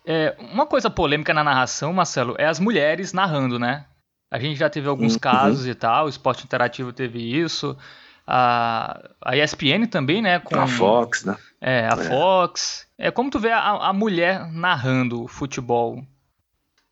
É, 0.05 0.37
uma 0.39 0.65
coisa 0.65 0.89
polêmica 0.89 1.33
na 1.33 1.43
narração, 1.43 1.91
Marcelo, 1.91 2.35
é 2.37 2.45
as 2.45 2.59
mulheres 2.59 3.11
narrando, 3.11 3.59
né? 3.59 3.85
A 4.31 4.39
gente 4.39 4.57
já 4.57 4.69
teve 4.69 4.87
alguns 4.87 5.13
uhum. 5.13 5.19
casos 5.19 5.67
e 5.67 5.75
tal, 5.75 6.05
o 6.05 6.09
esporte 6.09 6.45
interativo 6.45 6.93
teve 6.93 7.19
isso. 7.19 7.77
A, 8.25 9.09
a 9.21 9.35
ESPN 9.37 9.87
também, 9.89 10.21
né? 10.21 10.39
Com, 10.39 10.59
a 10.59 10.67
Fox, 10.67 11.25
né? 11.25 11.35
É, 11.59 11.87
a 11.87 11.97
é. 11.99 12.03
Fox. 12.09 12.87
É, 12.97 13.11
como 13.11 13.29
tu 13.29 13.39
vê 13.39 13.51
a, 13.51 13.89
a 13.89 13.93
mulher 13.93 14.51
narrando 14.51 15.27
futebol? 15.27 16.03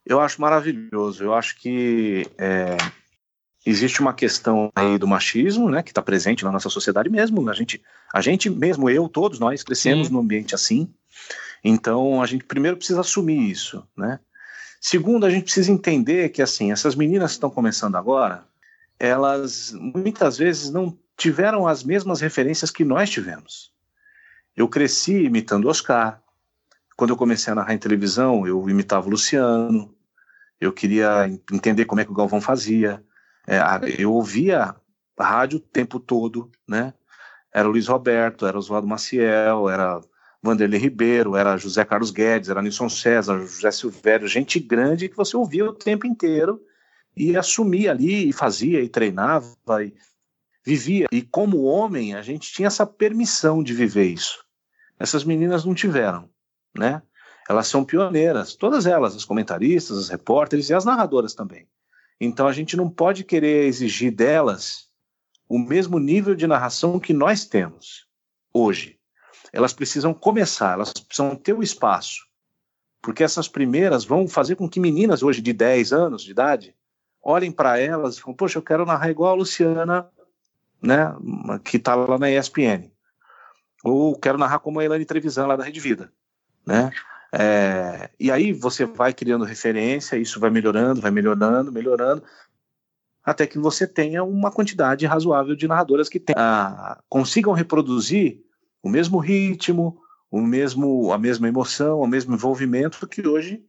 Eu 0.05 0.19
acho 0.19 0.41
maravilhoso. 0.41 1.23
Eu 1.23 1.33
acho 1.33 1.57
que 1.57 2.27
é, 2.37 2.77
existe 3.65 4.01
uma 4.01 4.13
questão 4.13 4.71
aí 4.75 4.97
do 4.97 5.07
machismo, 5.07 5.69
né, 5.69 5.81
que 5.81 5.91
está 5.91 6.01
presente 6.01 6.43
na 6.43 6.51
nossa 6.51 6.69
sociedade 6.69 7.09
mesmo. 7.09 7.49
A 7.49 7.53
gente, 7.53 7.81
a 8.13 8.21
gente 8.21 8.49
mesmo, 8.49 8.89
eu, 8.89 9.09
todos 9.09 9.39
nós 9.39 9.63
crescemos 9.63 10.07
Sim. 10.07 10.13
num 10.13 10.19
ambiente 10.19 10.53
assim. 10.53 10.87
Então, 11.63 12.21
a 12.21 12.25
gente 12.27 12.43
primeiro 12.43 12.77
precisa 12.77 13.01
assumir 13.01 13.49
isso, 13.49 13.83
né? 13.97 14.19
Segundo, 14.79 15.25
a 15.25 15.31
gente 15.31 15.45
precisa 15.45 15.71
entender 15.71 16.29
que, 16.29 16.43
assim, 16.43 16.71
essas 16.71 16.93
meninas 16.93 17.31
que 17.31 17.37
estão 17.37 17.49
começando 17.49 17.95
agora, 17.95 18.43
elas 18.99 19.73
muitas 19.73 20.37
vezes 20.37 20.69
não 20.69 20.95
tiveram 21.17 21.67
as 21.67 21.83
mesmas 21.83 22.21
referências 22.21 22.69
que 22.69 22.85
nós 22.85 23.09
tivemos. 23.09 23.71
Eu 24.55 24.67
cresci 24.67 25.25
imitando 25.25 25.67
Oscar. 25.67 26.21
Quando 26.95 27.09
eu 27.09 27.17
comecei 27.17 27.51
a 27.51 27.55
narrar 27.55 27.73
em 27.73 27.77
televisão, 27.77 28.47
eu 28.47 28.69
imitava 28.69 29.07
o 29.07 29.09
Luciano. 29.09 29.93
Eu 30.59 30.71
queria 30.71 31.27
entender 31.51 31.85
como 31.85 31.99
é 31.99 32.05
que 32.05 32.11
o 32.11 32.15
Galvão 32.15 32.39
fazia. 32.39 33.03
É, 33.45 33.59
eu 33.97 34.13
ouvia 34.13 34.75
a 35.17 35.25
rádio 35.25 35.57
o 35.57 35.61
tempo 35.61 35.99
todo, 35.99 36.49
né? 36.67 36.93
Era 37.53 37.67
o 37.67 37.71
Luiz 37.71 37.87
Roberto, 37.87 38.45
era 38.45 38.57
Oswaldo 38.57 38.87
Maciel, 38.87 39.69
era 39.69 40.01
Vanderlei 40.41 40.79
Ribeiro, 40.79 41.35
era 41.35 41.57
José 41.57 41.83
Carlos 41.83 42.11
Guedes, 42.11 42.49
era 42.49 42.61
Nilson 42.61 42.89
César, 42.89 43.39
José 43.39 43.71
Silvério, 43.71 44.27
gente 44.27 44.59
grande 44.59 45.09
que 45.09 45.17
você 45.17 45.35
ouvia 45.35 45.65
o 45.65 45.73
tempo 45.73 46.05
inteiro 46.05 46.61
e 47.15 47.35
assumia 47.35 47.91
ali 47.91 48.29
e 48.29 48.33
fazia 48.33 48.81
e 48.81 48.89
treinava 48.89 49.55
e 49.83 49.93
vivia. 50.63 51.07
E 51.11 51.21
como 51.21 51.63
homem, 51.63 52.13
a 52.13 52.21
gente 52.21 52.51
tinha 52.51 52.67
essa 52.67 52.85
permissão 52.85 53.63
de 53.63 53.73
viver 53.73 54.05
isso. 54.05 54.44
Essas 54.99 55.23
meninas 55.23 55.65
não 55.65 55.73
tiveram, 55.73 56.29
né? 56.75 57.01
Elas 57.47 57.67
são 57.67 57.85
pioneiras, 57.85 58.55
todas 58.55 58.85
elas, 58.85 59.15
as 59.15 59.25
comentaristas, 59.25 59.97
as 59.97 60.09
repórteres 60.09 60.69
e 60.69 60.73
as 60.73 60.85
narradoras 60.85 61.33
também. 61.33 61.67
Então 62.19 62.47
a 62.47 62.53
gente 62.53 62.75
não 62.75 62.89
pode 62.89 63.23
querer 63.23 63.65
exigir 63.65 64.11
delas 64.11 64.89
o 65.47 65.59
mesmo 65.59 65.99
nível 65.99 66.33
de 66.33 66.47
narração 66.47 66.99
que 66.99 67.13
nós 67.13 67.45
temos 67.45 68.07
hoje 68.51 68.97
elas 69.55 69.71
precisam 69.71 70.13
começar, 70.13 70.73
elas 70.73 70.91
precisam 70.91 71.33
ter 71.33 71.53
o 71.53 71.63
espaço. 71.63 72.25
Porque 73.01 73.23
essas 73.23 73.47
primeiras 73.47 74.03
vão 74.03 74.27
fazer 74.27 74.57
com 74.57 74.67
que 74.67 74.81
meninas 74.81 75.23
hoje 75.23 75.41
de 75.41 75.53
10 75.53 75.93
anos 75.93 76.23
de 76.23 76.31
idade 76.31 76.75
olhem 77.23 77.51
para 77.51 77.79
elas 77.79 78.17
e 78.17 78.21
falem, 78.21 78.35
poxa, 78.35 78.57
eu 78.57 78.63
quero 78.63 78.85
narrar 78.85 79.09
igual 79.09 79.31
a 79.31 79.35
Luciana, 79.35 80.09
né, 80.81 81.15
que 81.63 81.77
está 81.77 81.95
lá 81.95 82.17
na 82.17 82.29
ESPN. 82.29 82.91
Ou 83.85 84.17
quero 84.17 84.39
narrar 84.39 84.57
como 84.57 84.79
a 84.79 84.83
Elane 84.83 85.05
Trevisan 85.05 85.45
lá 85.45 85.55
da 85.55 85.63
Rede 85.63 85.79
Vida, 85.79 86.11
né? 86.65 86.89
É, 87.31 88.09
e 88.19 88.31
aí 88.31 88.51
você 88.51 88.83
vai 88.83 89.13
criando 89.13 89.45
referência, 89.45 90.17
isso 90.17 90.39
vai 90.39 90.49
melhorando, 90.49 91.01
vai 91.01 91.11
melhorando, 91.11 91.71
melhorando, 91.71 92.23
até 93.23 93.45
que 93.45 93.59
você 93.59 93.85
tenha 93.85 94.23
uma 94.23 94.51
quantidade 94.51 95.05
razoável 95.05 95.55
de 95.55 95.67
narradoras 95.67 96.09
que 96.09 96.19
ah, 96.35 96.99
consigam 97.07 97.53
reproduzir 97.53 98.41
o 98.81 98.89
mesmo 98.89 99.19
ritmo, 99.19 100.01
o 100.31 100.41
mesmo, 100.41 101.13
a 101.13 101.17
mesma 101.19 101.47
emoção, 101.47 101.99
o 101.99 102.07
mesmo 102.07 102.33
envolvimento 102.33 103.05
que 103.07 103.27
hoje 103.27 103.63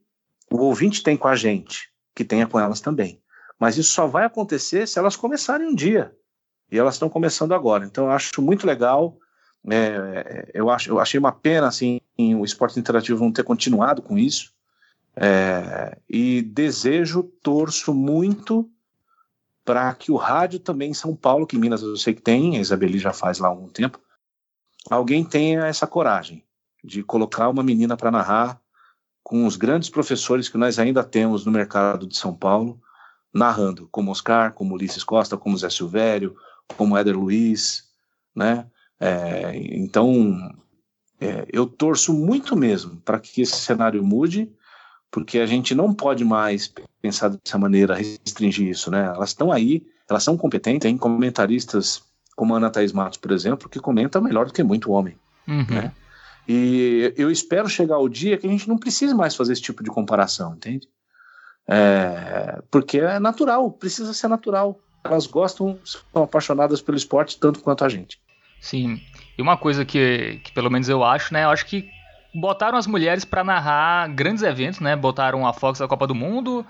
o 0.51 0.57
ouvinte 0.57 1.03
tem 1.03 1.15
com 1.15 1.27
a 1.27 1.35
gente, 1.35 1.91
que 2.15 2.25
tenha 2.25 2.47
com 2.47 2.59
elas 2.59 2.81
também. 2.81 3.21
Mas 3.59 3.77
isso 3.77 3.91
só 3.91 4.07
vai 4.07 4.25
acontecer 4.25 4.87
se 4.87 4.97
elas 4.97 5.15
começarem 5.15 5.67
um 5.67 5.75
dia. 5.75 6.11
E 6.71 6.77
elas 6.77 6.95
estão 6.95 7.07
começando 7.07 7.53
agora. 7.53 7.85
Então 7.85 8.05
eu 8.05 8.11
acho 8.11 8.41
muito 8.41 8.65
legal. 8.65 9.17
É, 9.69 10.49
eu, 10.53 10.69
acho, 10.69 10.89
eu 10.89 10.99
achei 10.99 11.19
uma 11.19 11.31
pena 11.31 11.67
assim, 11.67 11.99
o 12.17 12.45
esporte 12.45 12.79
interativo 12.79 13.23
não 13.23 13.31
ter 13.31 13.43
continuado 13.43 14.01
com 14.01 14.17
isso. 14.17 14.53
É, 15.15 15.97
e 16.09 16.41
desejo, 16.41 17.23
torço 17.41 17.93
muito 17.93 18.69
para 19.65 19.93
que 19.95 20.11
o 20.11 20.15
rádio 20.15 20.59
também 20.59 20.91
em 20.91 20.93
São 20.93 21.15
Paulo, 21.15 21.45
que 21.45 21.57
Minas 21.57 21.81
eu 21.81 21.97
sei 21.97 22.13
que 22.13 22.21
tem, 22.21 22.55
a 22.55 22.61
Isabeli 22.61 22.99
já 22.99 23.11
faz 23.11 23.39
lá 23.39 23.47
há 23.47 23.51
algum 23.51 23.67
tempo, 23.67 23.99
alguém 24.89 25.25
tenha 25.25 25.65
essa 25.65 25.85
coragem 25.85 26.43
de 26.83 27.03
colocar 27.03 27.49
uma 27.49 27.63
menina 27.63 27.97
para 27.97 28.11
narrar 28.11 28.61
com 29.23 29.45
os 29.45 29.57
grandes 29.57 29.89
professores 29.89 30.47
que 30.47 30.57
nós 30.57 30.79
ainda 30.79 31.03
temos 31.03 31.45
no 31.45 31.51
mercado 31.51 32.07
de 32.07 32.15
São 32.15 32.33
Paulo, 32.33 32.79
narrando, 33.33 33.89
como 33.91 34.11
Oscar, 34.11 34.53
como 34.53 34.73
Ulisses 34.73 35.03
Costa, 35.03 35.35
como 35.35 35.57
Zé 35.57 35.69
Silvério, 35.69 36.37
como 36.77 36.97
Éder 36.97 37.17
Luiz, 37.17 37.89
né? 38.33 38.65
É, 38.99 39.51
então, 39.55 40.55
é, 41.19 41.45
eu 41.51 41.65
torço 41.65 42.13
muito 42.13 42.55
mesmo 42.55 42.97
para 43.01 43.19
que 43.19 43.41
esse 43.41 43.55
cenário 43.57 44.03
mude, 44.03 44.51
porque 45.11 45.39
a 45.39 45.45
gente 45.45 45.73
não 45.73 45.93
pode 45.93 46.23
mais 46.23 46.71
pensar 47.01 47.29
dessa 47.29 47.57
maneira, 47.57 47.95
restringir 47.95 48.67
isso, 48.67 48.91
né? 48.91 49.05
Elas 49.05 49.29
estão 49.29 49.51
aí, 49.51 49.85
elas 50.09 50.23
são 50.23 50.37
competentes, 50.37 50.81
tem 50.81 50.97
comentaristas 50.97 52.03
como 52.35 52.53
a 52.53 52.57
Ana 52.57 52.69
Thaís 52.69 52.91
Matos, 52.91 53.17
por 53.17 53.31
exemplo, 53.31 53.69
que 53.69 53.79
comenta 53.79 54.21
melhor 54.21 54.45
do 54.45 54.53
que 54.53 54.61
muito 54.61 54.91
homem. 54.91 55.17
Uhum. 55.47 55.65
Né? 55.69 55.91
E 56.47 57.13
eu 57.17 57.31
espero 57.31 57.67
chegar 57.67 57.97
o 57.97 58.07
dia 58.07 58.37
que 58.37 58.47
a 58.47 58.49
gente 58.49 58.69
não 58.69 58.77
precise 58.77 59.13
mais 59.13 59.35
fazer 59.35 59.53
esse 59.53 59.61
tipo 59.61 59.83
de 59.83 59.89
comparação, 59.89 60.53
entende? 60.53 60.87
É, 61.67 62.61
porque 62.71 62.99
é 62.99 63.19
natural, 63.19 63.71
precisa 63.71 64.13
ser 64.13 64.27
natural. 64.27 64.79
elas 65.03 65.27
gostam, 65.27 65.77
são 65.83 66.23
apaixonadas 66.23 66.81
pelo 66.81 66.97
esporte 66.97 67.39
tanto 67.39 67.59
quanto 67.59 67.83
a 67.83 67.89
gente. 67.89 68.21
Sim. 68.59 69.01
E 69.37 69.41
uma 69.41 69.57
coisa 69.57 69.85
que, 69.85 70.39
que 70.43 70.51
pelo 70.51 70.69
menos 70.69 70.89
eu 70.89 71.03
acho, 71.03 71.33
né? 71.33 71.43
Eu 71.43 71.49
acho 71.49 71.65
que 71.65 71.89
botaram 72.33 72.77
as 72.77 72.87
mulheres 72.87 73.25
para 73.25 73.43
narrar 73.43 74.07
grandes 74.09 74.43
eventos, 74.43 74.79
né? 74.79 74.95
Botaram 74.95 75.45
a 75.45 75.53
Fox 75.53 75.79
da 75.79 75.87
Copa 75.87 76.07
do 76.07 76.15
Mundo, 76.15 76.65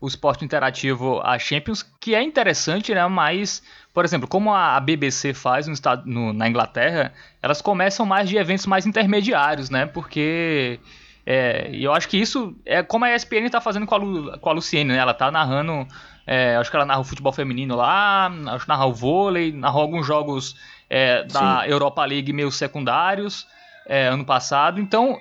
o 0.00 0.06
esporte 0.06 0.44
interativo, 0.44 1.20
a 1.22 1.38
Champions, 1.38 1.82
que 2.00 2.14
é 2.14 2.22
interessante, 2.22 2.94
né? 2.94 3.06
Mas, 3.06 3.62
por 3.92 4.04
exemplo, 4.04 4.26
como 4.26 4.54
a 4.54 4.80
BBC 4.80 5.34
faz 5.34 5.66
no 5.66 5.74
estado, 5.74 6.02
no, 6.06 6.32
na 6.32 6.48
Inglaterra, 6.48 7.12
elas 7.42 7.60
começam 7.60 8.06
mais 8.06 8.28
de 8.28 8.36
eventos 8.36 8.66
mais 8.66 8.86
intermediários, 8.86 9.68
né? 9.68 9.86
Porque 9.86 10.80
é, 11.26 11.70
eu 11.72 11.92
acho 11.92 12.08
que 12.08 12.16
isso 12.16 12.56
é 12.64 12.82
como 12.82 13.04
a 13.04 13.14
ESPN 13.14 13.46
está 13.46 13.60
fazendo 13.60 13.86
com 13.86 13.94
a, 13.94 13.98
Lu, 13.98 14.38
com 14.38 14.48
a 14.48 14.52
Luciene, 14.52 14.92
né? 14.92 14.96
Ela 14.96 15.12
está 15.12 15.30
narrando, 15.30 15.86
é, 16.26 16.56
acho 16.56 16.70
que 16.70 16.76
ela 16.76 16.86
narra 16.86 17.00
o 17.00 17.04
futebol 17.04 17.32
feminino 17.32 17.76
lá, 17.76 18.32
acho 18.48 18.64
que 18.64 18.68
narra 18.68 18.86
o 18.86 18.94
vôlei, 18.94 19.52
narrou 19.52 19.82
alguns 19.82 20.06
jogos 20.06 20.56
é, 20.90 21.22
da 21.24 21.62
Sim. 21.62 21.70
Europa 21.70 22.04
League 22.04 22.32
meio 22.32 22.50
secundários 22.50 23.46
é, 23.86 24.08
ano 24.08 24.24
passado. 24.24 24.80
Então, 24.80 25.18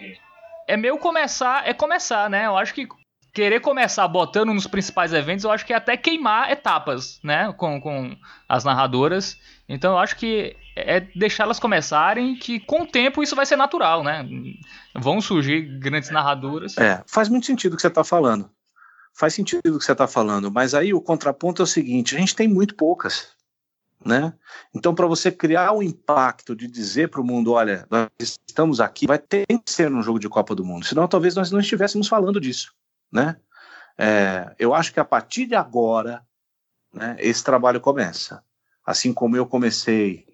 é 0.67 0.76
meio 0.76 0.97
começar, 0.97 1.67
é 1.67 1.74
começar, 1.74 2.30
né? 2.30 2.47
Eu 2.47 2.57
acho 2.57 2.74
que 2.74 2.88
querer 3.34 3.59
começar 3.59 4.07
botando 4.07 4.53
nos 4.53 4.67
principais 4.67 5.13
eventos, 5.13 5.45
eu 5.45 5.51
acho 5.51 5.65
que 5.65 5.72
é 5.72 5.76
até 5.76 5.95
queimar 5.95 6.51
etapas, 6.51 7.20
né, 7.24 7.53
com, 7.55 7.80
com 7.80 8.17
as 8.47 8.63
narradoras. 8.63 9.38
Então 9.67 9.93
eu 9.93 9.97
acho 9.99 10.15
que 10.15 10.55
é 10.76 11.01
deixá-las 11.15 11.59
começarem, 11.59 12.36
que 12.36 12.59
com 12.59 12.82
o 12.82 12.88
tempo 12.88 13.22
isso 13.22 13.36
vai 13.36 13.45
ser 13.45 13.55
natural, 13.55 14.03
né? 14.03 14.28
Vão 14.95 15.22
surgir 15.22 15.61
grandes 15.80 16.09
narradoras. 16.09 16.78
É, 16.78 17.03
faz 17.07 17.30
muito 17.30 17.45
sentido 17.45 17.74
o 17.74 17.76
que 17.76 17.82
você 17.82 17.88
está 17.88 18.03
falando. 18.03 18.49
Faz 19.13 19.34
sentido 19.34 19.76
o 19.76 19.80
que 19.80 19.86
você 19.86 19.91
está 19.91 20.07
falando, 20.07 20.51
mas 20.51 20.74
aí 20.74 20.93
o 20.93 21.01
contraponto 21.01 21.61
é 21.61 21.63
o 21.63 21.67
seguinte: 21.67 22.15
a 22.15 22.20
gente 22.20 22.36
tem 22.36 22.47
muito 22.47 22.76
poucas. 22.76 23.30
Né? 24.04 24.34
Então, 24.74 24.95
para 24.95 25.08
você 25.08 25.30
criar 25.30 25.74
o 25.74 25.80
um 25.80 25.84
impacto 25.84 26.56
de 26.56 26.68
dizer 26.68 27.10
para 27.10 27.20
o 27.20 27.24
mundo, 27.24 27.52
olha, 27.52 27.86
nós 27.91 28.10
estamos 28.47 28.80
aqui, 28.80 29.06
vai 29.06 29.20
ter 29.20 29.45
que 29.45 29.60
ser 29.66 29.91
um 29.91 30.02
jogo 30.02 30.20
de 30.20 30.30
Copa 30.30 30.56
do 30.56 30.64
Mundo, 30.64 30.86
senão 30.86 31.08
talvez 31.08 31.36
nós 31.36 31.52
não 31.52 31.60
estivéssemos 31.60 32.08
falando 32.08 32.39
disso 32.39 32.74
né? 33.12 33.38
É, 33.97 34.56
eu 34.58 34.74
acho 34.74 34.93
que 34.93 35.00
a 35.00 35.06
partir 35.06 35.45
de 35.45 35.56
agora, 35.56 36.26
né, 36.93 37.16
esse 37.20 37.43
trabalho 37.43 37.82
começa. 37.82 38.43
Assim 38.86 39.14
como 39.14 39.36
eu 39.36 39.45
comecei 39.45 40.26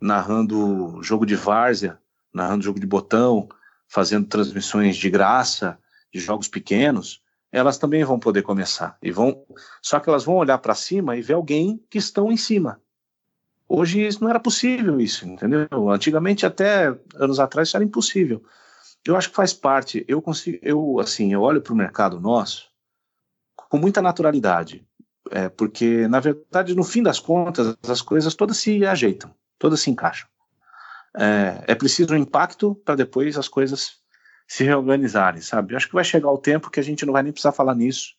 narrando 0.00 1.02
jogo 1.02 1.26
de 1.26 1.34
várzea, 1.34 1.98
narrando 2.32 2.64
jogo 2.64 2.80
de 2.80 2.86
botão, 2.86 3.48
fazendo 3.88 4.26
transmissões 4.26 4.96
de 4.96 5.10
graça 5.10 5.78
de 6.12 6.20
jogos 6.20 6.48
pequenos, 6.48 7.22
elas 7.52 7.78
também 7.78 8.04
vão 8.04 8.18
poder 8.18 8.42
começar 8.42 8.96
e 9.02 9.10
vão, 9.10 9.44
só 9.82 9.98
que 9.98 10.08
elas 10.08 10.24
vão 10.24 10.36
olhar 10.36 10.58
para 10.58 10.74
cima 10.74 11.16
e 11.16 11.22
ver 11.22 11.34
alguém 11.34 11.84
que 11.90 11.98
estão 11.98 12.30
em 12.30 12.36
cima. 12.36 12.80
Hoje 13.72 14.04
isso 14.04 14.20
não 14.20 14.28
era 14.28 14.40
possível 14.40 15.00
isso, 15.00 15.24
entendeu? 15.28 15.68
Antigamente 15.92 16.44
até 16.44 16.92
anos 17.14 17.38
atrás 17.38 17.68
isso 17.68 17.76
era 17.76 17.84
impossível. 17.84 18.42
Eu 19.06 19.14
acho 19.14 19.30
que 19.30 19.36
faz 19.36 19.52
parte. 19.52 20.04
Eu 20.08 20.20
consigo, 20.20 20.58
eu 20.60 20.98
assim, 20.98 21.32
eu 21.32 21.40
olho 21.40 21.62
para 21.62 21.72
o 21.72 21.76
mercado 21.76 22.18
nosso 22.18 22.68
com 23.54 23.78
muita 23.78 24.02
naturalidade, 24.02 24.84
é, 25.30 25.48
porque 25.48 26.08
na 26.08 26.18
verdade, 26.18 26.74
no 26.74 26.82
fim 26.82 27.00
das 27.00 27.20
contas, 27.20 27.76
as 27.88 28.02
coisas 28.02 28.34
todas 28.34 28.56
se 28.56 28.84
ajeitam, 28.84 29.32
todas 29.56 29.80
se 29.80 29.88
encaixam. 29.88 30.28
É, 31.16 31.62
é 31.68 31.74
preciso 31.76 32.12
um 32.12 32.16
impacto 32.16 32.74
para 32.74 32.96
depois 32.96 33.38
as 33.38 33.46
coisas 33.46 34.00
se 34.48 34.64
reorganizarem, 34.64 35.40
sabe? 35.40 35.74
Eu 35.74 35.76
acho 35.76 35.86
que 35.86 35.94
vai 35.94 36.02
chegar 36.02 36.32
o 36.32 36.38
tempo 36.38 36.70
que 36.70 36.80
a 36.80 36.82
gente 36.82 37.06
não 37.06 37.12
vai 37.12 37.22
nem 37.22 37.30
precisar 37.30 37.52
falar 37.52 37.76
nisso 37.76 38.16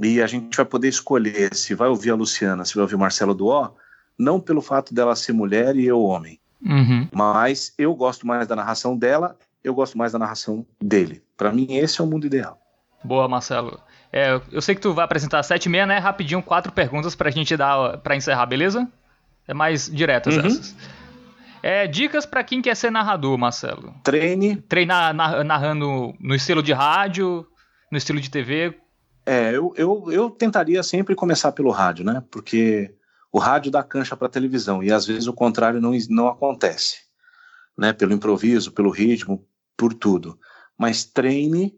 e 0.00 0.22
a 0.22 0.26
gente 0.26 0.56
vai 0.56 0.64
poder 0.64 0.88
escolher 0.88 1.54
se 1.54 1.74
vai 1.74 1.88
ouvir 1.88 2.10
a 2.10 2.14
Luciana, 2.14 2.64
se 2.64 2.74
vai 2.74 2.82
ouvir 2.82 2.94
o 2.94 2.98
Marcelo 2.98 3.34
Duó, 3.34 3.74
não 4.18 4.40
pelo 4.40 4.60
fato 4.60 4.92
dela 4.92 5.14
ser 5.14 5.32
mulher 5.32 5.76
e 5.76 5.86
eu 5.86 6.02
homem, 6.02 6.40
uhum. 6.64 7.08
mas 7.12 7.72
eu 7.78 7.94
gosto 7.94 8.26
mais 8.26 8.46
da 8.46 8.56
narração 8.56 8.96
dela 8.96 9.36
eu 9.62 9.74
gosto 9.74 9.96
mais 9.98 10.12
da 10.12 10.18
narração 10.18 10.66
dele. 10.80 11.22
Para 11.36 11.52
mim, 11.52 11.76
esse 11.76 12.00
é 12.00 12.04
o 12.04 12.06
mundo 12.06 12.26
ideal. 12.26 12.60
Boa, 13.04 13.28
Marcelo. 13.28 13.80
É, 14.12 14.40
eu 14.50 14.62
sei 14.62 14.74
que 14.74 14.80
tu 14.80 14.94
vai 14.94 15.04
apresentar 15.04 15.42
sete 15.42 15.66
e 15.66 15.68
meia, 15.68 15.86
né? 15.86 15.98
Rapidinho, 15.98 16.42
quatro 16.42 16.72
perguntas 16.72 17.14
pra 17.14 17.30
gente 17.30 17.56
dar 17.56 17.98
para 17.98 18.16
encerrar, 18.16 18.46
beleza? 18.46 18.88
É 19.46 19.54
mais 19.54 19.90
diretas 19.90 20.36
uhum. 20.36 20.46
essas. 20.46 20.76
É, 21.62 21.86
dicas 21.86 22.24
para 22.24 22.44
quem 22.44 22.62
quer 22.62 22.76
ser 22.76 22.90
narrador, 22.90 23.36
Marcelo. 23.36 23.94
Treine. 24.02 24.56
Treinar 24.56 25.12
narrando 25.14 26.14
no 26.18 26.34
estilo 26.34 26.62
de 26.62 26.72
rádio, 26.72 27.46
no 27.90 27.98
estilo 27.98 28.20
de 28.20 28.30
TV. 28.30 28.78
É, 29.26 29.50
eu, 29.50 29.74
eu, 29.76 30.06
eu 30.10 30.30
tentaria 30.30 30.82
sempre 30.82 31.14
começar 31.14 31.52
pelo 31.52 31.70
rádio, 31.70 32.04
né? 32.04 32.22
Porque 32.30 32.94
o 33.38 33.40
rádio 33.40 33.70
dá 33.70 33.84
cancha 33.84 34.16
para 34.16 34.28
televisão 34.28 34.82
e 34.82 34.90
às 34.90 35.06
vezes 35.06 35.28
o 35.28 35.32
contrário 35.32 35.80
não, 35.80 35.92
não 36.10 36.26
acontece 36.26 37.02
né, 37.76 37.92
pelo 37.92 38.12
improviso, 38.12 38.72
pelo 38.72 38.90
ritmo, 38.90 39.46
por 39.76 39.94
tudo. 39.94 40.36
Mas 40.76 41.04
treine, 41.04 41.72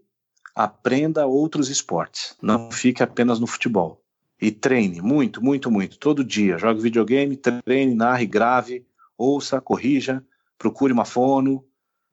aprenda 0.54 1.26
outros 1.26 1.68
esportes. 1.68 2.34
Não 2.40 2.72
fique 2.72 3.02
apenas 3.02 3.38
no 3.38 3.46
futebol. 3.46 4.02
E 4.40 4.50
treine 4.50 5.02
muito, 5.02 5.44
muito, 5.44 5.70
muito, 5.70 5.98
todo 5.98 6.24
dia. 6.24 6.56
Jogue 6.56 6.80
videogame, 6.80 7.36
treine, 7.36 7.94
narre, 7.94 8.24
grave, 8.24 8.86
ouça, 9.18 9.60
corrija, 9.60 10.24
procure 10.56 10.94
uma 10.94 11.04
fono. 11.04 11.62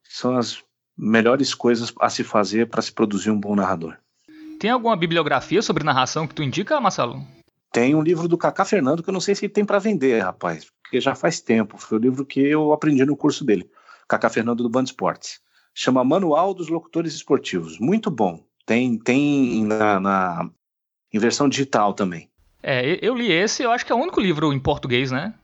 São 0.03 0.35
as 0.35 0.61
melhores 0.97 1.53
coisas 1.53 1.93
a 2.01 2.09
se 2.09 2.21
fazer 2.21 2.67
para 2.67 2.81
se 2.81 2.91
produzir 2.91 3.31
um 3.31 3.39
bom 3.39 3.55
narrador. 3.55 3.95
Tem 4.59 4.71
alguma 4.71 4.97
bibliografia 4.97 5.61
sobre 5.61 5.85
narração 5.85 6.27
que 6.27 6.35
tu 6.35 6.43
indica, 6.43 6.81
Marcelo? 6.81 7.36
Tem 7.77 7.93
um 7.93 8.01
livro 8.01 8.27
do 8.27 8.39
Cacá 8.39 8.65
Fernando 8.65 9.03
que 9.03 9.09
eu 9.09 9.13
não 9.13 9.21
sei 9.21 9.35
se 9.35 9.47
tem 9.47 9.63
para 9.63 9.77
vender, 9.77 10.19
rapaz, 10.23 10.65
porque 10.81 10.99
já 10.99 11.13
faz 11.13 11.39
tempo. 11.39 11.77
Foi 11.77 11.99
o 11.99 12.01
livro 12.01 12.25
que 12.25 12.39
eu 12.39 12.73
aprendi 12.73 13.05
no 13.05 13.15
curso 13.15 13.45
dele. 13.45 13.69
Cacá 14.07 14.31
Fernando 14.31 14.63
do 14.63 14.69
Band 14.69 14.85
Esportes. 14.85 15.39
Chama 15.75 16.03
Manual 16.03 16.55
dos 16.55 16.69
Locutores 16.69 17.13
Esportivos. 17.13 17.77
Muito 17.77 18.09
bom. 18.09 18.43
Tem, 18.65 18.97
tem 18.97 19.63
na, 19.63 19.99
na 19.99 20.49
em 21.13 21.19
versão 21.19 21.47
digital 21.47 21.93
também. 21.93 22.27
É, 22.63 22.97
eu 22.99 23.13
li 23.13 23.31
esse, 23.31 23.61
eu 23.61 23.69
acho 23.69 23.85
que 23.85 23.91
é 23.91 23.95
o 23.95 23.99
único 23.99 24.19
livro 24.19 24.51
em 24.51 24.59
português, 24.59 25.11
né? 25.11 25.35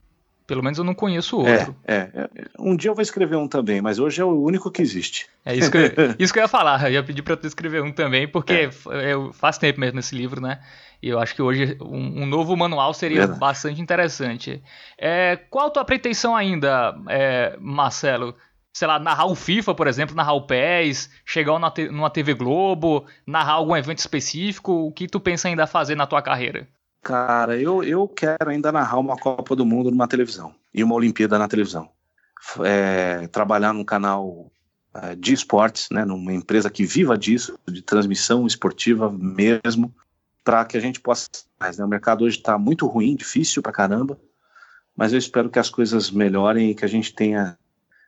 Pelo 0.48 0.64
menos 0.64 0.80
eu 0.80 0.84
não 0.84 0.96
conheço 0.96 1.38
outro. 1.38 1.76
É, 1.86 1.96
é, 1.96 2.30
é. 2.36 2.46
Um 2.58 2.76
dia 2.76 2.90
eu 2.90 2.96
vou 2.96 3.04
escrever 3.04 3.36
um 3.36 3.48
também, 3.48 3.80
mas 3.80 4.00
hoje 4.00 4.20
é 4.20 4.26
o 4.26 4.42
único 4.42 4.72
que 4.72 4.82
existe. 4.82 5.28
É 5.46 5.56
isso 5.56 5.70
que, 5.70 5.78
eu, 5.78 5.84
isso 6.18 6.34
que 6.34 6.40
eu 6.40 6.44
ia 6.44 6.48
falar. 6.48 6.84
Eu 6.86 6.94
ia 6.94 7.04
pedir 7.04 7.22
para 7.22 7.38
tu 7.38 7.46
escrever 7.46 7.84
um 7.84 7.92
também, 7.92 8.28
porque 8.28 8.70
é. 8.92 9.14
eu 9.14 9.32
faz 9.32 9.60
tempo 9.60 9.80
mesmo 9.80 10.00
esse 10.00 10.16
livro, 10.16 10.42
né? 10.42 10.60
E 11.04 11.10
eu 11.10 11.20
acho 11.20 11.36
que 11.36 11.42
hoje 11.42 11.78
um, 11.82 12.24
um 12.24 12.26
novo 12.26 12.56
manual 12.56 12.94
seria 12.94 13.18
Verdade. 13.18 13.40
bastante 13.40 13.82
interessante. 13.82 14.64
É, 14.98 15.36
qual 15.50 15.68
a 15.68 15.70
tua 15.70 15.84
pretensão 15.84 16.34
ainda, 16.34 16.96
é, 17.10 17.58
Marcelo? 17.60 18.34
sei 18.76 18.88
lá, 18.88 18.98
narrar 18.98 19.28
o 19.28 19.36
FIFA, 19.36 19.76
por 19.76 19.86
exemplo, 19.86 20.16
narrar 20.16 20.34
o 20.34 20.48
PES, 20.48 21.08
chegar 21.24 21.60
numa 21.92 22.10
TV 22.10 22.34
Globo, 22.34 23.06
narrar 23.28 23.54
algum 23.54 23.76
evento 23.76 24.00
específico, 24.00 24.88
o 24.88 24.92
que 24.92 25.08
tu 25.08 25.20
pensa 25.20 25.48
ainda 25.48 25.68
fazer 25.68 25.94
na 25.94 26.08
tua 26.08 26.24
carreira? 26.24 26.68
Cara, 27.04 27.56
eu, 27.56 27.84
eu 27.84 28.08
quero 28.08 28.50
ainda 28.50 28.72
narrar 28.72 28.98
uma 28.98 29.16
Copa 29.16 29.56
do 29.56 29.64
Mundo 29.64 29.92
numa 29.92 30.08
televisão 30.08 30.56
e 30.74 30.84
uma 30.84 30.96
Olimpíada 30.96 31.38
na 31.38 31.48
televisão. 31.48 31.88
É, 32.66 33.28
trabalhar 33.28 33.74
num 33.74 33.84
canal 33.84 34.52
é, 34.96 35.16
de 35.16 35.34
esportes, 35.34 35.90
né, 35.92 36.04
numa 36.04 36.34
empresa 36.34 36.68
que 36.68 36.84
viva 36.84 37.16
disso, 37.16 37.60
de 37.68 37.84
transmissão 37.84 38.48
esportiva 38.48 39.12
mesmo, 39.12 39.94
para 40.44 40.66
que 40.66 40.78
a 40.78 40.80
gente 40.80 41.00
possa. 41.00 41.28
Mas, 41.60 41.78
né, 41.78 41.86
o 41.86 41.88
mercado 41.88 42.24
hoje 42.24 42.38
está 42.38 42.58
muito 42.58 42.88
ruim, 42.88 43.16
difícil 43.16 43.62
pra 43.62 43.72
caramba, 43.72 44.20
mas 44.96 45.14
eu 45.14 45.20
espero 45.20 45.50
que 45.50 45.60
as 45.60 45.70
coisas 45.70 46.12
melhorem 46.12 46.72
e 46.72 46.76
que 46.76 46.86
a 46.86 46.90
gente 46.90 47.14
tenha 47.14 47.58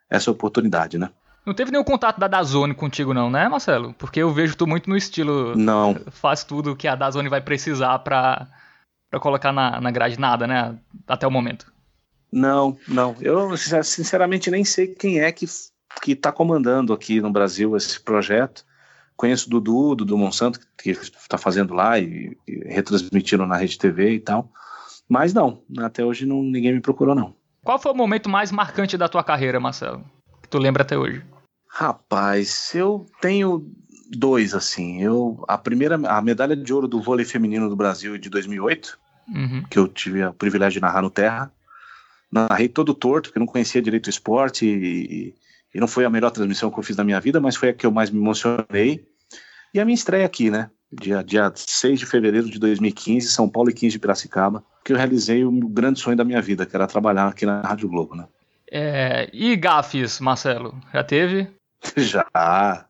essa 0.08 0.30
oportunidade, 0.30 0.98
né? 0.98 1.10
Não 1.44 1.54
teve 1.54 1.70
nenhum 1.70 1.84
contato 1.84 2.18
da 2.18 2.26
Dazone 2.26 2.74
contigo 2.74 3.14
não, 3.14 3.30
né, 3.30 3.48
Marcelo? 3.48 3.94
Porque 3.94 4.20
eu 4.20 4.32
vejo 4.32 4.56
tu 4.56 4.66
muito 4.66 4.90
no 4.90 4.96
estilo... 4.96 5.56
Não. 5.56 5.94
Faz 6.10 6.42
tudo 6.42 6.74
que 6.74 6.88
a 6.88 6.96
Dazone 6.96 7.28
vai 7.28 7.40
precisar 7.40 8.00
pra 8.00 8.48
colocar 9.20 9.52
na, 9.52 9.80
na 9.80 9.90
grade, 9.92 10.18
nada, 10.18 10.44
né? 10.46 10.76
Até 11.06 11.24
o 11.24 11.30
momento. 11.30 11.72
Não, 12.32 12.76
não. 12.88 13.14
Eu, 13.20 13.56
sinceramente, 13.56 14.50
nem 14.50 14.64
sei 14.64 14.88
quem 14.88 15.20
é 15.20 15.30
que, 15.30 15.46
que 16.02 16.16
tá 16.16 16.32
comandando 16.32 16.92
aqui 16.92 17.20
no 17.20 17.30
Brasil 17.30 17.76
esse 17.76 18.00
projeto. 18.00 18.65
Conheço 19.16 19.46
o 19.46 19.50
Dudu, 19.50 19.94
Dudu 19.94 20.18
Monsanto, 20.18 20.60
que 20.76 20.90
está 20.90 21.38
fazendo 21.38 21.72
lá 21.72 21.98
e, 21.98 22.36
e 22.46 22.54
retransmitindo 22.66 23.46
na 23.46 23.56
Rede 23.56 23.78
TV 23.78 24.14
e 24.14 24.20
tal. 24.20 24.50
Mas 25.08 25.32
não, 25.32 25.62
até 25.78 26.04
hoje 26.04 26.26
não, 26.26 26.42
ninguém 26.42 26.74
me 26.74 26.80
procurou, 26.80 27.14
não. 27.14 27.34
Qual 27.64 27.78
foi 27.78 27.92
o 27.92 27.96
momento 27.96 28.28
mais 28.28 28.52
marcante 28.52 28.96
da 28.98 29.08
tua 29.08 29.24
carreira, 29.24 29.58
Marcelo? 29.58 30.04
Que 30.42 30.48
tu 30.48 30.58
lembra 30.58 30.82
até 30.82 30.98
hoje? 30.98 31.24
Rapaz, 31.68 32.74
eu 32.74 33.06
tenho 33.20 33.66
dois, 34.10 34.54
assim. 34.54 35.02
Eu, 35.02 35.42
a 35.48 35.58
primeira, 35.58 35.96
a 36.08 36.20
medalha 36.20 36.56
de 36.56 36.72
ouro 36.72 36.86
do 36.86 37.02
vôlei 37.02 37.24
feminino 37.24 37.68
do 37.68 37.76
Brasil 37.76 38.16
de 38.18 38.28
2008, 38.28 38.98
uhum. 39.28 39.64
que 39.68 39.78
eu 39.78 39.88
tive 39.88 40.24
o 40.24 40.32
privilégio 40.32 40.80
de 40.80 40.82
narrar 40.82 41.02
no 41.02 41.10
Terra. 41.10 41.50
Narrei 42.30 42.68
todo 42.68 42.94
torto, 42.94 43.28
porque 43.28 43.38
não 43.38 43.46
conhecia 43.46 43.82
direito 43.82 44.06
o 44.06 44.10
esporte 44.10 44.66
e, 44.66 45.34
e 45.76 45.80
não 45.80 45.86
foi 45.86 46.06
a 46.06 46.10
melhor 46.10 46.30
transmissão 46.30 46.70
que 46.70 46.78
eu 46.78 46.82
fiz 46.82 46.96
na 46.96 47.04
minha 47.04 47.20
vida, 47.20 47.38
mas 47.38 47.54
foi 47.54 47.68
a 47.68 47.74
que 47.74 47.84
eu 47.84 47.90
mais 47.90 48.08
me 48.08 48.18
emocionei. 48.18 49.06
E 49.74 49.78
a 49.78 49.84
minha 49.84 49.94
estreia 49.94 50.24
aqui, 50.24 50.50
né? 50.50 50.70
dia, 50.90 51.22
dia 51.22 51.52
6 51.54 52.00
de 52.00 52.06
fevereiro 52.06 52.48
de 52.48 52.58
2015, 52.58 53.28
São 53.28 53.46
Paulo 53.46 53.68
e 53.68 53.74
15 53.74 53.92
de 53.92 53.98
Piracicaba, 53.98 54.64
que 54.82 54.94
eu 54.94 54.96
realizei 54.96 55.44
o 55.44 55.50
grande 55.68 56.00
sonho 56.00 56.16
da 56.16 56.24
minha 56.24 56.40
vida, 56.40 56.64
que 56.64 56.74
era 56.74 56.86
trabalhar 56.86 57.28
aqui 57.28 57.44
na 57.44 57.60
Rádio 57.60 57.90
Globo, 57.90 58.14
né? 58.14 58.26
É, 58.72 59.28
e 59.34 59.54
gafes, 59.54 60.18
Marcelo? 60.18 60.74
Já 60.94 61.04
teve? 61.04 61.46
Já. 61.94 62.86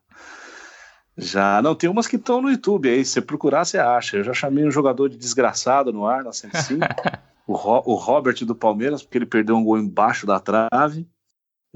Já. 1.18 1.60
Não, 1.62 1.74
tem 1.74 1.90
umas 1.90 2.06
que 2.06 2.14
estão 2.14 2.40
no 2.40 2.50
YouTube 2.50 2.88
aí. 2.88 3.04
Se 3.04 3.14
você 3.14 3.20
procurar, 3.20 3.64
você 3.64 3.78
acha. 3.78 4.18
Eu 4.18 4.22
já 4.22 4.32
chamei 4.32 4.64
um 4.64 4.70
jogador 4.70 5.08
de 5.08 5.16
desgraçado 5.16 5.92
no 5.92 6.06
ar 6.06 6.22
na 6.22 6.32
105. 6.32 6.86
o, 7.48 7.54
Ro, 7.54 7.82
o 7.84 7.94
Robert 7.94 8.44
do 8.44 8.54
Palmeiras, 8.54 9.02
porque 9.02 9.18
ele 9.18 9.26
perdeu 9.26 9.56
um 9.56 9.64
gol 9.64 9.76
embaixo 9.76 10.24
da 10.24 10.38
trave. 10.38 11.04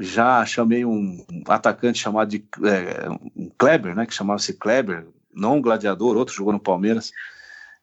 Já 0.01 0.45
chamei 0.47 0.85
um, 0.85 1.25
atacante 1.47 1.99
chamado 1.99 2.29
de 2.29 2.45
é, 2.65 3.09
um 3.37 3.51
Kleber, 3.59 3.95
né? 3.95 4.07
Que 4.07 4.15
chamava-se 4.15 4.55
Kleber, 4.55 5.07
não 5.35 5.59
um 5.59 5.63
gladiador, 5.63 6.17
outro 6.17 6.35
jogou 6.35 6.53
no 6.53 6.61
Palmeiras. 6.61 7.13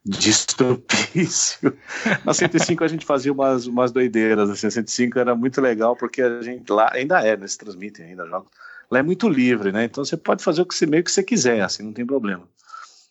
Distropício. 0.04 1.76
Na 2.24 2.34
105 2.34 2.82
a 2.82 2.88
gente 2.88 3.06
fazia 3.06 3.32
umas, 3.32 3.66
umas 3.66 3.92
doideiras. 3.92 4.50
Assim, 4.50 4.66
a 4.66 4.70
105 4.70 5.18
era 5.18 5.34
muito 5.34 5.60
legal 5.60 5.94
porque 5.96 6.22
a 6.22 6.42
gente 6.42 6.70
lá 6.72 6.90
ainda 6.92 7.20
é, 7.20 7.36
né, 7.36 7.46
se 7.46 7.58
transmitem 7.58 8.06
ainda 8.06 8.26
jogos. 8.26 8.50
Lá 8.90 9.00
é 9.00 9.02
muito 9.02 9.28
livre, 9.28 9.70
né? 9.70 9.84
Então 9.84 10.04
você 10.04 10.16
pode 10.16 10.42
fazer 10.42 10.62
o 10.62 10.66
que 10.66 10.74
você 10.74 10.86
meio 10.86 11.04
que 11.04 11.10
você 11.10 11.22
quiser, 11.22 11.60
assim, 11.60 11.82
não 11.82 11.92
tem 11.92 12.06
problema. 12.06 12.48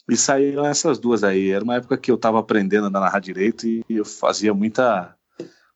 E 0.10 0.16
saíram 0.16 0.66
essas 0.66 0.98
duas 0.98 1.24
aí. 1.24 1.52
Era 1.52 1.64
uma 1.64 1.76
época 1.76 1.98
que 1.98 2.10
eu 2.10 2.16
estava 2.16 2.40
aprendendo 2.40 2.88
a 2.88 2.90
narrar 2.90 3.20
direito 3.20 3.68
e 3.68 3.84
eu 3.90 4.06
fazia 4.06 4.54
muita 4.54 5.17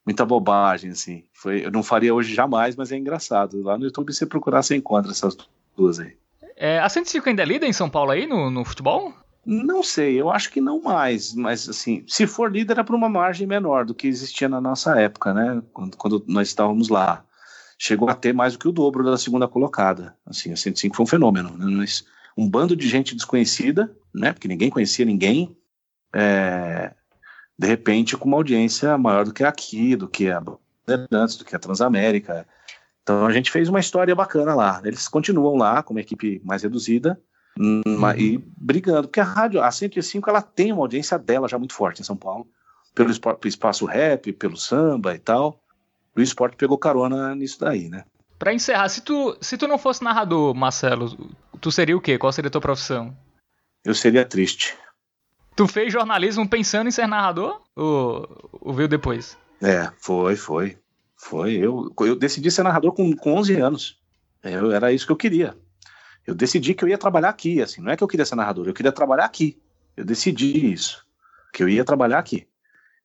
muita 0.05 0.25
bobagem, 0.25 0.91
assim. 0.91 1.23
Foi, 1.33 1.65
eu 1.65 1.71
não 1.71 1.83
faria 1.83 2.13
hoje 2.13 2.33
jamais, 2.33 2.75
mas 2.75 2.91
é 2.91 2.97
engraçado. 2.97 3.61
Lá 3.61 3.77
no 3.77 3.85
YouTube, 3.85 4.13
você 4.13 4.25
procurar, 4.25 4.63
você 4.63 4.75
encontra 4.75 5.11
essas 5.11 5.37
duas 5.75 5.99
aí. 5.99 6.15
É, 6.55 6.79
a 6.79 6.89
105 6.89 7.27
ainda 7.27 7.41
é 7.41 7.45
líder 7.45 7.67
em 7.67 7.73
São 7.73 7.89
Paulo 7.89 8.11
aí, 8.11 8.27
no, 8.27 8.51
no 8.51 8.63
futebol? 8.63 9.13
Não 9.43 9.81
sei, 9.81 10.21
eu 10.21 10.29
acho 10.29 10.51
que 10.51 10.61
não 10.61 10.79
mais, 10.79 11.33
mas 11.33 11.67
assim, 11.67 12.03
se 12.07 12.27
for 12.27 12.51
líder 12.51 12.77
é 12.77 12.83
para 12.83 12.95
uma 12.95 13.09
margem 13.09 13.47
menor 13.47 13.85
do 13.85 13.95
que 13.95 14.07
existia 14.07 14.47
na 14.47 14.61
nossa 14.61 14.99
época, 14.99 15.33
né? 15.33 15.63
Quando, 15.73 15.97
quando, 15.97 16.23
nós 16.27 16.47
estávamos 16.47 16.89
lá. 16.89 17.25
Chegou 17.79 18.07
a 18.07 18.13
ter 18.13 18.31
mais 18.31 18.53
do 18.53 18.59
que 18.59 18.67
o 18.67 18.71
dobro 18.71 19.03
da 19.03 19.17
segunda 19.17 19.47
colocada. 19.47 20.15
Assim, 20.23 20.53
a 20.53 20.55
105 20.55 20.95
foi 20.95 21.03
um 21.03 21.07
fenômeno, 21.07 21.57
né? 21.57 21.65
Mas 21.65 22.05
um 22.37 22.47
bando 22.47 22.75
de 22.75 22.87
gente 22.87 23.15
desconhecida, 23.15 23.91
né? 24.13 24.31
Porque 24.31 24.47
ninguém 24.47 24.69
conhecia 24.69 25.03
ninguém. 25.03 25.57
É, 26.13 26.93
de 27.61 27.67
repente, 27.67 28.17
com 28.17 28.27
uma 28.27 28.37
audiência 28.37 28.97
maior 28.97 29.23
do 29.23 29.31
que 29.31 29.43
aqui, 29.43 29.95
do 29.95 30.07
que 30.07 30.31
a 30.31 30.41
Bandeirantes, 30.41 31.37
do 31.37 31.45
que 31.45 31.55
a 31.55 31.59
Transamérica. 31.59 32.47
Então 33.03 33.23
a 33.23 33.31
gente 33.31 33.51
fez 33.51 33.69
uma 33.69 33.79
história 33.79 34.15
bacana 34.15 34.55
lá. 34.55 34.81
Eles 34.83 35.07
continuam 35.07 35.55
lá 35.55 35.83
com 35.83 35.93
uma 35.93 36.01
equipe 36.01 36.41
mais 36.43 36.63
reduzida, 36.63 37.21
Uhum. 37.59 37.83
E 38.17 38.37
brigando, 38.57 39.09
porque 39.09 39.19
a 39.19 39.25
rádio, 39.25 39.61
a 39.61 39.69
105, 39.69 40.29
ela 40.29 40.41
tem 40.41 40.71
uma 40.71 40.83
audiência 40.83 41.19
dela 41.19 41.49
já 41.49 41.59
muito 41.59 41.73
forte 41.73 42.01
em 42.01 42.05
São 42.05 42.15
Paulo, 42.15 42.47
pelo 42.95 43.11
espaço 43.43 43.85
rap, 43.85 44.31
pelo 44.31 44.55
samba 44.55 45.13
e 45.13 45.19
tal. 45.19 45.61
O 46.15 46.21
esporte 46.21 46.55
pegou 46.55 46.77
carona 46.77 47.35
nisso 47.35 47.59
daí, 47.59 47.89
né? 47.89 48.05
Pra 48.39 48.53
encerrar, 48.53 48.87
se 48.87 49.01
tu, 49.01 49.37
se 49.41 49.57
tu 49.57 49.67
não 49.67 49.77
fosse 49.77 50.01
narrador, 50.01 50.55
Marcelo, 50.55 51.29
tu 51.59 51.69
seria 51.73 51.97
o 51.97 51.99
quê? 51.99 52.17
Qual 52.17 52.31
seria 52.31 52.47
a 52.47 52.51
tua 52.51 52.61
profissão? 52.61 53.13
Eu 53.83 53.93
seria 53.93 54.23
triste. 54.23 54.77
Tu 55.55 55.67
fez 55.67 55.91
jornalismo 55.91 56.47
pensando 56.47 56.87
em 56.87 56.91
ser 56.91 57.07
narrador? 57.07 57.61
Ou, 57.75 58.49
ou 58.61 58.73
veio 58.73 58.87
depois? 58.87 59.37
É, 59.61 59.91
foi, 59.97 60.35
foi. 60.35 60.77
Foi. 61.15 61.53
Eu, 61.53 61.93
eu 61.99 62.15
decidi 62.15 62.49
ser 62.49 62.63
narrador 62.63 62.93
com, 62.93 63.15
com 63.15 63.35
11 63.35 63.55
anos. 63.55 63.99
Eu, 64.43 64.71
era 64.71 64.91
isso 64.91 65.05
que 65.05 65.11
eu 65.11 65.17
queria 65.17 65.55
eu 66.25 66.35
decidi 66.35 66.73
que 66.73 66.83
eu 66.83 66.89
ia 66.89 66.97
trabalhar 66.97 67.29
aqui, 67.29 67.61
assim, 67.61 67.81
não 67.81 67.91
é 67.91 67.97
que 67.97 68.03
eu 68.03 68.07
queria 68.07 68.25
ser 68.25 68.35
narrador, 68.35 68.67
eu 68.67 68.73
queria 68.73 68.91
trabalhar 68.91 69.25
aqui. 69.25 69.57
Eu 69.97 70.05
decidi 70.05 70.71
isso, 70.71 71.05
que 71.51 71.63
eu 71.63 71.69
ia 71.69 71.83
trabalhar 71.83 72.19
aqui. 72.19 72.47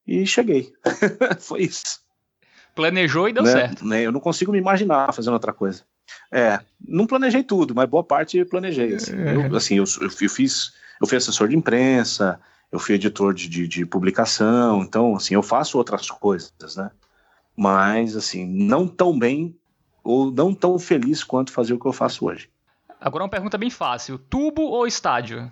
E 0.07 0.25
cheguei. 0.27 0.73
Foi 1.41 1.63
isso. 1.63 2.01
Planejou 2.75 3.29
e 3.29 3.33
deu 3.33 3.43
né? 3.43 3.51
certo. 3.51 3.85
Né? 3.85 4.03
Eu 4.03 4.13
não 4.13 4.21
consigo 4.21 4.53
me 4.53 4.59
imaginar 4.59 5.13
fazendo 5.13 5.33
outra 5.33 5.53
coisa. 5.53 5.83
É, 6.31 6.61
não 6.87 7.07
planejei 7.07 7.43
tudo, 7.43 7.75
mas 7.75 7.89
boa 7.89 8.05
parte 8.05 8.45
planejei. 8.45 8.95
Assim, 8.95 9.17
é. 9.17 9.35
eu, 9.35 9.57
assim, 9.57 9.77
eu, 9.79 9.85
eu, 10.01 10.09
eu, 10.21 10.31
fiz, 10.31 10.75
eu 11.01 11.07
fui 11.07 11.17
assessor 11.17 11.49
de 11.49 11.57
imprensa, 11.57 12.41
eu 12.71 12.79
fui 12.79 12.95
editor 12.95 13.33
de, 13.33 13.49
de, 13.49 13.69
de, 13.69 13.87
publicação, 13.87 14.83
então, 14.83 15.17
assim, 15.17 15.35
eu 15.35 15.43
faço 15.43 15.79
outras 15.79 16.11
coisas, 16.11 16.77
né? 16.77 16.91
Mas, 17.57 18.17
assim, 18.17 18.47
não 18.47 18.87
tão 18.87 19.19
bem 19.19 19.57
ou 20.05 20.31
não 20.31 20.55
tão 20.55 20.79
feliz 20.79 21.25
quanto 21.25 21.53
fazer 21.53 21.73
o 21.75 21.81
que 21.81 21.87
eu 21.87 21.93
faço 21.93 22.27
hoje. 22.27 22.51
Agora 23.01 23.25
uma 23.25 23.31
pergunta 23.31 23.59
bem 23.59 23.71
fácil: 23.71 24.19
tubo 24.19 24.63
ou 24.63 24.87
estádio? 24.87 25.51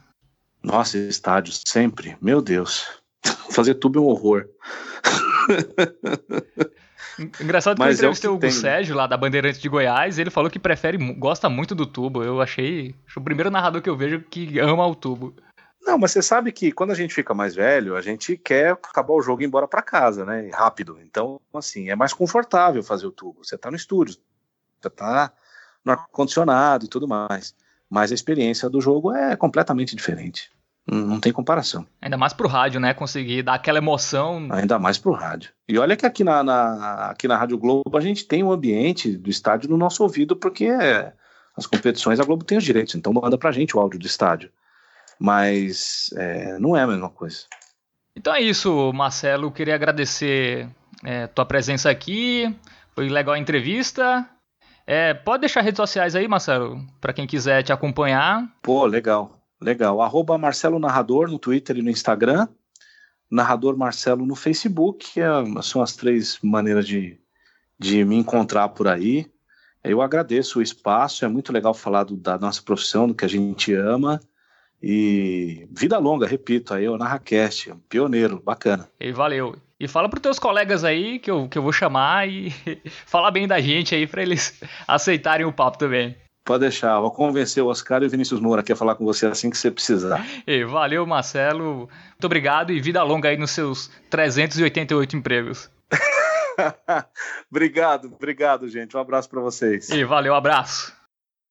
Nossa, 0.63 0.97
estádio, 0.99 1.53
sempre. 1.67 2.17
Meu 2.21 2.41
Deus. 2.41 2.87
Fazer 3.51 3.75
tubo 3.75 3.99
é 3.99 4.03
um 4.03 4.07
horror. 4.07 4.49
Engraçado 7.41 7.77
que 7.77 7.81
Mas 7.81 7.99
eu 7.99 8.11
entrevistei 8.11 8.29
é 8.29 8.33
o, 8.33 8.37
Hugo 8.37 8.51
Sérgio, 8.51 8.97
lá 8.97 9.07
da 9.07 9.17
Bandeirantes 9.17 9.61
de 9.61 9.69
Goiás, 9.69 10.19
ele 10.19 10.31
falou 10.31 10.51
que 10.51 10.59
prefere, 10.59 10.97
gosta 11.15 11.49
muito 11.49 11.75
do 11.75 11.87
tubo. 11.87 12.23
Eu 12.23 12.41
achei. 12.41 12.95
o 13.17 13.21
primeiro 13.21 13.51
narrador 13.51 13.83
que 13.83 13.89
eu 13.89 13.97
vejo 13.97 14.21
que 14.21 14.59
ama 14.59 14.87
o 14.87 14.95
tubo. 14.95 15.35
Não, 15.83 15.99
mas 15.99 16.13
você 16.13 16.23
sabe 16.23 16.51
que 16.51 16.73
quando 16.73 16.93
a 16.93 16.95
gente 16.95 17.15
fica 17.15 17.35
mais 17.35 17.55
velho, 17.55 17.95
a 17.95 18.01
gente 18.01 18.37
quer 18.39 18.73
acabar 18.73 19.13
o 19.13 19.21
jogo 19.21 19.43
e 19.43 19.45
ir 19.45 19.49
embora 19.49 19.69
para 19.69 19.83
casa, 19.83 20.25
né? 20.25 20.51
Rápido. 20.53 20.99
Então, 21.03 21.41
assim, 21.53 21.91
é 21.91 21.95
mais 21.95 22.13
confortável 22.13 22.83
fazer 22.83 23.07
o 23.07 23.13
tubo. 23.13 23.45
Você 23.45 23.59
tá 23.59 23.71
no 23.71 23.77
estúdio, 23.77 24.17
você 24.81 24.89
tá 24.89 25.31
no 25.85 25.93
ar-condicionado 25.93 26.87
e 26.87 26.89
tudo 26.89 27.07
mais. 27.07 27.55
Mas 27.89 28.11
a 28.11 28.15
experiência 28.15 28.69
do 28.71 28.81
jogo 28.81 29.13
é 29.13 29.37
completamente 29.37 29.95
diferente. 29.95 30.51
Não 30.87 31.19
tem 31.19 31.33
comparação. 31.33 31.87
Ainda 32.01 32.19
mais 32.19 32.35
pro 32.35 32.47
rádio, 32.47 32.79
né? 32.79 32.93
Conseguir 32.93 33.43
dar 33.43 33.55
aquela 33.55 33.79
emoção. 33.79 34.49
Ainda 34.51 34.79
mais 34.79 34.99
pro 34.99 35.13
rádio. 35.13 35.51
E 35.67 35.79
olha 35.79 35.97
que 35.97 36.05
aqui 36.05 36.23
na, 36.23 36.45
na 36.45 37.07
aqui 37.11 37.27
na 37.27 37.39
Rádio 37.39 37.57
Globo 37.57 37.97
a 37.97 38.01
gente 38.01 38.27
tem 38.27 38.43
o 38.43 38.49
um 38.49 38.53
ambiente 38.53 39.17
do 39.17 39.31
estádio 39.31 39.71
no 39.71 39.79
nosso 39.79 40.03
ouvido, 40.03 40.37
porque 40.37 40.67
é, 40.67 41.15
as 41.57 41.67
competições 41.67 42.21
a 42.21 42.25
Globo 42.25 42.45
tem 42.45 42.59
os 42.59 42.65
direitos, 42.65 42.95
então 42.95 43.15
manda 43.15 43.39
pra 43.39 43.51
gente 43.51 43.75
o 43.75 43.81
áudio 43.81 43.99
do 43.99 44.07
estádio. 44.07 44.51
Mas 45.19 46.11
é, 46.17 46.59
não 46.59 46.77
é 46.77 46.83
a 46.83 46.87
mesma 46.87 47.09
coisa. 47.09 47.45
Então 48.15 48.35
é 48.35 48.41
isso, 48.43 48.93
Marcelo. 48.93 49.51
Queria 49.51 49.75
agradecer 49.75 50.69
é, 51.03 51.27
tua 51.29 51.47
presença 51.47 51.89
aqui. 51.89 52.55
Foi 52.95 53.09
legal 53.09 53.35
a 53.35 53.39
entrevista. 53.39 54.29
É, 54.87 55.15
pode 55.15 55.41
deixar 55.41 55.63
redes 55.63 55.79
sociais 55.79 56.15
aí, 56.15 56.29
Marcelo, 56.29 56.85
para 57.01 57.15
quem 57.15 57.27
quiser 57.27 57.63
te 57.63 57.73
acompanhar. 57.73 58.47
Pô, 58.61 58.85
legal, 58.85 59.33
legal. 59.65 60.01
Arroba 60.01 60.39
Marcelo 60.39 60.79
Narrador 60.79 61.29
no 61.29 61.39
Twitter 61.39 61.79
e 61.79 61.83
no 61.83 61.91
Instagram. 61.91 62.47
Narrador 63.31 63.77
Marcelo 63.77 64.25
no 64.25 64.37
Facebook. 64.37 65.21
É, 65.21 65.27
são 65.63 65.83
as 65.83 65.97
três 65.97 66.39
maneiras 66.43 66.87
de, 66.87 67.19
de 67.79 68.05
me 68.05 68.17
encontrar 68.17 68.69
por 68.69 68.87
aí. 68.87 69.27
Eu 69.83 70.01
agradeço 70.01 70.59
o 70.59 70.63
espaço, 70.63 71.25
é 71.25 71.29
muito 71.29 71.53
legal 71.53 71.75
falar 71.75 72.05
do, 72.05 72.17
da 72.17 72.39
nossa 72.39 72.63
profissão, 72.63 73.07
do 73.07 73.15
que 73.15 73.25
a 73.25 73.29
gente 73.29 73.75
ama. 73.75 74.21
E 74.83 75.67
vida 75.71 75.99
longa, 75.99 76.27
repito, 76.27 76.75
aí 76.75 76.89
o 76.89 76.97
NarraCast, 76.97 77.75
pioneiro, 77.89 78.41
bacana. 78.43 78.89
E 79.01 79.13
valeu. 79.13 79.57
E 79.79 79.89
fala 79.89 80.09
para 80.09 80.19
os 80.19 80.23
teus 80.23 80.39
colegas 80.39 80.85
aí 80.85 81.19
que 81.19 81.31
eu, 81.31 81.49
que 81.49 81.59
eu 81.59 81.63
vou 81.63 81.73
chamar 81.73 82.29
e 82.29 82.51
falar 83.07 83.31
bem 83.31 83.47
da 83.47 83.61
gente 83.61 83.95
aí 83.95 84.07
para 84.07 84.23
eles 84.23 84.61
aceitarem 84.87 85.45
o 85.45 85.53
papo 85.53 85.79
também. 85.79 86.17
Pode 86.45 86.61
deixar, 86.61 87.01
vou 87.01 87.11
convencer 87.11 87.63
o 87.63 87.69
Oscar 87.69 88.03
e 88.03 88.07
o 88.07 88.11
Vinícius 88.11 88.39
Moura 88.39 88.61
aqui 88.61 88.71
a 88.71 88.77
falar 88.77 88.97
com 88.97 89.05
você 89.05 89.27
assim 89.27 89.49
que 89.49 89.57
você 89.57 89.71
precisar. 89.71 90.25
E 90.47 90.63
valeu, 90.65 91.07
Marcelo. 91.07 91.89
Muito 92.11 92.25
obrigado 92.25 92.71
e 92.71 92.81
vida 92.81 93.03
longa 93.03 93.31
aí 93.31 93.39
nos 93.39 93.51
seus 93.51 93.91
388 94.11 95.17
empregos. 95.17 95.71
obrigado, 97.51 98.13
obrigado, 98.15 98.69
gente. 98.69 98.95
Um 98.95 99.01
abraço 99.01 99.31
para 99.31 99.41
vocês. 99.41 99.89
E 99.89 100.05
valeu, 100.05 100.35
abraço. 100.35 100.93